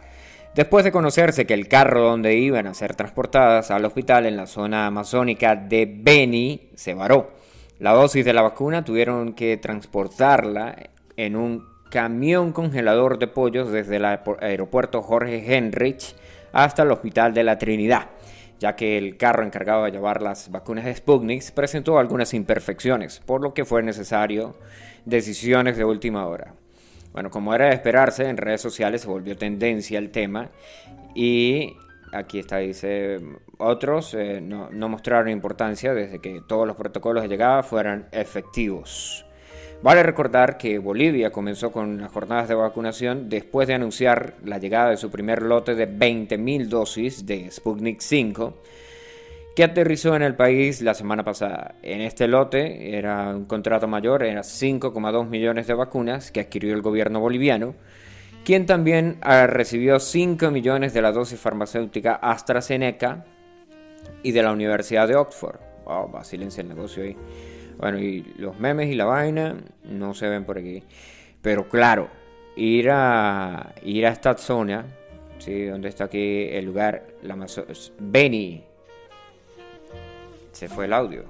Después 0.56 0.84
de 0.84 0.92
conocerse 0.92 1.46
que 1.46 1.54
el 1.54 1.68
carro 1.68 2.02
donde 2.02 2.36
iban 2.36 2.68
a 2.68 2.74
ser 2.74 2.96
transportadas 2.96 3.72
al 3.72 3.86
hospital 3.86 4.26
en 4.26 4.36
la 4.36 4.48
zona 4.48 4.88
amazónica 4.88 5.56
de 5.56 5.86
Beni 5.86 6.70
se 6.76 6.94
varó. 6.94 7.32
La 7.78 7.94
dosis 7.94 8.26
de 8.26 8.34
la 8.34 8.42
vacuna 8.42 8.84
tuvieron 8.84 9.34
que 9.34 9.56
transportarla 9.58 10.76
en 11.16 11.36
un 11.36 11.64
camión 11.90 12.52
congelador 12.52 13.20
de 13.20 13.28
pollos 13.28 13.72
desde 13.72 13.96
el 13.96 14.04
aeropu- 14.04 14.38
aeropuerto 14.42 15.02
Jorge 15.02 15.56
Henrich 15.56 16.16
hasta 16.52 16.84
el 16.84 16.92
hospital 16.92 17.34
de 17.34 17.44
la 17.44 17.58
Trinidad, 17.58 18.10
ya 18.60 18.76
que 18.76 18.98
el 18.98 19.18
carro 19.18 19.44
encargado 19.44 19.86
de 19.86 19.92
llevar 19.92 20.22
las 20.22 20.52
vacunas 20.52 20.86
de 20.86 20.96
Sputnik 20.96 21.52
presentó 21.52 22.00
algunas 22.00 22.34
imperfecciones, 22.34 23.22
por 23.26 23.42
lo 23.42 23.54
que 23.54 23.66
fue 23.66 23.82
necesario 23.82 24.56
decisiones 25.06 25.78
de 25.78 25.86
última 25.86 26.28
hora. 26.28 26.54
Bueno, 27.12 27.30
como 27.30 27.54
era 27.54 27.68
de 27.68 27.74
esperarse, 27.74 28.30
en 28.30 28.38
redes 28.38 28.62
sociales 28.62 29.02
se 29.02 29.08
volvió 29.08 29.36
tendencia 29.38 29.98
el 29.98 30.12
tema 30.12 30.50
y 31.16 31.76
aquí 32.12 32.40
está, 32.40 32.58
dice, 32.58 33.20
otros 33.58 34.14
eh, 34.14 34.42
no, 34.42 34.70
no 34.72 34.90
mostraron 34.90 35.30
importancia 35.30 35.94
desde 35.94 36.20
que 36.20 36.42
todos 36.48 36.68
los 36.68 36.76
protocolos 36.76 37.24
de 37.24 37.30
llegada 37.30 37.64
fueran 37.64 38.08
efectivos. 38.12 39.26
Vale 39.82 40.04
recordar 40.04 40.58
que 40.58 40.78
Bolivia 40.78 41.32
comenzó 41.32 41.72
con 41.72 42.02
las 42.02 42.12
jornadas 42.12 42.50
de 42.50 42.56
vacunación 42.56 43.30
después 43.30 43.68
de 43.68 43.76
anunciar 43.76 44.34
la 44.44 44.58
llegada 44.58 44.90
de 44.90 44.98
su 44.98 45.10
primer 45.10 45.42
lote 45.42 45.74
de 45.74 45.90
20.000 45.90 46.68
dosis 46.68 47.26
de 47.26 47.50
Sputnik 47.50 48.02
5 48.02 48.62
que 49.56 49.64
aterrizó 49.64 50.16
en 50.16 50.22
el 50.22 50.36
país 50.36 50.82
la 50.82 50.94
semana 50.94 51.24
pasada. 51.24 51.76
En 51.82 52.02
este 52.02 52.28
lote 52.28 52.98
era 52.98 53.30
un 53.36 53.46
contrato 53.46 53.88
mayor, 53.88 54.24
era 54.24 54.42
5,2 54.42 55.28
millones 55.28 55.68
de 55.68 55.74
vacunas 55.74 56.32
que 56.32 56.40
adquirió 56.40 56.74
el 56.74 56.82
gobierno 56.82 57.20
boliviano, 57.20 57.76
quien 58.46 58.66
también 58.66 59.18
ah, 59.22 59.48
recibió 59.48 60.00
5 60.00 60.52
millones 60.52 60.94
de 60.94 61.02
la 61.02 61.12
dosis 61.12 61.40
farmacéutica 61.40 62.16
AstraZeneca 62.16 63.26
y 64.24 64.32
de 64.32 64.44
la 64.44 64.52
Universidad 64.52 65.08
de 65.08 65.16
Oxford. 65.16 65.60
Wow, 65.86 66.10
vacilense 66.10 66.62
el 66.62 66.70
negocio 66.70 67.04
ahí. 67.04 67.18
Bueno, 67.78 68.00
y 68.00 68.22
los 68.38 68.60
memes 68.60 68.90
y 68.90 68.96
la 68.96 69.06
vaina 69.06 69.56
no 69.84 70.14
se 70.14 70.28
ven 70.28 70.46
por 70.46 70.58
aquí. 70.58 70.84
Pero 71.42 71.68
claro, 71.70 72.10
ir 72.56 72.90
a, 72.92 73.74
ir 73.84 74.06
a 74.06 74.10
esta 74.10 74.38
zona, 74.38 74.86
¿sí? 75.38 75.66
donde 75.66 75.90
está 75.90 76.06
aquí 76.06 76.48
el 76.52 76.66
lugar, 76.66 77.08
la 77.22 77.38
Beni, 78.00 78.64
se 80.60 80.68
fue 80.68 80.86
el 80.86 80.92
audio. 80.94 81.24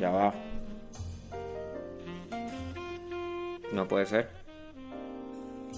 Ya 0.00 0.08
va. 0.10 0.32
No 3.70 3.86
puede 3.86 4.06
ser. 4.06 4.30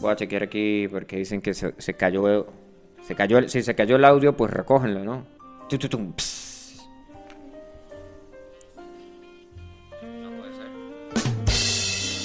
Voy 0.01 0.13
a 0.13 0.17
chequear 0.17 0.45
aquí 0.45 0.87
porque 0.87 1.17
dicen 1.17 1.41
que 1.41 1.55
se, 1.55 1.75
se 1.79 1.95
cayó. 1.95 2.47
Se 3.03 3.17
cayó 3.17 3.39
el- 3.39 3.51
si 3.51 3.63
se 3.63 3.75
cayó 3.75 3.97
el 3.97 4.05
audio, 4.05 4.37
pues 4.37 4.53
recógenlo, 4.53 5.03
¿no? 5.03 5.27
Tu, 5.69 5.77
tu, 5.77 5.89
tum, 5.89 6.13
ps. 6.13 6.87
No 10.23 10.31
puede 10.39 10.55
ser. 10.55 10.69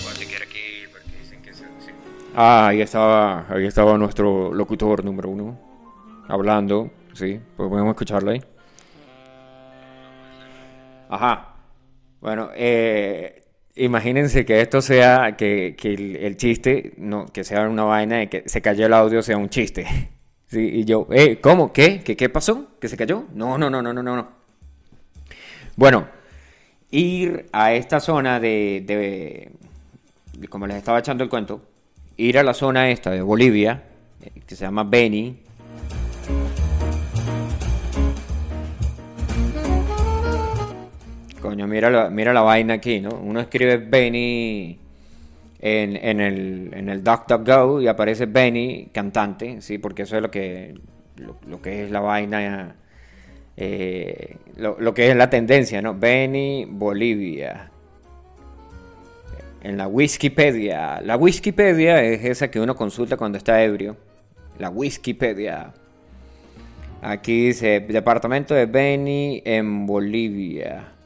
Voy 0.04 0.12
a 0.12 0.16
chequear 0.16 0.44
aquí 0.44 0.60
porque 0.92 1.18
dicen 1.20 1.42
que 1.42 1.52
se. 1.54 1.64
se- 1.82 1.94
Ah, 2.36 2.68
ahí 2.68 2.82
estaba, 2.82 3.48
ahí 3.50 3.66
estaba 3.66 3.98
nuestro 3.98 4.54
locutor 4.54 5.04
número 5.04 5.30
uno 5.30 5.60
hablando, 6.28 6.92
sí, 7.14 7.40
pues 7.58 7.70
podemos 7.70 7.92
escucharlo 7.92 8.32
ahí. 8.32 8.42
Ajá. 11.10 11.56
Bueno, 12.22 12.50
eh, 12.56 13.44
imagínense 13.76 14.46
que 14.46 14.62
esto 14.62 14.82
sea, 14.82 15.36
que, 15.38 15.76
que 15.78 15.94
el, 15.94 16.16
el 16.18 16.38
chiste, 16.38 16.94
no, 16.98 17.26
que 17.28 17.44
sea 17.44 17.68
una 17.68 17.84
vaina 17.84 18.18
de 18.18 18.30
que 18.30 18.44
se 18.48 18.62
cayó 18.62 18.86
el 18.86 18.94
audio, 18.94 19.22
sea 19.22 19.38
un 19.38 19.50
chiste. 19.50 19.86
Sí, 20.52 20.68
y 20.68 20.84
yo, 20.84 21.06
eh, 21.12 21.40
¿cómo? 21.40 21.72
¿Qué? 21.72 22.02
¿Qué, 22.04 22.18
qué 22.18 22.28
pasó? 22.28 22.70
¿Que 22.82 22.88
se 22.88 22.98
cayó? 22.98 23.26
No, 23.36 23.60
no, 23.60 23.70
no, 23.70 23.84
no, 23.84 23.94
no, 23.94 24.02
no, 24.02 24.16
no. 24.16 24.30
Bueno, 25.76 26.08
ir 26.90 27.46
a 27.52 27.74
esta 27.74 28.00
zona 28.00 28.40
de, 28.40 28.82
de- 28.84 29.52
de- 30.40 30.48
como 30.48 30.66
les 30.66 30.78
estaba 30.78 30.98
echando 30.98 31.24
el 31.24 31.30
cuento, 31.30 31.62
ir 32.18 32.40
a 32.40 32.42
la 32.44 32.56
zona 32.56 32.90
esta 32.90 33.12
de 33.12 33.22
Bolivia, 33.22 33.84
eh, 34.24 34.32
que 34.48 34.56
se 34.56 34.66
llama 34.66 34.84
Beni, 34.86 35.40
Coño, 41.42 41.68
mira 41.68 41.90
la, 41.90 42.10
mira 42.10 42.34
la 42.34 42.42
vaina 42.42 42.76
aquí, 42.76 43.00
¿no? 43.00 43.10
Uno 43.10 43.40
escribe 43.40 43.78
Benny 43.78 44.78
en, 45.60 45.96
en 45.96 46.20
el, 46.20 46.72
en 46.74 46.90
el 46.90 47.04
DuckDuckGo 47.04 47.82
y 47.82 47.88
aparece 47.88 48.26
Benny 48.26 48.90
cantante, 48.92 49.62
¿sí? 49.62 49.78
Porque 49.78 50.04
eso 50.04 50.18
es 50.18 50.22
lo 50.22 50.30
que, 50.30 50.76
lo, 51.48 51.62
que 51.62 51.86
es 51.86 51.92
la 51.92 52.02
vaina, 52.02 52.76
eh, 53.56 54.36
lo, 54.58 54.78
lo 54.80 54.94
que 54.94 55.10
es 55.10 55.16
la 55.16 55.30
tendencia, 55.30 55.82
¿no? 55.82 55.94
Benny 55.94 56.66
Bolivia. 56.70 57.72
En 59.62 59.78
la 59.78 59.88
Wikipedia. 59.88 61.02
La 61.02 61.18
Wikipedia 61.18 62.02
es 62.04 62.24
esa 62.24 62.50
que 62.50 62.60
uno 62.60 62.76
consulta 62.76 63.18
cuando 63.18 63.38
está 63.38 63.62
ebrio. 63.62 63.98
La 64.58 64.70
Wikipedia. 64.70 65.74
Aquí 67.02 67.48
dice, 67.48 67.80
departamento 67.80 68.54
de 68.54 68.66
Beni 68.66 69.42
en 69.46 69.86
Bolivia. 69.86 70.99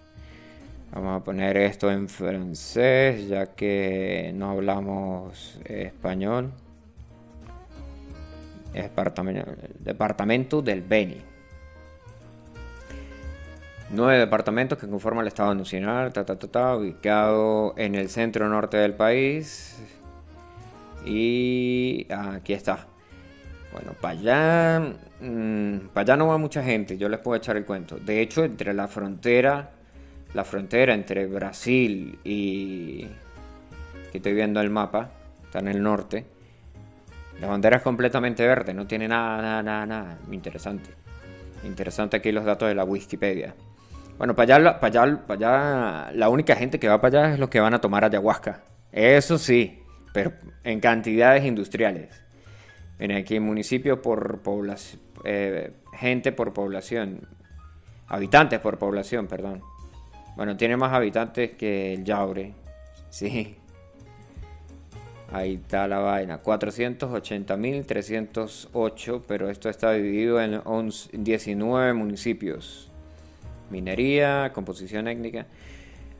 Vamos 0.93 1.21
a 1.21 1.23
poner 1.23 1.57
esto 1.57 1.89
en 1.89 2.07
francés, 2.07 3.27
ya 3.27 3.47
que 3.47 4.31
no 4.35 4.51
hablamos 4.51 5.59
español. 5.65 6.51
Departamento, 9.79 10.61
del 10.61 10.83
Beni. 10.83 11.19
Nueve 13.89 14.19
departamentos 14.19 14.77
que 14.77 14.87
conforman 14.87 15.23
el 15.23 15.29
Estado 15.29 15.55
Nacional, 15.55 16.13
ta, 16.13 16.75
ubicado 16.75 17.73
en 17.75 17.95
el 17.95 18.09
centro 18.09 18.47
norte 18.47 18.77
del 18.77 18.93
país. 18.93 19.81
Y 21.05 22.05
aquí 22.11 22.53
está. 22.53 22.85
Bueno, 23.71 23.93
para 23.99 24.19
allá, 24.19 24.79
mm, 25.21 25.87
para 25.91 26.01
allá 26.03 26.17
no 26.17 26.27
va 26.27 26.37
mucha 26.37 26.63
gente, 26.63 26.99
yo 26.99 27.09
les 27.09 27.19
puedo 27.19 27.35
echar 27.35 27.57
el 27.57 27.65
cuento. 27.65 27.97
De 27.97 28.21
hecho, 28.21 28.43
entre 28.43 28.75
la 28.75 28.87
frontera, 28.87 29.72
la 30.33 30.43
frontera 30.43 30.93
entre 30.93 31.25
Brasil 31.27 32.19
y... 32.23 33.07
que 34.11 34.17
estoy 34.17 34.33
viendo 34.33 34.59
el 34.61 34.69
mapa, 34.69 35.11
está 35.45 35.59
en 35.59 35.67
el 35.67 35.81
norte. 35.81 36.25
La 37.39 37.47
bandera 37.47 37.77
es 37.77 37.83
completamente 37.83 38.45
verde, 38.45 38.73
no 38.73 38.85
tiene 38.85 39.07
nada, 39.07 39.41
nada, 39.41 39.63
nada, 39.63 39.85
nada. 39.85 40.17
Interesante. 40.31 40.91
Interesante 41.63 42.17
aquí 42.17 42.31
los 42.31 42.45
datos 42.45 42.67
de 42.67 42.75
la 42.75 42.83
Wikipedia. 42.83 43.55
Bueno, 44.17 44.35
para 44.35 44.57
allá, 44.57 44.79
para 44.79 45.01
allá, 45.01 45.21
para 45.25 45.49
allá, 46.05 46.11
la 46.13 46.29
única 46.29 46.55
gente 46.55 46.79
que 46.79 46.87
va 46.87 47.01
para 47.01 47.21
allá 47.21 47.33
es 47.33 47.39
los 47.39 47.49
que 47.49 47.59
van 47.59 47.73
a 47.73 47.81
tomar 47.81 48.05
ayahuasca. 48.05 48.63
Eso 48.91 49.37
sí, 49.39 49.81
pero 50.13 50.33
en 50.63 50.79
cantidades 50.79 51.43
industriales. 51.43 52.21
En 52.99 53.11
aquí 53.11 53.39
municipio 53.39 54.01
por 54.01 54.41
población, 54.41 55.01
gente 55.93 56.31
por 56.31 56.53
población, 56.53 57.27
habitantes 58.07 58.59
por 58.59 58.77
población, 58.77 59.27
perdón. 59.27 59.63
Bueno, 60.35 60.57
tiene 60.57 60.75
más 60.77 60.93
habitantes 60.93 61.51
que 61.51 61.93
el 61.93 62.03
Yaure, 62.03 62.53
sí. 63.09 63.55
Ahí 65.31 65.53
está 65.55 65.87
la 65.87 65.99
vaina. 65.99 66.43
480.308, 66.43 69.21
pero 69.27 69.49
esto 69.49 69.69
está 69.69 69.91
dividido 69.93 70.41
en 70.41 70.59
11 70.63 71.09
19 71.13 71.93
municipios. 71.93 72.91
Minería, 73.71 74.51
composición 74.53 75.07
étnica. 75.07 75.47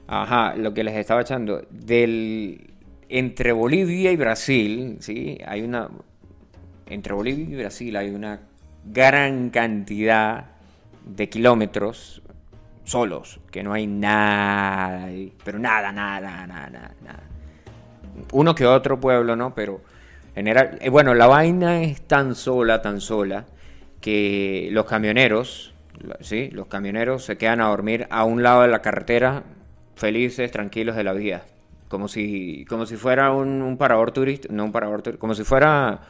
Ajá, 0.07 0.55
lo 0.55 0.74
que 0.74 0.84
les 0.84 0.95
estaba 0.95 1.22
echando. 1.22 1.64
Del, 1.70 2.72
entre 3.07 3.51
Bolivia 3.51 4.11
y 4.11 4.16
Brasil, 4.16 4.97
¿sí? 4.99 5.38
Hay 5.45 5.61
una... 5.61 5.91
Entre 6.88 7.14
Bolivia 7.14 7.45
y 7.45 7.55
Brasil 7.55 7.95
hay 7.95 8.09
una 8.09 8.41
gran 8.84 9.51
cantidad 9.51 10.49
de 11.05 11.30
kilómetros 11.30 12.24
solos, 12.84 13.40
que 13.52 13.64
no 13.64 13.74
hay 13.74 13.88
nada, 13.88 15.08
pero 15.44 15.60
nada, 15.60 15.92
nada, 15.92 16.20
nada, 16.20 16.70
nada, 16.70 16.96
nada. 17.02 17.24
Uno 18.32 18.54
que 18.54 18.66
otro 18.66 19.00
pueblo, 19.00 19.36
¿no? 19.36 19.54
Pero 19.56 19.82
general, 20.36 20.78
eh, 20.82 20.90
bueno, 20.90 21.14
la 21.14 21.28
vaina 21.28 21.82
es 21.84 22.02
tan 22.02 22.36
sola, 22.36 22.82
tan 22.82 23.02
sola, 23.02 23.46
que 24.02 24.70
los 24.72 24.86
camioneros, 24.86 25.74
¿sí? 26.20 26.50
Los 26.52 26.68
camioneros 26.68 27.24
se 27.24 27.38
quedan 27.38 27.62
a 27.62 27.68
dormir 27.70 28.08
a 28.10 28.26
un 28.26 28.44
lado 28.44 28.64
de 28.64 28.68
la 28.68 28.82
carretera, 28.82 29.44
felices, 29.96 30.52
tranquilos 30.52 30.96
de 30.96 31.04
la 31.04 31.14
vida. 31.14 31.44
Como 31.88 32.08
si, 32.08 32.66
como 32.66 32.86
si 32.86 32.96
fuera 32.96 33.32
un, 33.32 33.62
un 33.62 33.78
parador 33.78 34.12
turístico, 34.12 34.54
no 34.54 34.66
un 34.66 34.72
parador 34.72 35.18
como 35.18 35.36
si 35.36 35.44
fuera, 35.44 36.02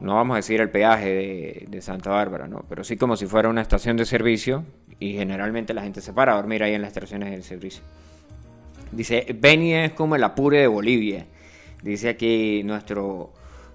no 0.00 0.14
vamos 0.14 0.34
a 0.34 0.36
decir 0.36 0.60
el 0.60 0.70
peaje 0.70 1.66
de, 1.68 1.80
Santa 1.82 2.10
Bárbara, 2.10 2.46
¿no? 2.46 2.64
Pero 2.68 2.84
sí 2.84 2.96
como 2.96 3.16
si 3.16 3.26
fuera 3.26 3.48
una 3.48 3.62
estación 3.62 3.96
de 3.96 4.04
servicio 4.04 4.64
y 4.98 5.14
generalmente 5.14 5.74
la 5.74 5.82
gente 5.82 6.00
se 6.00 6.12
para 6.12 6.32
a 6.32 6.36
dormir 6.36 6.62
ahí 6.62 6.74
en 6.74 6.82
las 6.82 6.94
estaciones 6.96 7.30
del 7.30 7.42
servicio. 7.42 7.82
Dice, 8.92 9.26
Beni 9.38 9.74
es 9.74 9.92
como 9.92 10.16
el 10.16 10.24
apure 10.24 10.60
de 10.60 10.66
Bolivia. 10.66 11.26
Dice 11.82 12.10
aquí 12.10 12.62
nuestro 12.64 13.32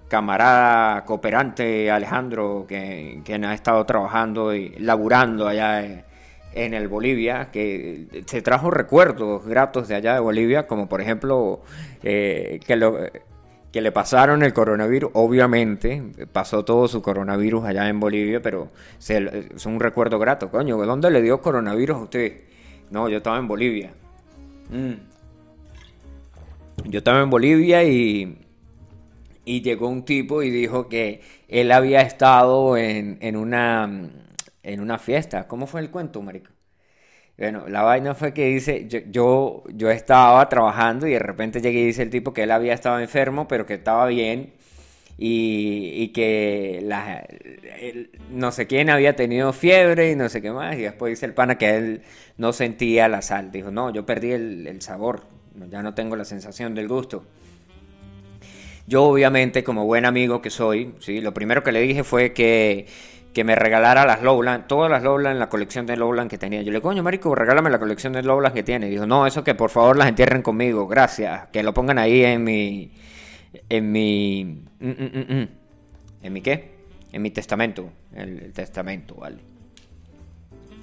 camarada 0.08 1.04
cooperante 1.04 1.90
Alejandro, 1.90 2.66
que, 2.68 3.20
que 3.24 3.34
ha 3.34 3.54
estado 3.54 3.84
trabajando 3.86 4.54
y 4.54 4.70
laburando 4.78 5.46
allá 5.46 5.84
en, 5.84 6.04
en 6.52 6.74
el 6.74 6.88
Bolivia, 6.88 7.50
que 7.52 8.06
se 8.26 8.42
trajo 8.42 8.70
recuerdos 8.70 9.46
gratos 9.46 9.88
de 9.88 9.94
allá 9.94 10.14
de 10.14 10.20
Bolivia, 10.20 10.66
como 10.66 10.88
por 10.88 11.00
ejemplo 11.00 11.60
eh, 12.02 12.60
que, 12.66 12.76
lo, 12.76 12.98
que 13.72 13.80
le 13.80 13.92
pasaron 13.92 14.42
el 14.42 14.52
coronavirus. 14.52 15.10
Obviamente, 15.14 16.02
pasó 16.32 16.64
todo 16.64 16.88
su 16.88 17.02
coronavirus 17.02 17.64
allá 17.64 17.88
en 17.88 18.00
Bolivia, 18.00 18.42
pero 18.42 18.70
es 18.98 19.66
un 19.66 19.80
recuerdo 19.80 20.18
grato. 20.18 20.50
Coño, 20.50 20.76
¿dónde 20.78 21.10
le 21.10 21.22
dio 21.22 21.40
coronavirus 21.40 21.96
a 21.96 22.00
usted? 22.00 22.40
No, 22.90 23.08
yo 23.08 23.18
estaba 23.18 23.38
en 23.38 23.48
Bolivia. 23.48 23.92
Mm. 24.70 24.94
Yo 26.86 26.98
estaba 26.98 27.20
en 27.22 27.30
Bolivia 27.30 27.84
y, 27.84 28.38
y 29.44 29.62
llegó 29.62 29.88
un 29.88 30.04
tipo 30.04 30.42
y 30.42 30.50
dijo 30.50 30.88
que 30.88 31.20
él 31.46 31.70
había 31.72 32.00
estado 32.00 32.76
en, 32.76 33.18
en 33.20 33.36
una, 33.36 34.10
en 34.62 34.80
una 34.80 34.98
fiesta. 34.98 35.46
¿Cómo 35.46 35.66
fue 35.66 35.80
el 35.80 35.90
cuento, 35.90 36.22
marico? 36.22 36.50
Bueno, 37.40 37.66
la 37.68 37.80
vaina 37.80 38.14
fue 38.14 38.34
que 38.34 38.44
dice, 38.48 38.86
yo, 38.86 39.64
yo, 39.72 39.90
estaba 39.90 40.46
trabajando 40.50 41.06
y 41.06 41.12
de 41.12 41.18
repente 41.18 41.62
llegué 41.62 41.80
y 41.80 41.86
dice 41.86 42.02
el 42.02 42.10
tipo 42.10 42.34
que 42.34 42.42
él 42.42 42.50
había 42.50 42.74
estado 42.74 43.00
enfermo, 43.00 43.48
pero 43.48 43.64
que 43.64 43.72
estaba 43.72 44.04
bien 44.08 44.52
y, 45.16 45.90
y 45.94 46.08
que 46.08 46.86
no 48.30 48.52
sé 48.52 48.66
quién 48.66 48.90
había 48.90 49.16
tenido 49.16 49.54
fiebre 49.54 50.10
y 50.10 50.16
no 50.16 50.28
sé 50.28 50.42
qué 50.42 50.52
más. 50.52 50.76
Y 50.76 50.82
después 50.82 51.12
dice 51.12 51.24
el 51.24 51.32
pana 51.32 51.56
que 51.56 51.70
él 51.78 52.02
no 52.36 52.52
sentía 52.52 53.08
la 53.08 53.22
sal. 53.22 53.50
Dijo, 53.50 53.70
no, 53.70 53.90
yo 53.90 54.04
perdí 54.04 54.32
el, 54.32 54.66
el 54.66 54.82
sabor, 54.82 55.22
ya 55.70 55.82
no 55.82 55.94
tengo 55.94 56.16
la 56.16 56.26
sensación 56.26 56.74
del 56.74 56.88
gusto. 56.88 57.24
Yo 58.86 59.04
obviamente, 59.04 59.64
como 59.64 59.86
buen 59.86 60.04
amigo 60.04 60.42
que 60.42 60.50
soy, 60.50 60.94
¿sí? 60.98 61.22
lo 61.22 61.32
primero 61.32 61.62
que 61.62 61.72
le 61.72 61.80
dije 61.80 62.04
fue 62.04 62.34
que, 62.34 62.86
que 63.32 63.44
me 63.44 63.54
regalara 63.54 64.04
las 64.04 64.22
Lowland, 64.22 64.66
todas 64.66 64.90
las 64.90 65.02
Lowland, 65.02 65.38
la 65.38 65.48
colección 65.48 65.86
de 65.86 65.96
Lowland 65.96 66.28
que 66.28 66.38
tenía. 66.38 66.62
Yo 66.62 66.72
le 66.72 66.80
coño, 66.80 67.02
marico, 67.02 67.34
regálame 67.34 67.70
la 67.70 67.78
colección 67.78 68.12
de 68.12 68.22
Lowland 68.22 68.54
que 68.54 68.62
tiene. 68.62 68.88
Dijo, 68.88 69.06
no, 69.06 69.26
eso 69.26 69.44
que 69.44 69.54
por 69.54 69.70
favor 69.70 69.96
las 69.96 70.08
entierren 70.08 70.42
conmigo, 70.42 70.86
gracias. 70.88 71.48
Que 71.52 71.62
lo 71.62 71.72
pongan 71.72 71.98
ahí 71.98 72.24
en 72.24 72.42
mi... 72.42 72.92
En 73.68 73.92
mi... 73.92 74.64
mm, 74.80 74.88
mm, 74.88 75.34
mm. 75.34 75.48
¿En 76.22 76.32
mi 76.32 76.40
qué? 76.40 76.74
En 77.12 77.22
mi 77.22 77.30
testamento. 77.30 77.90
El, 78.14 78.38
el 78.42 78.52
testamento, 78.52 79.14
vale. 79.14 79.38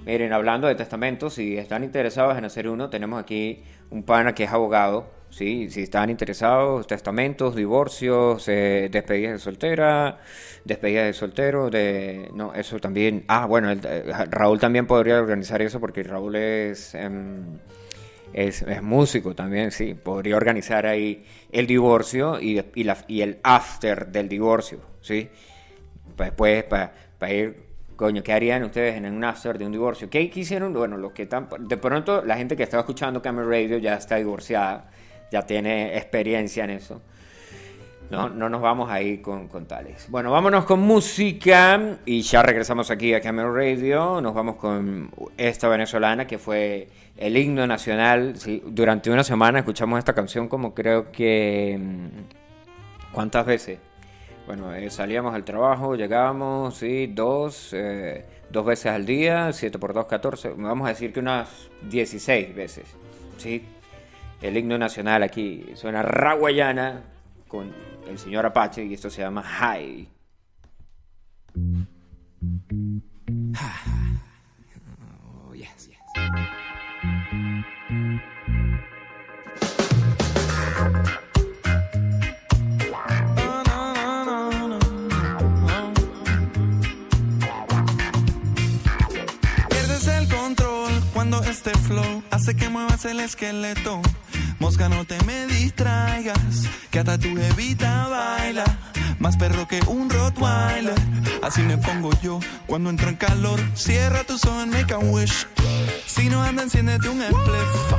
Miren, 0.06 0.32
hablando 0.32 0.68
de 0.68 0.76
testamentos, 0.76 1.34
si 1.34 1.58
están 1.58 1.84
interesados 1.84 2.38
en 2.38 2.45
hacer 2.45 2.70
uno, 2.70 2.89
tenemos 2.89 3.20
aquí 3.20 3.62
un 3.89 4.04
pana 4.04 4.34
que 4.34 4.45
es 4.45 4.52
abogado, 4.52 5.10
¿sí? 5.38 5.69
Si 5.69 5.83
están 5.83 6.09
interesados, 6.09 6.88
testamentos, 6.88 7.55
divorcios, 7.55 8.47
eh, 8.47 8.89
despedidas 8.91 9.33
de 9.33 9.39
soltera, 9.39 10.19
despedidas 10.65 11.05
de 11.07 11.13
soltero, 11.13 11.69
de... 11.69 12.29
No, 12.33 12.53
eso 12.53 12.79
también... 12.79 13.23
Ah, 13.27 13.45
bueno, 13.45 13.71
eh, 13.71 13.79
Raúl 14.29 14.59
también 14.59 14.88
podría 14.88 15.19
organizar 15.19 15.61
eso 15.61 15.79
porque 15.79 16.03
Raúl 16.03 16.35
es... 16.35 16.95
em, 16.95 17.59
es, 18.33 18.65
músico 18.81 19.33
también, 19.35 19.71
sí. 19.71 19.93
Podría 19.93 20.35
organizar 20.38 20.85
ahí 20.85 21.25
el 21.51 21.65
divorcio 21.67 22.39
y, 22.41 22.61
y, 22.75 22.83
la, 22.83 22.97
y 23.07 23.21
el 23.21 23.39
after 23.43 24.07
del 24.07 24.29
divorcio, 24.29 24.79
¿sí? 25.01 25.29
Pa- 26.15 26.25
Después, 26.25 26.63
para 27.19 27.33
ir, 27.33 27.63
coño, 27.95 28.23
¿qué 28.23 28.33
harían 28.33 28.63
ustedes 28.63 28.95
en 28.95 29.05
un 29.05 29.23
after 29.23 29.57
de 29.57 29.65
un 29.65 29.71
divorcio? 29.71 30.09
¿Qué 30.09 30.29
quisieron? 30.29 30.73
Bueno, 30.73 30.97
los 30.97 31.13
que 31.13 31.23
están, 31.23 31.47
de 31.67 31.77
pronto 31.77 32.23
la 32.23 32.38
gente 32.38 32.55
que 32.55 32.63
estaba 32.63 32.81
escuchando 32.81 33.21
Camel 33.21 33.47
Radio 33.47 33.77
ya 33.77 33.95
está 33.95 34.17
divorciada, 34.17 34.89
ya 35.32 35.41
tiene 35.43 35.97
experiencia 35.97 36.63
en 36.63 36.69
eso. 36.71 37.01
No, 38.09 38.30
no 38.30 38.47
nos 38.47 38.61
vamos 38.61 38.89
a 38.89 39.01
ir 39.01 39.21
con, 39.21 39.49
con 39.49 39.65
tales. 39.65 40.07
Bueno, 40.09 40.32
vámonos 40.32 40.63
con 40.63 40.80
música 40.80 41.97
y 42.05 42.21
ya 42.21 42.41
regresamos 42.41 42.89
aquí 42.89 43.13
a 43.13 43.19
Camel 43.19 43.53
Radio. 43.53 44.21
Nos 44.21 44.34
vamos 44.34 44.55
con 44.55 45.11
esta 45.36 45.67
venezolana 45.67 46.25
que 46.25 46.38
fue 46.38 46.88
el 47.17 47.36
himno 47.36 47.67
nacional. 47.67 48.36
Durante 48.65 49.11
una 49.11 49.25
semana 49.25 49.59
escuchamos 49.59 49.99
esta 49.99 50.13
canción 50.13 50.47
como 50.47 50.73
creo 50.73 51.11
que... 51.11 51.78
mm, 51.78 52.07
¿Cuántas 53.11 53.45
veces? 53.45 53.80
Bueno, 54.45 54.73
eh, 54.73 54.89
salíamos 54.89 55.36
al 55.36 55.43
trabajo, 55.43 55.95
llegábamos, 55.95 56.78
sí, 56.78 57.07
dos, 57.07 57.71
eh, 57.73 58.23
dos 58.49 58.65
veces 58.65 58.86
al 58.86 59.05
día, 59.05 59.51
7 59.51 59.78
por 59.78 59.93
2, 59.93 60.05
14, 60.05 60.53
vamos 60.55 60.86
a 60.86 60.89
decir 60.89 61.11
que 61.11 61.19
unas 61.19 61.49
16 61.89 62.55
veces, 62.55 62.86
sí. 63.38 63.65
El 64.41 64.55
himno 64.55 64.77
nacional 64.77 65.23
aquí 65.23 65.65
suena 65.73 66.03
raguayana 66.03 67.03
con 67.47 67.73
el 68.07 68.19
señor 68.19 68.45
Apache 68.45 68.85
y 68.85 68.93
esto 68.93 69.09
se 69.09 69.21
llama 69.21 69.41
High. 69.41 70.07
Oh, 75.49 75.53
yes, 75.55 75.89
yes. 75.89 75.97
Pierdes 89.69 90.07
el 90.07 90.27
control 90.29 90.91
cuando 91.13 91.41
este 91.43 91.71
flow 91.71 92.23
hace 92.29 92.55
que 92.55 92.69
muevas 92.69 93.03
el 93.05 93.19
esqueleto. 93.19 94.01
Mosca, 94.60 94.89
no 94.89 95.05
te 95.05 95.24
me 95.24 95.45
distraigas, 95.45 96.64
que 96.89 96.99
hasta 96.99 97.18
tu 97.20 97.28
evita 97.38 98.08
baila. 98.08 98.66
Más 99.20 99.38
perro 99.38 99.68
que 99.68 99.80
un 99.88 100.10
Rottweiler. 100.10 100.95
Así 101.43 101.62
me 101.62 101.78
pongo 101.78 102.10
yo 102.22 102.39
cuando 102.66 102.89
entro 102.89 103.10
en 103.10 103.16
calor. 103.16 103.60
Cierra 103.76 104.24
tus 104.24 104.45
ojos 104.45 104.68
make 104.68 104.93
a 104.93 104.97
wish. 104.97 105.45
Si 106.05 106.30
no 106.30 106.41
anda, 106.41 106.64
enciéndete 106.64 107.08
un 107.08 107.22
spliff. 107.22 107.93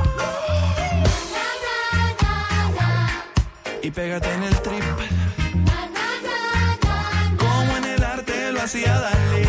Y 3.83 3.91
pégate 3.91 4.33
en 4.35 4.43
el 4.43 4.63
trip. 4.63 4.85
Como 7.39 7.77
en 7.77 7.85
el 7.85 8.05
arte 8.05 8.53
lo 8.53 8.63
hacía 8.63 8.99
Dalí. 8.99 9.49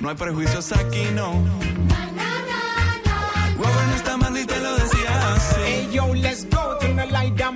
No 0.00 0.10
hay 0.10 0.14
prejuicios 0.14 0.72
aquí, 0.72 1.08
no 1.12 1.87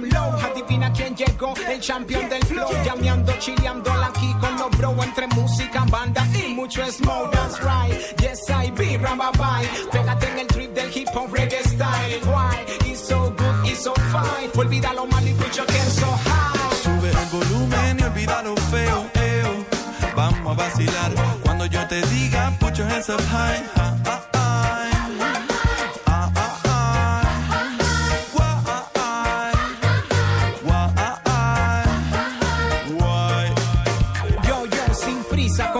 low. 0.01 0.32
Adivina 0.40 0.93
quién 0.93 1.14
llegó, 1.14 1.55
el 1.68 1.80
champion 1.80 2.28
del 2.28 2.45
flow. 2.47 2.70
Llameando, 2.84 3.32
chileando 3.38 3.93
aquí 3.93 4.32
con 4.40 4.57
los 4.57 4.70
bro. 4.78 5.03
Entre 5.03 5.26
música, 5.28 5.84
banda 5.90 6.26
y 6.34 6.55
mucho 6.55 6.84
smoke. 6.90 7.30
That's 7.32 7.61
right, 7.62 8.20
yes 8.20 8.49
I 8.49 8.70
be, 8.70 8.99
ramba 8.99 9.30
bye. 9.32 9.68
Pégate 9.90 10.28
en 10.30 10.38
el 10.38 10.47
trip 10.47 10.74
del 10.74 10.90
hip 10.95 11.09
hop 11.14 11.32
reggae 11.32 11.62
style. 11.64 12.20
Why? 12.24 12.57
It's 12.90 13.01
so 13.07 13.30
good, 13.30 13.66
it's 13.66 13.82
so 13.82 13.93
fine. 14.11 14.51
Olvida 14.55 14.93
lo 14.95 15.07
malo 15.07 15.26
y 15.26 15.34
your 15.57 15.66
hands 15.70 15.95
so 15.95 16.07
high. 16.07 16.76
Sube 16.82 17.11
el 17.11 17.26
volumen 17.30 17.99
y 17.99 18.03
olvida 18.03 18.43
lo 18.43 18.57
feo, 18.57 19.11
eo. 19.14 19.64
Vamos 20.16 20.53
a 20.53 20.62
vacilar 20.62 21.12
cuando 21.43 21.66
yo 21.66 21.86
te 21.88 22.01
diga, 22.07 22.57
put 22.59 22.74
your 22.76 22.86
hands 22.86 23.09
up 23.09 23.20
high. 23.30 23.62
Ah, 23.76 23.97
ah, 24.07 24.31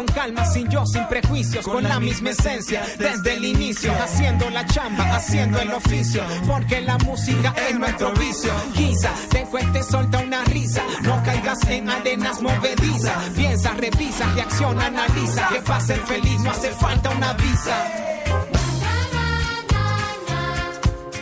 con 0.03 0.14
calma, 0.14 0.44
sin 0.46 0.68
yo, 0.68 0.84
sin 0.86 1.07
prejuicios, 1.07 1.64
con, 1.64 1.82
la 1.84 2.00
misma 2.00 2.30
esencia 2.30 2.82
desde 2.98 3.34
el 3.34 3.44
inicio, 3.44 3.92
haciendo 4.03 4.48
la 4.50 4.64
chamba, 4.66 5.05
haciendo 5.14 5.61
el 5.61 5.70
oficio, 5.72 6.22
porque 6.46 6.80
la 6.80 6.98
música 6.98 7.55
es 7.68 7.78
nuestro 7.78 8.12
vicio. 8.14 8.53
Quizás 8.74 9.28
te 9.28 9.42
cueste 9.44 9.82
solta 9.82 10.18
una 10.18 10.44
risa, 10.44 10.82
no 11.03 11.22
caigas 11.22 11.59
en 11.68 11.88
arenas 11.88 12.40
movedizas. 12.40 13.30
Piensa, 13.36 13.74
revisa, 13.74 14.32
reacciona, 14.34 14.86
analiza, 14.86 15.48
que 15.48 15.61
para 15.61 15.80
ser 15.80 16.00
feliz 16.00 16.40
no 16.40 16.50
hace 16.50 16.70
falta 16.70 17.11
una 17.11 17.32
visa. 17.34 17.86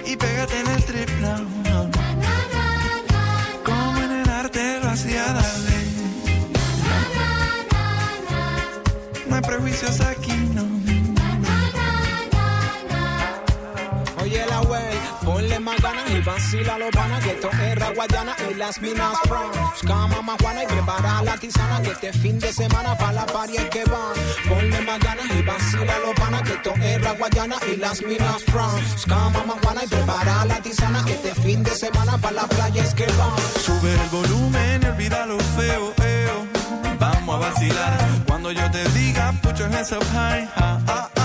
y 0.06 0.16
pégate 0.16 0.60
en 0.60 0.66
el 0.66 0.84
trip 0.84 1.10
now. 1.20 1.90
Como 3.64 4.02
en 4.02 4.12
el 4.12 4.30
arte 4.30 4.80
lo 4.82 4.90
hacía 4.90 5.24
darle. 5.32 5.69
Hay 9.40 9.46
prejuicios 9.48 10.00
aquí, 10.00 10.32
no. 10.54 10.62
Oye 14.22 14.44
la 14.46 14.60
wey, 14.62 14.98
ponle 15.24 15.58
más 15.60 15.80
ganas 15.80 16.10
y 16.10 16.20
vacila 16.20 16.78
los 16.78 16.90
panas 16.90 17.24
que 17.24 17.30
esto 17.30 17.48
es 17.50 17.78
raguayana 17.78 18.36
y 18.50 18.54
las 18.54 18.80
minas 18.80 19.18
from. 19.26 19.50
Busca 19.72 20.08
Juana 20.40 20.62
y 20.62 20.66
prepara 20.66 21.22
la 21.22 21.36
tisana 21.36 21.80
que 21.82 21.90
este 21.90 22.12
fin 22.12 22.38
de 22.38 22.52
semana 22.52 22.96
para 22.96 23.12
la 23.12 23.26
es 23.54 23.64
que 23.70 23.84
van. 23.84 24.14
Ponle 24.48 24.80
más 24.82 25.00
ganas 25.00 25.26
y 25.30 25.42
vacila 25.42 25.98
los 26.04 26.14
panas 26.14 26.42
que 26.42 26.52
esto 26.52 26.74
es 26.74 27.02
raguayana 27.02 27.56
y 27.72 27.76
las 27.76 28.02
minas 28.02 28.44
from. 28.44 28.70
Busca 28.92 29.16
Juana 29.16 29.84
y 29.84 29.88
prepara 29.88 30.44
la 30.44 30.60
tisana 30.60 31.04
que 31.04 31.12
este 31.12 31.34
fin 31.34 31.62
de 31.62 31.70
semana 31.70 32.18
para 32.18 32.42
la 32.42 32.46
playa 32.46 32.84
es 32.84 32.94
que 32.94 33.06
van. 33.06 33.36
Sube 33.60 33.92
el 33.92 34.08
volumen 34.10 34.82
y 34.82 34.86
olvida 34.86 35.26
lo 35.26 35.38
feo, 35.38 35.94
eo. 36.04 36.19
Cuando 38.26 38.50
yo 38.50 38.70
te 38.70 38.82
diga, 38.90 39.32
put 39.42 39.56
your 39.58 39.68
hands 39.68 39.92
up 39.92 40.02
high. 40.12 41.19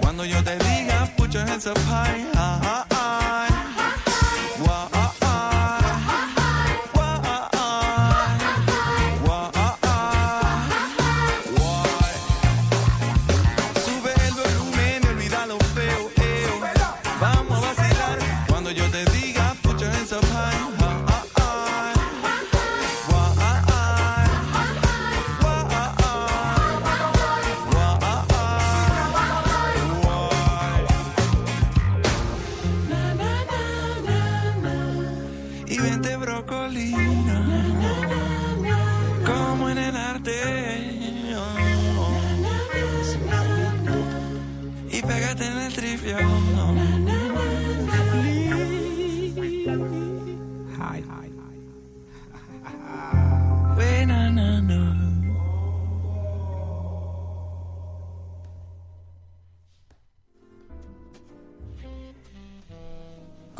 Cuando 0.00 0.24
yo 0.24 0.42
te 0.42 0.58
diga, 0.58 1.08
put 1.16 1.32
your 1.32 1.44
hands 1.44 1.66
up. 1.66 2.89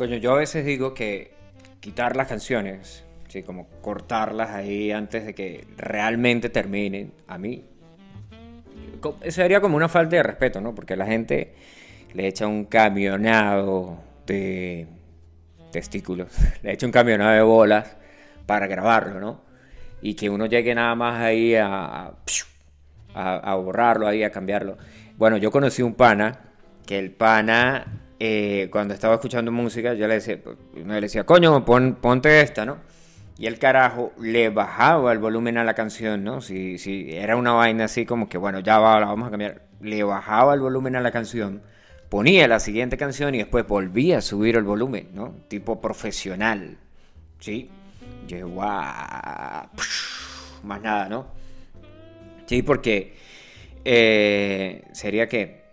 Coño, 0.01 0.17
yo 0.17 0.31
a 0.33 0.37
veces 0.37 0.65
digo 0.65 0.95
que 0.95 1.31
quitar 1.79 2.15
las 2.15 2.27
canciones, 2.27 3.03
sí, 3.27 3.43
como 3.43 3.67
cortarlas 3.83 4.49
ahí 4.49 4.91
antes 4.91 5.27
de 5.27 5.35
que 5.35 5.67
realmente 5.77 6.49
terminen, 6.49 7.13
a 7.27 7.37
mí 7.37 7.63
sería 9.29 9.61
como 9.61 9.77
una 9.77 9.87
falta 9.87 10.15
de 10.15 10.23
respeto, 10.23 10.59
¿no? 10.59 10.73
Porque 10.73 10.95
la 10.95 11.05
gente 11.05 11.53
le 12.15 12.25
echa 12.25 12.47
un 12.47 12.65
camionado 12.65 13.99
de 14.25 14.87
testículos, 15.71 16.29
le 16.63 16.73
echa 16.73 16.87
un 16.87 16.91
camionado 16.91 17.33
de 17.33 17.43
bolas 17.43 17.95
para 18.47 18.65
grabarlo, 18.65 19.19
¿no? 19.19 19.41
Y 20.01 20.15
que 20.15 20.31
uno 20.31 20.47
llegue 20.47 20.73
nada 20.73 20.95
más 20.95 21.21
ahí 21.21 21.53
a- 21.53 22.11
a 23.13 23.53
borrarlo, 23.53 24.07
ahí 24.07 24.23
a 24.23 24.31
cambiarlo. 24.31 24.79
Bueno, 25.15 25.37
yo 25.37 25.51
conocí 25.51 25.83
un 25.83 25.93
pana 25.93 26.39
que 26.87 26.97
el 26.97 27.11
pana, 27.11 28.00
eh, 28.23 28.69
cuando 28.71 28.93
estaba 28.93 29.15
escuchando 29.15 29.51
música, 29.51 29.95
yo 29.95 30.07
le 30.07 30.13
decía, 30.15 30.39
uno 30.75 30.93
le 30.93 31.01
decía, 31.01 31.23
coño, 31.23 31.65
pon- 31.65 31.95
ponte 31.99 32.39
esta, 32.41 32.65
¿no? 32.65 32.77
Y 33.39 33.47
el 33.47 33.57
carajo 33.57 34.11
le 34.19 34.49
bajaba 34.49 35.11
el 35.11 35.17
volumen 35.17 35.57
a 35.57 35.63
la 35.63 35.73
canción, 35.73 36.23
¿no? 36.23 36.39
Si, 36.41 36.77
si 36.77 37.15
era 37.15 37.35
una 37.35 37.53
vaina 37.53 37.85
así 37.85 38.05
como 38.05 38.29
que, 38.29 38.37
bueno, 38.37 38.59
ya 38.59 38.77
va, 38.77 38.99
la 38.99 39.07
vamos 39.07 39.27
a 39.27 39.31
cambiar. 39.31 39.63
Le 39.81 40.03
bajaba 40.03 40.53
el 40.53 40.59
volumen 40.59 40.95
a 40.95 41.01
la 41.01 41.09
canción, 41.11 41.63
ponía 42.09 42.47
la 42.47 42.59
siguiente 42.59 42.95
canción 42.95 43.33
y 43.33 43.39
después 43.39 43.65
volvía 43.67 44.19
a 44.19 44.21
subir 44.21 44.55
el 44.55 44.63
volumen, 44.63 45.07
¿no? 45.15 45.33
Tipo 45.47 45.81
profesional, 45.81 46.77
¿sí? 47.39 47.71
Yo 48.27 48.47
más 50.63 50.79
nada, 50.81 51.09
¿no? 51.09 51.25
Sí, 52.45 52.61
porque 52.61 53.15
eh, 53.83 54.83
sería 54.91 55.27
que, 55.27 55.63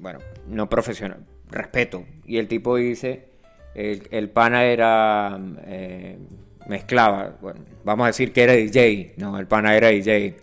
bueno, 0.00 0.18
no 0.48 0.68
profesional, 0.68 1.24
respeto. 1.50 2.04
Y 2.24 2.38
el 2.38 2.48
tipo 2.48 2.76
dice, 2.76 3.28
el, 3.74 4.08
el 4.10 4.30
pana 4.30 4.64
era, 4.64 5.38
eh, 5.66 6.18
mezclaba, 6.66 7.36
bueno, 7.40 7.60
vamos 7.84 8.04
a 8.04 8.06
decir 8.08 8.32
que 8.32 8.42
era 8.42 8.54
DJ, 8.54 9.14
no, 9.18 9.38
el 9.38 9.46
pana 9.46 9.76
era 9.76 9.88
DJ. 9.88 10.36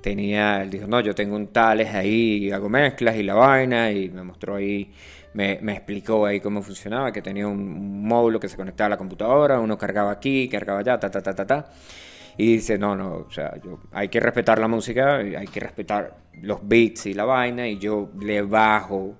Tenía, 0.00 0.62
él 0.62 0.70
dijo, 0.70 0.86
no, 0.86 1.00
yo 1.00 1.14
tengo 1.14 1.36
un 1.36 1.48
tales 1.48 1.92
ahí, 1.94 2.50
hago 2.52 2.68
mezclas 2.68 3.16
y 3.16 3.22
la 3.22 3.34
vaina, 3.34 3.90
y 3.90 4.08
me 4.10 4.22
mostró 4.22 4.56
ahí, 4.56 4.92
me, 5.34 5.58
me 5.62 5.72
explicó 5.72 6.26
ahí 6.26 6.40
cómo 6.40 6.62
funcionaba, 6.62 7.12
que 7.12 7.22
tenía 7.22 7.46
un, 7.48 7.58
un 7.58 8.06
módulo 8.06 8.38
que 8.38 8.48
se 8.48 8.56
conectaba 8.56 8.86
a 8.86 8.90
la 8.90 8.96
computadora, 8.96 9.58
uno 9.58 9.76
cargaba 9.76 10.12
aquí, 10.12 10.48
cargaba 10.48 10.80
allá, 10.80 10.98
ta, 10.98 11.10
ta, 11.10 11.20
ta, 11.22 11.34
ta, 11.34 11.46
ta. 11.46 11.66
Y 12.38 12.54
dice, 12.54 12.76
no, 12.76 12.94
no, 12.94 13.24
o 13.28 13.30
sea, 13.30 13.54
yo, 13.62 13.80
hay 13.92 14.08
que 14.08 14.20
respetar 14.20 14.58
la 14.58 14.68
música, 14.68 15.16
hay 15.16 15.46
que 15.46 15.60
respetar 15.60 16.16
los 16.42 16.66
beats 16.66 17.06
y 17.06 17.14
la 17.14 17.24
vaina, 17.24 17.66
y 17.66 17.78
yo 17.78 18.10
le 18.20 18.42
bajo, 18.42 19.14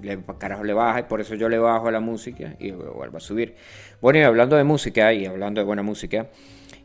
le, 0.00 0.18
carajo 0.38 0.64
le 0.64 0.72
baja, 0.72 1.00
y 1.00 1.02
por 1.02 1.20
eso 1.20 1.34
yo 1.34 1.48
le 1.48 1.58
bajo 1.58 1.88
a 1.88 1.92
la 1.92 2.00
música 2.00 2.54
y 2.58 2.70
vuelvo 2.70 3.18
a 3.18 3.20
subir. 3.20 3.54
Bueno, 4.00 4.18
y 4.18 4.22
hablando 4.22 4.56
de 4.56 4.64
música, 4.64 5.12
y 5.12 5.26
hablando 5.26 5.60
de 5.60 5.66
buena 5.66 5.82
música, 5.82 6.28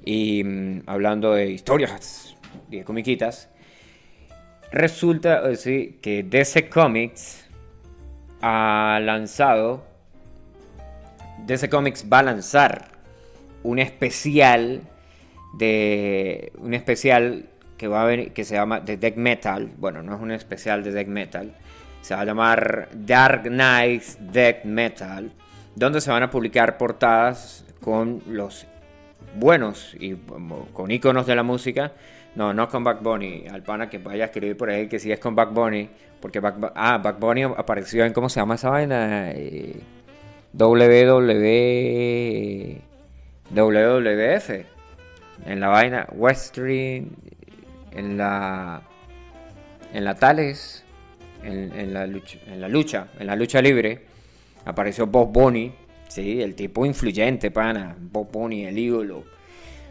y 0.03 0.43
mm, 0.43 0.83
hablando 0.85 1.33
de 1.33 1.49
historias 1.49 2.35
de 2.67 2.83
comiquitas, 2.83 3.49
resulta 4.71 5.41
eh, 5.49 5.97
que 6.01 6.23
DC 6.23 6.69
Comics 6.69 7.47
ha 8.41 8.99
lanzado, 9.01 9.85
DC 11.45 11.69
Comics 11.69 12.05
va 12.11 12.19
a 12.19 12.23
lanzar 12.23 12.91
un 13.63 13.79
especial 13.79 14.81
de 15.53 16.51
un 16.57 16.73
especial 16.73 17.49
que 17.77 17.87
va 17.87 18.03
a 18.03 18.05
venir 18.05 18.33
que 18.33 18.43
se 18.43 18.55
llama 18.55 18.83
The 18.83 18.97
Death 18.97 19.15
Metal. 19.15 19.71
Bueno, 19.77 20.03
no 20.03 20.15
es 20.15 20.21
un 20.21 20.31
especial 20.31 20.83
de 20.83 20.91
Death 20.91 21.07
Metal. 21.07 21.55
Se 22.01 22.13
va 22.13 22.21
a 22.21 22.25
llamar 22.25 22.89
Dark 22.93 23.43
Knights 23.43 24.17
Death 24.19 24.65
Metal, 24.65 25.31
donde 25.75 26.01
se 26.01 26.11
van 26.11 26.23
a 26.23 26.29
publicar 26.29 26.77
portadas 26.77 27.65
con 27.81 28.21
los 28.27 28.67
buenos 29.35 29.95
y 29.99 30.15
con 30.73 30.91
iconos 30.91 31.25
de 31.25 31.35
la 31.35 31.43
música. 31.43 31.93
No, 32.35 32.53
no 32.53 32.69
con 32.69 32.83
Back 32.83 33.01
Bunny. 33.01 33.45
Al 33.51 33.63
pana 33.63 33.89
que 33.89 33.97
vaya 33.97 34.25
a 34.25 34.27
escribir 34.27 34.55
por 34.55 34.69
ahí 34.69 34.87
que 34.87 34.99
si 34.99 35.11
es 35.11 35.19
con 35.19 35.35
Back 35.35 35.53
Bunny. 35.53 35.89
Porque 36.19 36.39
Back, 36.39 36.73
ah, 36.75 36.97
Back 36.97 37.19
Bunny 37.19 37.43
apareció 37.43 38.05
en, 38.05 38.13
¿cómo 38.13 38.29
se 38.29 38.39
llama 38.39 38.55
esa 38.55 38.69
vaina? 38.69 39.31
Eh, 39.31 39.79
WW... 40.53 41.29
WWF. 43.51 44.78
En 45.45 45.59
la 45.59 45.67
vaina 45.69 46.07
Western. 46.11 47.07
En 47.91 48.17
la... 48.17 48.81
En 49.93 50.03
la 50.05 50.15
Tales. 50.15 50.83
En, 51.43 51.93
la 51.93 52.05
lucha, 52.05 52.37
en 52.47 52.61
la 52.61 52.67
lucha. 52.67 53.07
En 53.19 53.27
la 53.27 53.35
lucha 53.35 53.61
libre. 53.61 54.05
Apareció 54.65 55.07
Bob 55.07 55.31
Bunny. 55.31 55.71
Sí, 56.07 56.41
el 56.41 56.55
tipo 56.55 56.85
influyente, 56.85 57.51
pana. 57.51 57.95
Bob 57.99 58.31
Bunny, 58.31 58.65
el 58.65 58.77
ídolo. 58.77 59.23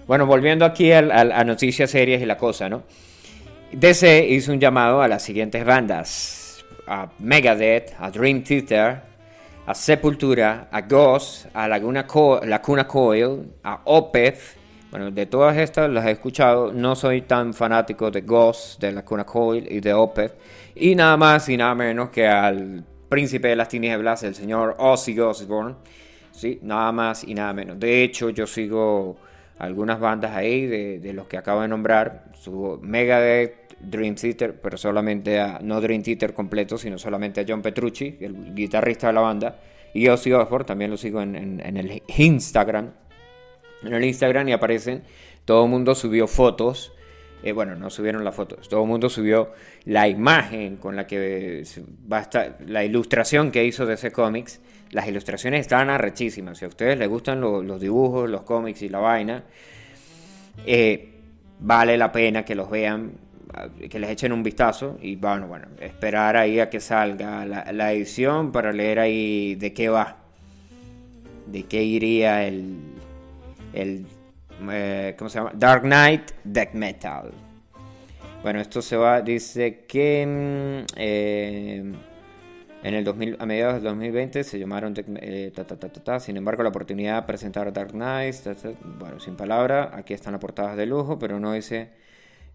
Bueno, 0.06 0.26
volviendo 0.26 0.64
aquí 0.64 0.90
al- 0.92 1.10
a, 1.12 1.44
noticias 1.44 1.90
serias 1.90 2.20
y 2.22 2.26
la 2.26 2.36
cosa, 2.36 2.68
¿no? 2.68 2.82
DC 3.72 4.26
hizo 4.28 4.52
un 4.52 4.58
llamado 4.60 5.02
a 5.02 5.08
las 5.08 5.22
siguientes 5.22 5.64
bandas: 5.64 6.64
a 6.86 7.10
Megadeth, 7.18 7.92
a 7.98 8.10
Dream 8.10 8.42
Theater, 8.42 9.02
a 9.66 9.74
Sepultura, 9.74 10.68
a 10.72 10.80
Ghost, 10.82 11.46
a 11.54 11.68
Laguna 11.68 12.06
Co- 12.06 12.40
Coil, 12.88 13.52
a 13.62 13.80
Opeth. 13.84 14.57
Bueno, 14.90 15.10
de 15.10 15.26
todas 15.26 15.56
estas 15.58 15.90
las 15.90 16.06
he 16.06 16.12
escuchado. 16.12 16.72
No 16.72 16.96
soy 16.96 17.22
tan 17.22 17.52
fanático 17.52 18.10
de 18.10 18.22
Ghost, 18.22 18.80
de 18.80 18.92
Lacuna 18.92 19.24
Coil 19.24 19.70
y 19.70 19.80
de 19.80 19.92
Opeth. 19.92 20.34
Y 20.74 20.94
nada 20.94 21.16
más 21.18 21.48
y 21.50 21.58
nada 21.58 21.74
menos 21.74 22.08
que 22.08 22.26
al 22.26 22.84
príncipe 23.08 23.48
de 23.48 23.56
las 23.56 23.68
tinieblas, 23.68 24.22
el 24.22 24.34
señor 24.34 24.76
Ozzy 24.78 25.18
Osbourne. 25.20 25.74
Sí, 26.32 26.58
nada 26.62 26.90
más 26.92 27.22
y 27.24 27.34
nada 27.34 27.52
menos. 27.52 27.78
De 27.78 28.02
hecho, 28.02 28.30
yo 28.30 28.46
sigo 28.46 29.18
algunas 29.58 30.00
bandas 30.00 30.34
ahí 30.34 30.66
de, 30.66 31.00
de 31.00 31.12
los 31.12 31.26
que 31.26 31.36
acabo 31.36 31.60
de 31.60 31.68
nombrar. 31.68 32.32
Subo 32.32 32.78
Megadeth, 32.78 33.74
Dream 33.80 34.14
Theater, 34.14 34.58
pero 34.58 34.78
solamente 34.78 35.38
a, 35.38 35.58
no 35.62 35.82
Dream 35.82 36.02
Theater 36.02 36.32
completo, 36.32 36.78
sino 36.78 36.96
solamente 36.96 37.42
a 37.42 37.44
John 37.46 37.60
Petrucci, 37.60 38.16
el 38.20 38.54
guitarrista 38.54 39.08
de 39.08 39.12
la 39.12 39.20
banda. 39.20 39.60
Y 39.92 40.08
Ozzy 40.08 40.32
Osbourne, 40.32 40.64
también 40.64 40.90
lo 40.90 40.96
sigo 40.96 41.20
en 41.20 41.60
el 41.60 42.02
Instagram. 42.16 42.90
En 43.82 43.92
el 43.94 44.04
Instagram 44.04 44.48
y 44.48 44.52
aparecen, 44.52 45.02
todo 45.44 45.64
el 45.64 45.70
mundo 45.70 45.94
subió 45.94 46.26
fotos. 46.26 46.92
eh, 47.44 47.52
bueno, 47.52 47.76
no 47.76 47.88
subieron 47.88 48.24
las 48.24 48.34
fotos, 48.34 48.68
todo 48.68 48.82
el 48.82 48.88
mundo 48.88 49.08
subió 49.08 49.52
la 49.84 50.08
imagen 50.08 50.76
con 50.76 50.96
la 50.96 51.06
que 51.06 51.62
se- 51.64 51.84
va 52.12 52.18
a 52.18 52.22
estar, 52.22 52.58
la 52.66 52.84
ilustración 52.84 53.52
que 53.52 53.64
hizo 53.64 53.86
DC 53.86 54.10
Comics. 54.10 54.60
Las 54.90 55.06
ilustraciones 55.06 55.60
están 55.60 55.88
arrechísimas. 55.88 56.58
Si 56.58 56.64
a 56.64 56.68
ustedes 56.68 56.98
les 56.98 57.08
gustan 57.08 57.40
lo- 57.40 57.62
los 57.62 57.80
dibujos, 57.80 58.28
los 58.28 58.42
cómics 58.42 58.82
y 58.82 58.88
la 58.88 58.98
vaina, 58.98 59.44
eh, 60.66 61.10
vale 61.60 61.96
la 61.96 62.10
pena 62.10 62.44
que 62.44 62.56
los 62.56 62.68
vean, 62.68 63.12
que 63.88 63.98
les 64.00 64.10
echen 64.10 64.32
un 64.32 64.42
vistazo 64.42 64.98
y 65.00 65.14
bueno, 65.16 65.46
bueno, 65.46 65.68
esperar 65.80 66.36
ahí 66.36 66.58
a 66.60 66.68
que 66.68 66.80
salga 66.80 67.44
la 67.46 67.92
edición 67.92 68.50
para 68.50 68.72
leer 68.72 68.98
ahí 68.98 69.54
de 69.54 69.72
qué 69.72 69.88
va, 69.88 70.16
de 71.46 71.62
qué 71.64 71.82
iría 71.84 72.46
el, 72.46 72.76
el 73.72 74.06
eh, 74.70 75.14
¿cómo 75.16 75.28
se 75.28 75.38
llama? 75.38 75.52
Dark 75.54 75.82
Knight 75.82 76.32
Death 76.44 76.74
Metal. 76.74 77.32
Bueno, 78.42 78.60
esto 78.60 78.82
se 78.82 78.96
va, 78.96 79.20
dice 79.20 79.84
que 79.86 80.26
mm, 80.26 80.86
eh, 80.96 81.92
en 82.82 82.94
el 82.94 83.04
2000, 83.04 83.36
a 83.38 83.46
mediados 83.46 83.74
del 83.74 83.84
2020 83.84 84.42
se 84.44 84.58
llamaron 84.58 84.94
eh, 85.20 85.52
sin 86.20 86.36
embargo 86.36 86.62
la 86.62 86.68
oportunidad 86.68 87.22
de 87.22 87.26
presentar 87.26 87.72
Dark 87.72 87.92
Knight, 87.92 88.34
bueno, 88.98 89.18
sin 89.20 89.36
palabra, 89.36 89.90
aquí 89.94 90.14
están 90.14 90.32
las 90.32 90.40
portadas 90.40 90.76
de 90.76 90.86
lujo, 90.86 91.18
pero 91.18 91.40
no 91.40 91.52
dice 91.52 91.90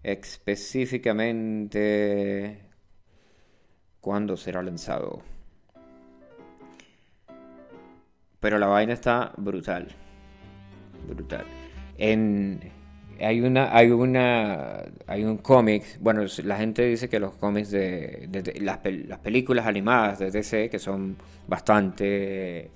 específicamente 0.02 2.60
cuándo 4.00 4.36
será 4.36 4.62
lanzado. 4.62 5.22
Pero 8.40 8.58
la 8.58 8.66
vaina 8.66 8.92
está 8.92 9.32
brutal. 9.36 10.03
Brutal. 11.06 11.44
En, 11.98 12.60
hay 13.20 13.40
una, 13.40 13.74
hay 13.76 13.90
una, 13.90 14.82
hay 15.06 15.24
un 15.24 15.38
cómic. 15.38 15.84
Bueno, 16.00 16.22
la 16.44 16.56
gente 16.56 16.84
dice 16.86 17.08
que 17.08 17.20
los 17.20 17.34
cómics 17.34 17.70
de, 17.70 18.28
las, 18.60 18.82
pel- 18.82 19.06
las 19.06 19.18
películas 19.20 19.66
animadas 19.66 20.18
de 20.18 20.30
DC 20.30 20.68
que 20.70 20.78
son 20.78 21.16
bastante, 21.46 22.70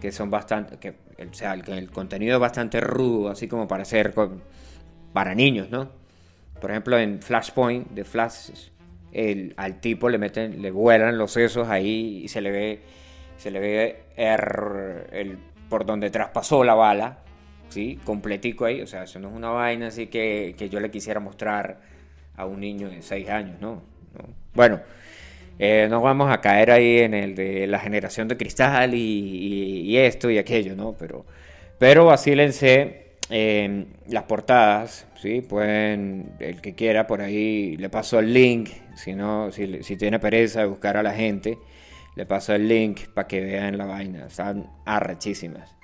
que 0.00 0.12
son 0.12 0.30
bastante, 0.30 0.76
que, 0.78 0.90
o 0.90 1.34
sea, 1.34 1.54
el, 1.54 1.68
el 1.70 1.90
contenido 1.90 2.34
es 2.34 2.40
bastante 2.40 2.80
rudo, 2.80 3.30
así 3.30 3.48
como 3.48 3.66
para 3.68 3.84
ser 3.84 4.12
para 5.12 5.34
niños, 5.34 5.70
¿no? 5.70 5.90
Por 6.60 6.70
ejemplo, 6.70 6.98
en 6.98 7.20
Flashpoint 7.20 7.90
de 7.90 8.04
Flash, 8.04 8.50
el, 9.12 9.52
al 9.56 9.80
tipo 9.80 10.08
le 10.08 10.18
meten, 10.18 10.62
le 10.62 10.70
vuelan 10.70 11.18
los 11.18 11.32
sesos 11.32 11.68
ahí 11.68 12.22
y 12.24 12.28
se 12.28 12.40
le 12.40 12.50
ve, 12.50 12.80
se 13.36 13.50
le 13.50 13.60
ve 13.60 14.02
el, 14.16 15.38
por 15.72 15.86
donde 15.86 16.10
traspasó 16.10 16.64
la 16.64 16.74
bala, 16.74 17.20
¿sí? 17.70 17.98
Completico 18.04 18.66
ahí, 18.66 18.82
o 18.82 18.86
sea, 18.86 19.04
eso 19.04 19.18
no 19.18 19.28
es 19.30 19.34
una 19.34 19.48
vaina 19.48 19.86
así 19.86 20.08
que, 20.08 20.54
que 20.58 20.68
yo 20.68 20.80
le 20.80 20.90
quisiera 20.90 21.18
mostrar 21.18 21.78
a 22.36 22.44
un 22.44 22.60
niño 22.60 22.90
de 22.90 23.00
6 23.00 23.26
años, 23.30 23.58
¿no? 23.58 23.76
¿No? 24.12 24.24
Bueno, 24.52 24.80
eh, 25.58 25.86
no 25.88 26.02
vamos 26.02 26.30
a 26.30 26.42
caer 26.42 26.70
ahí 26.72 26.98
en 26.98 27.14
el 27.14 27.34
de 27.34 27.66
la 27.66 27.78
generación 27.78 28.28
de 28.28 28.36
cristal 28.36 28.92
y, 28.92 28.98
y- 28.98 29.80
y 29.92 29.96
esto 29.96 30.28
y 30.30 30.36
aquello, 30.36 30.76
¿no? 30.76 30.94
Pero, 30.98 31.24
pero 31.78 32.04
vacílense 32.04 33.12
eh, 33.30 33.86
las 34.08 34.24
portadas, 34.24 35.06
¿sí? 35.16 35.40
Pueden, 35.40 36.32
el 36.38 36.60
que 36.60 36.74
quiera, 36.74 37.06
por 37.06 37.22
ahí 37.22 37.78
le 37.78 37.88
paso 37.88 38.18
el 38.18 38.34
link, 38.34 38.68
si 38.94 39.14
no, 39.14 39.50
si, 39.52 39.82
si 39.82 39.96
tiene 39.96 40.18
pereza 40.18 40.60
de 40.60 40.66
buscar 40.66 40.98
a 40.98 41.02
la 41.02 41.14
gente, 41.14 41.56
le 42.14 42.26
paso 42.26 42.54
el 42.54 42.68
link 42.68 43.08
para 43.14 43.26
que 43.26 43.40
vean 43.40 43.78
la 43.78 43.86
vaina, 43.86 44.26
están 44.26 44.70
arrechísimas. 44.84 45.76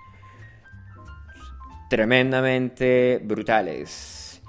Tremendamente 1.89 3.21
brutales. 3.23 4.43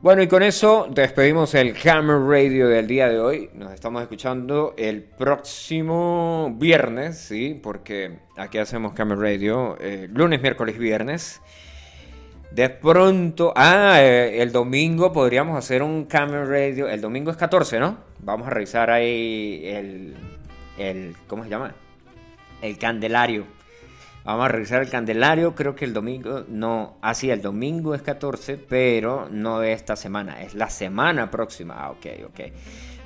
Bueno, 0.00 0.22
y 0.22 0.28
con 0.28 0.42
eso 0.42 0.86
despedimos 0.90 1.54
el 1.54 1.74
Hammer 1.84 2.20
Radio 2.20 2.68
del 2.68 2.86
día 2.86 3.08
de 3.08 3.18
hoy. 3.18 3.50
Nos 3.54 3.72
estamos 3.72 4.00
escuchando 4.00 4.74
el 4.78 5.02
próximo 5.02 6.54
viernes, 6.56 7.18
¿sí? 7.18 7.58
Porque 7.60 8.20
aquí 8.36 8.58
hacemos 8.58 8.98
Hammer 8.98 9.18
Radio 9.18 9.76
eh, 9.80 10.08
lunes, 10.10 10.40
miércoles 10.40 10.78
viernes. 10.78 11.40
De 12.52 12.70
pronto, 12.70 13.52
ah, 13.56 13.96
eh, 14.00 14.40
el 14.40 14.52
domingo 14.52 15.12
podríamos 15.12 15.58
hacer 15.58 15.82
un 15.82 16.06
Camel 16.06 16.48
Radio. 16.48 16.88
El 16.88 17.00
domingo 17.00 17.30
es 17.30 17.36
14, 17.36 17.78
¿no? 17.78 17.98
Vamos 18.20 18.46
a 18.46 18.50
revisar 18.50 18.90
ahí 18.90 19.62
el, 19.64 20.16
el 20.78 21.16
¿cómo 21.26 21.44
se 21.44 21.50
llama? 21.50 21.74
El 22.62 22.78
Candelario. 22.78 23.44
Vamos 24.24 24.44
a 24.44 24.48
revisar 24.48 24.82
el 24.82 24.90
Candelario. 24.90 25.54
Creo 25.54 25.74
que 25.74 25.84
el 25.84 25.94
domingo, 25.94 26.44
no, 26.48 26.98
ah, 27.00 27.14
sí, 27.14 27.30
el 27.30 27.40
domingo 27.40 27.94
es 27.94 28.02
14, 28.02 28.56
pero 28.58 29.28
no 29.30 29.60
de 29.60 29.72
esta 29.72 29.96
semana, 29.96 30.42
es 30.42 30.54
la 30.54 30.68
semana 30.68 31.30
próxima. 31.30 31.74
Ah, 31.78 31.90
ok, 31.90 32.06
ok. 32.26 32.40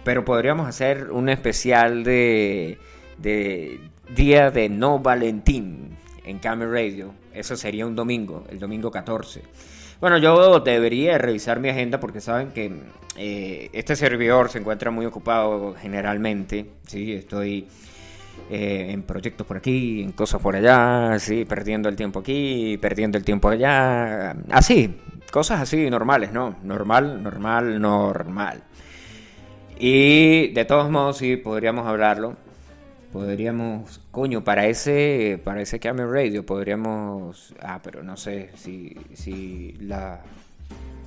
Pero 0.04 0.24
podríamos 0.24 0.66
hacer 0.66 1.10
un 1.10 1.28
especial 1.28 2.02
de, 2.02 2.78
de 3.18 3.80
Día 4.14 4.50
de 4.50 4.68
No 4.68 4.98
Valentín 4.98 5.96
en 6.24 6.38
Camel 6.38 6.70
Radio. 6.70 7.14
Eso 7.32 7.56
sería 7.56 7.86
un 7.86 7.94
domingo, 7.94 8.44
el 8.50 8.58
domingo 8.58 8.90
14. 8.90 9.42
Bueno, 10.02 10.18
yo 10.18 10.58
debería 10.58 11.16
revisar 11.16 11.60
mi 11.60 11.68
agenda 11.68 12.00
porque 12.00 12.20
saben 12.20 12.50
que 12.50 12.72
eh, 13.16 13.70
este 13.72 13.94
servidor 13.94 14.48
se 14.48 14.58
encuentra 14.58 14.90
muy 14.90 15.06
ocupado 15.06 15.76
generalmente. 15.80 16.66
Sí, 16.88 17.12
estoy 17.12 17.68
eh, 18.50 18.88
en 18.90 19.04
proyectos 19.04 19.46
por 19.46 19.58
aquí, 19.58 20.02
en 20.02 20.10
cosas 20.10 20.42
por 20.42 20.56
allá, 20.56 21.16
sí, 21.20 21.44
perdiendo 21.44 21.88
el 21.88 21.94
tiempo 21.94 22.18
aquí, 22.18 22.76
perdiendo 22.78 23.16
el 23.16 23.22
tiempo 23.22 23.48
allá. 23.48 24.34
Así, 24.50 24.92
cosas 25.30 25.60
así 25.60 25.88
normales, 25.88 26.32
¿no? 26.32 26.56
Normal, 26.64 27.22
normal, 27.22 27.80
normal. 27.80 28.60
Y 29.78 30.48
de 30.48 30.64
todos 30.64 30.90
modos, 30.90 31.18
sí, 31.18 31.36
podríamos 31.36 31.86
hablarlo. 31.86 32.34
Podríamos, 33.12 34.00
coño, 34.10 34.42
para 34.42 34.66
ese, 34.66 35.38
para 35.44 35.60
ese 35.60 35.78
Camel 35.78 36.10
Radio 36.10 36.46
podríamos, 36.46 37.54
ah, 37.60 37.78
pero 37.82 38.02
no 38.02 38.16
sé 38.16 38.50
si, 38.54 38.96
si 39.12 39.72
la 39.80 40.22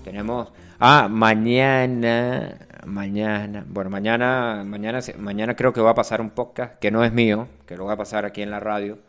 tenemos, 0.04 0.52
ah, 0.80 1.08
mañana, 1.10 2.60
mañana, 2.86 3.66
bueno, 3.68 3.90
mañana, 3.90 4.64
mañana, 4.64 5.00
mañana 5.18 5.56
creo 5.56 5.74
que 5.74 5.82
va 5.82 5.92
a 5.92 5.96
pasar 5.96 6.22
un 6.22 6.30
podcast 6.30 6.78
que 6.78 6.92
no 6.92 7.04
es 7.04 7.12
mío, 7.12 7.48
que 7.66 7.76
lo 7.76 7.86
voy 7.86 7.94
a 7.94 7.98
pasar 7.98 8.24
aquí 8.24 8.44
en 8.44 8.52
la 8.52 8.60
radio. 8.60 9.00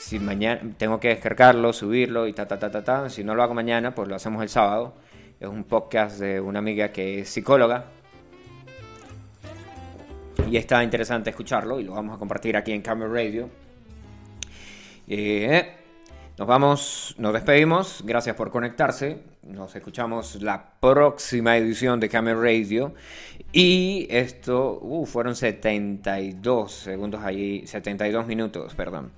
Si 0.00 0.18
mañana 0.18 0.60
tengo 0.78 0.98
que 0.98 1.08
descargarlo, 1.08 1.72
subirlo 1.72 2.26
y 2.26 2.32
ta 2.32 2.48
ta 2.48 2.58
ta 2.58 2.70
ta 2.70 2.82
ta. 2.82 3.10
Si 3.10 3.22
no 3.22 3.36
lo 3.36 3.44
hago 3.44 3.54
mañana, 3.54 3.94
pues 3.94 4.08
lo 4.08 4.16
hacemos 4.16 4.42
el 4.42 4.48
sábado. 4.48 4.94
Es 5.38 5.48
un 5.48 5.62
podcast 5.62 6.18
de 6.18 6.40
una 6.40 6.58
amiga 6.58 6.90
que 6.90 7.20
es 7.20 7.28
psicóloga. 7.28 7.84
Y 10.48 10.56
está 10.56 10.84
interesante 10.84 11.30
escucharlo 11.30 11.80
y 11.80 11.84
lo 11.84 11.92
vamos 11.92 12.14
a 12.14 12.18
compartir 12.18 12.56
aquí 12.56 12.70
en 12.72 12.80
Camera 12.80 13.10
Radio. 13.12 13.50
Eh, 15.08 15.74
nos 16.38 16.46
vamos, 16.46 17.14
nos 17.18 17.32
despedimos. 17.32 18.02
Gracias 18.04 18.36
por 18.36 18.50
conectarse. 18.52 19.18
Nos 19.42 19.74
escuchamos 19.74 20.40
la 20.42 20.74
próxima 20.78 21.56
edición 21.56 21.98
de 21.98 22.08
Camera 22.08 22.38
Radio. 22.38 22.94
Y 23.52 24.06
esto, 24.08 24.78
uh, 24.80 25.04
fueron 25.04 25.34
72 25.34 26.72
segundos 26.72 27.24
allí, 27.24 27.66
72 27.66 28.26
minutos, 28.26 28.74
perdón, 28.74 29.10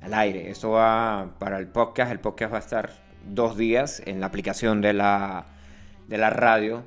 al 0.00 0.14
aire. 0.14 0.48
Esto 0.48 0.70
va 0.70 1.34
para 1.40 1.58
el 1.58 1.66
podcast. 1.66 2.12
El 2.12 2.20
podcast 2.20 2.52
va 2.52 2.58
a 2.58 2.60
estar 2.60 2.92
dos 3.26 3.56
días 3.56 4.00
en 4.06 4.20
la 4.20 4.26
aplicación 4.26 4.80
de 4.80 4.92
la, 4.92 5.46
de 6.06 6.18
la 6.18 6.30
radio. 6.30 6.84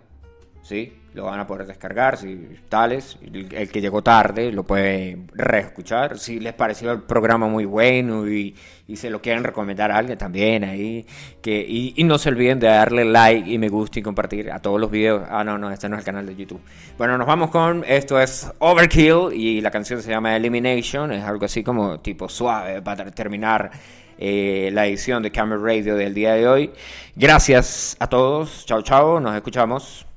¿Sí? 0.61 0.93
Lo 1.13 1.25
van 1.25 1.41
a 1.41 1.47
poder 1.47 1.67
descargar, 1.67 2.17
si 2.17 2.47
tales. 2.69 3.17
El, 3.21 3.69
que 3.69 3.81
llegó 3.81 4.01
tarde 4.01 4.49
lo 4.51 4.63
puede 4.63 5.17
reescuchar. 5.33 6.17
Si 6.17 6.39
les 6.39 6.53
pareció 6.53 6.89
el 6.93 7.01
programa 7.01 7.47
muy 7.47 7.65
bueno 7.65 8.29
y, 8.29 8.55
y 8.87 8.95
se 8.95 9.09
lo 9.09 9.21
quieren 9.21 9.43
recomendar 9.43 9.91
a 9.91 9.97
alguien 9.97 10.17
también 10.17 10.63
ahí. 10.63 11.05
Que, 11.41 11.65
y, 11.67 11.93
y 11.97 12.05
no 12.05 12.17
se 12.17 12.29
olviden 12.29 12.61
de 12.61 12.67
darle 12.67 13.03
like 13.03 13.49
y 13.49 13.57
me 13.57 13.67
gusta 13.67 13.99
y 13.99 14.01
compartir 14.01 14.51
a 14.51 14.59
todos 14.59 14.79
los 14.79 14.89
videos. 14.89 15.23
Ah, 15.29 15.43
no, 15.43 15.57
no, 15.57 15.69
este 15.69 15.89
no 15.89 15.95
es 15.95 15.99
el 15.99 16.05
canal 16.05 16.25
de 16.25 16.35
YouTube. 16.35 16.61
Bueno, 16.97 17.17
nos 17.17 17.27
vamos 17.27 17.49
con 17.49 17.83
esto 17.85 18.17
es 18.17 18.49
Overkill 18.59 19.33
y 19.33 19.59
la 19.59 19.69
canción 19.69 20.01
se 20.01 20.11
llama 20.11 20.37
Elimination. 20.37 21.11
Es 21.11 21.25
algo 21.25 21.43
así 21.43 21.61
como 21.61 21.99
tipo 21.99 22.29
suave 22.29 22.81
para 22.81 23.11
terminar 23.11 23.69
eh, 24.17 24.69
la 24.71 24.85
edición 24.85 25.21
de 25.23 25.31
Camera 25.31 25.61
Radio 25.61 25.95
del 25.95 26.13
día 26.13 26.35
de 26.35 26.47
hoy. 26.47 26.71
Gracias 27.17 27.97
a 27.99 28.07
todos. 28.07 28.65
Chao, 28.65 28.81
chao. 28.81 29.19
Nos 29.19 29.35
escuchamos. 29.35 30.10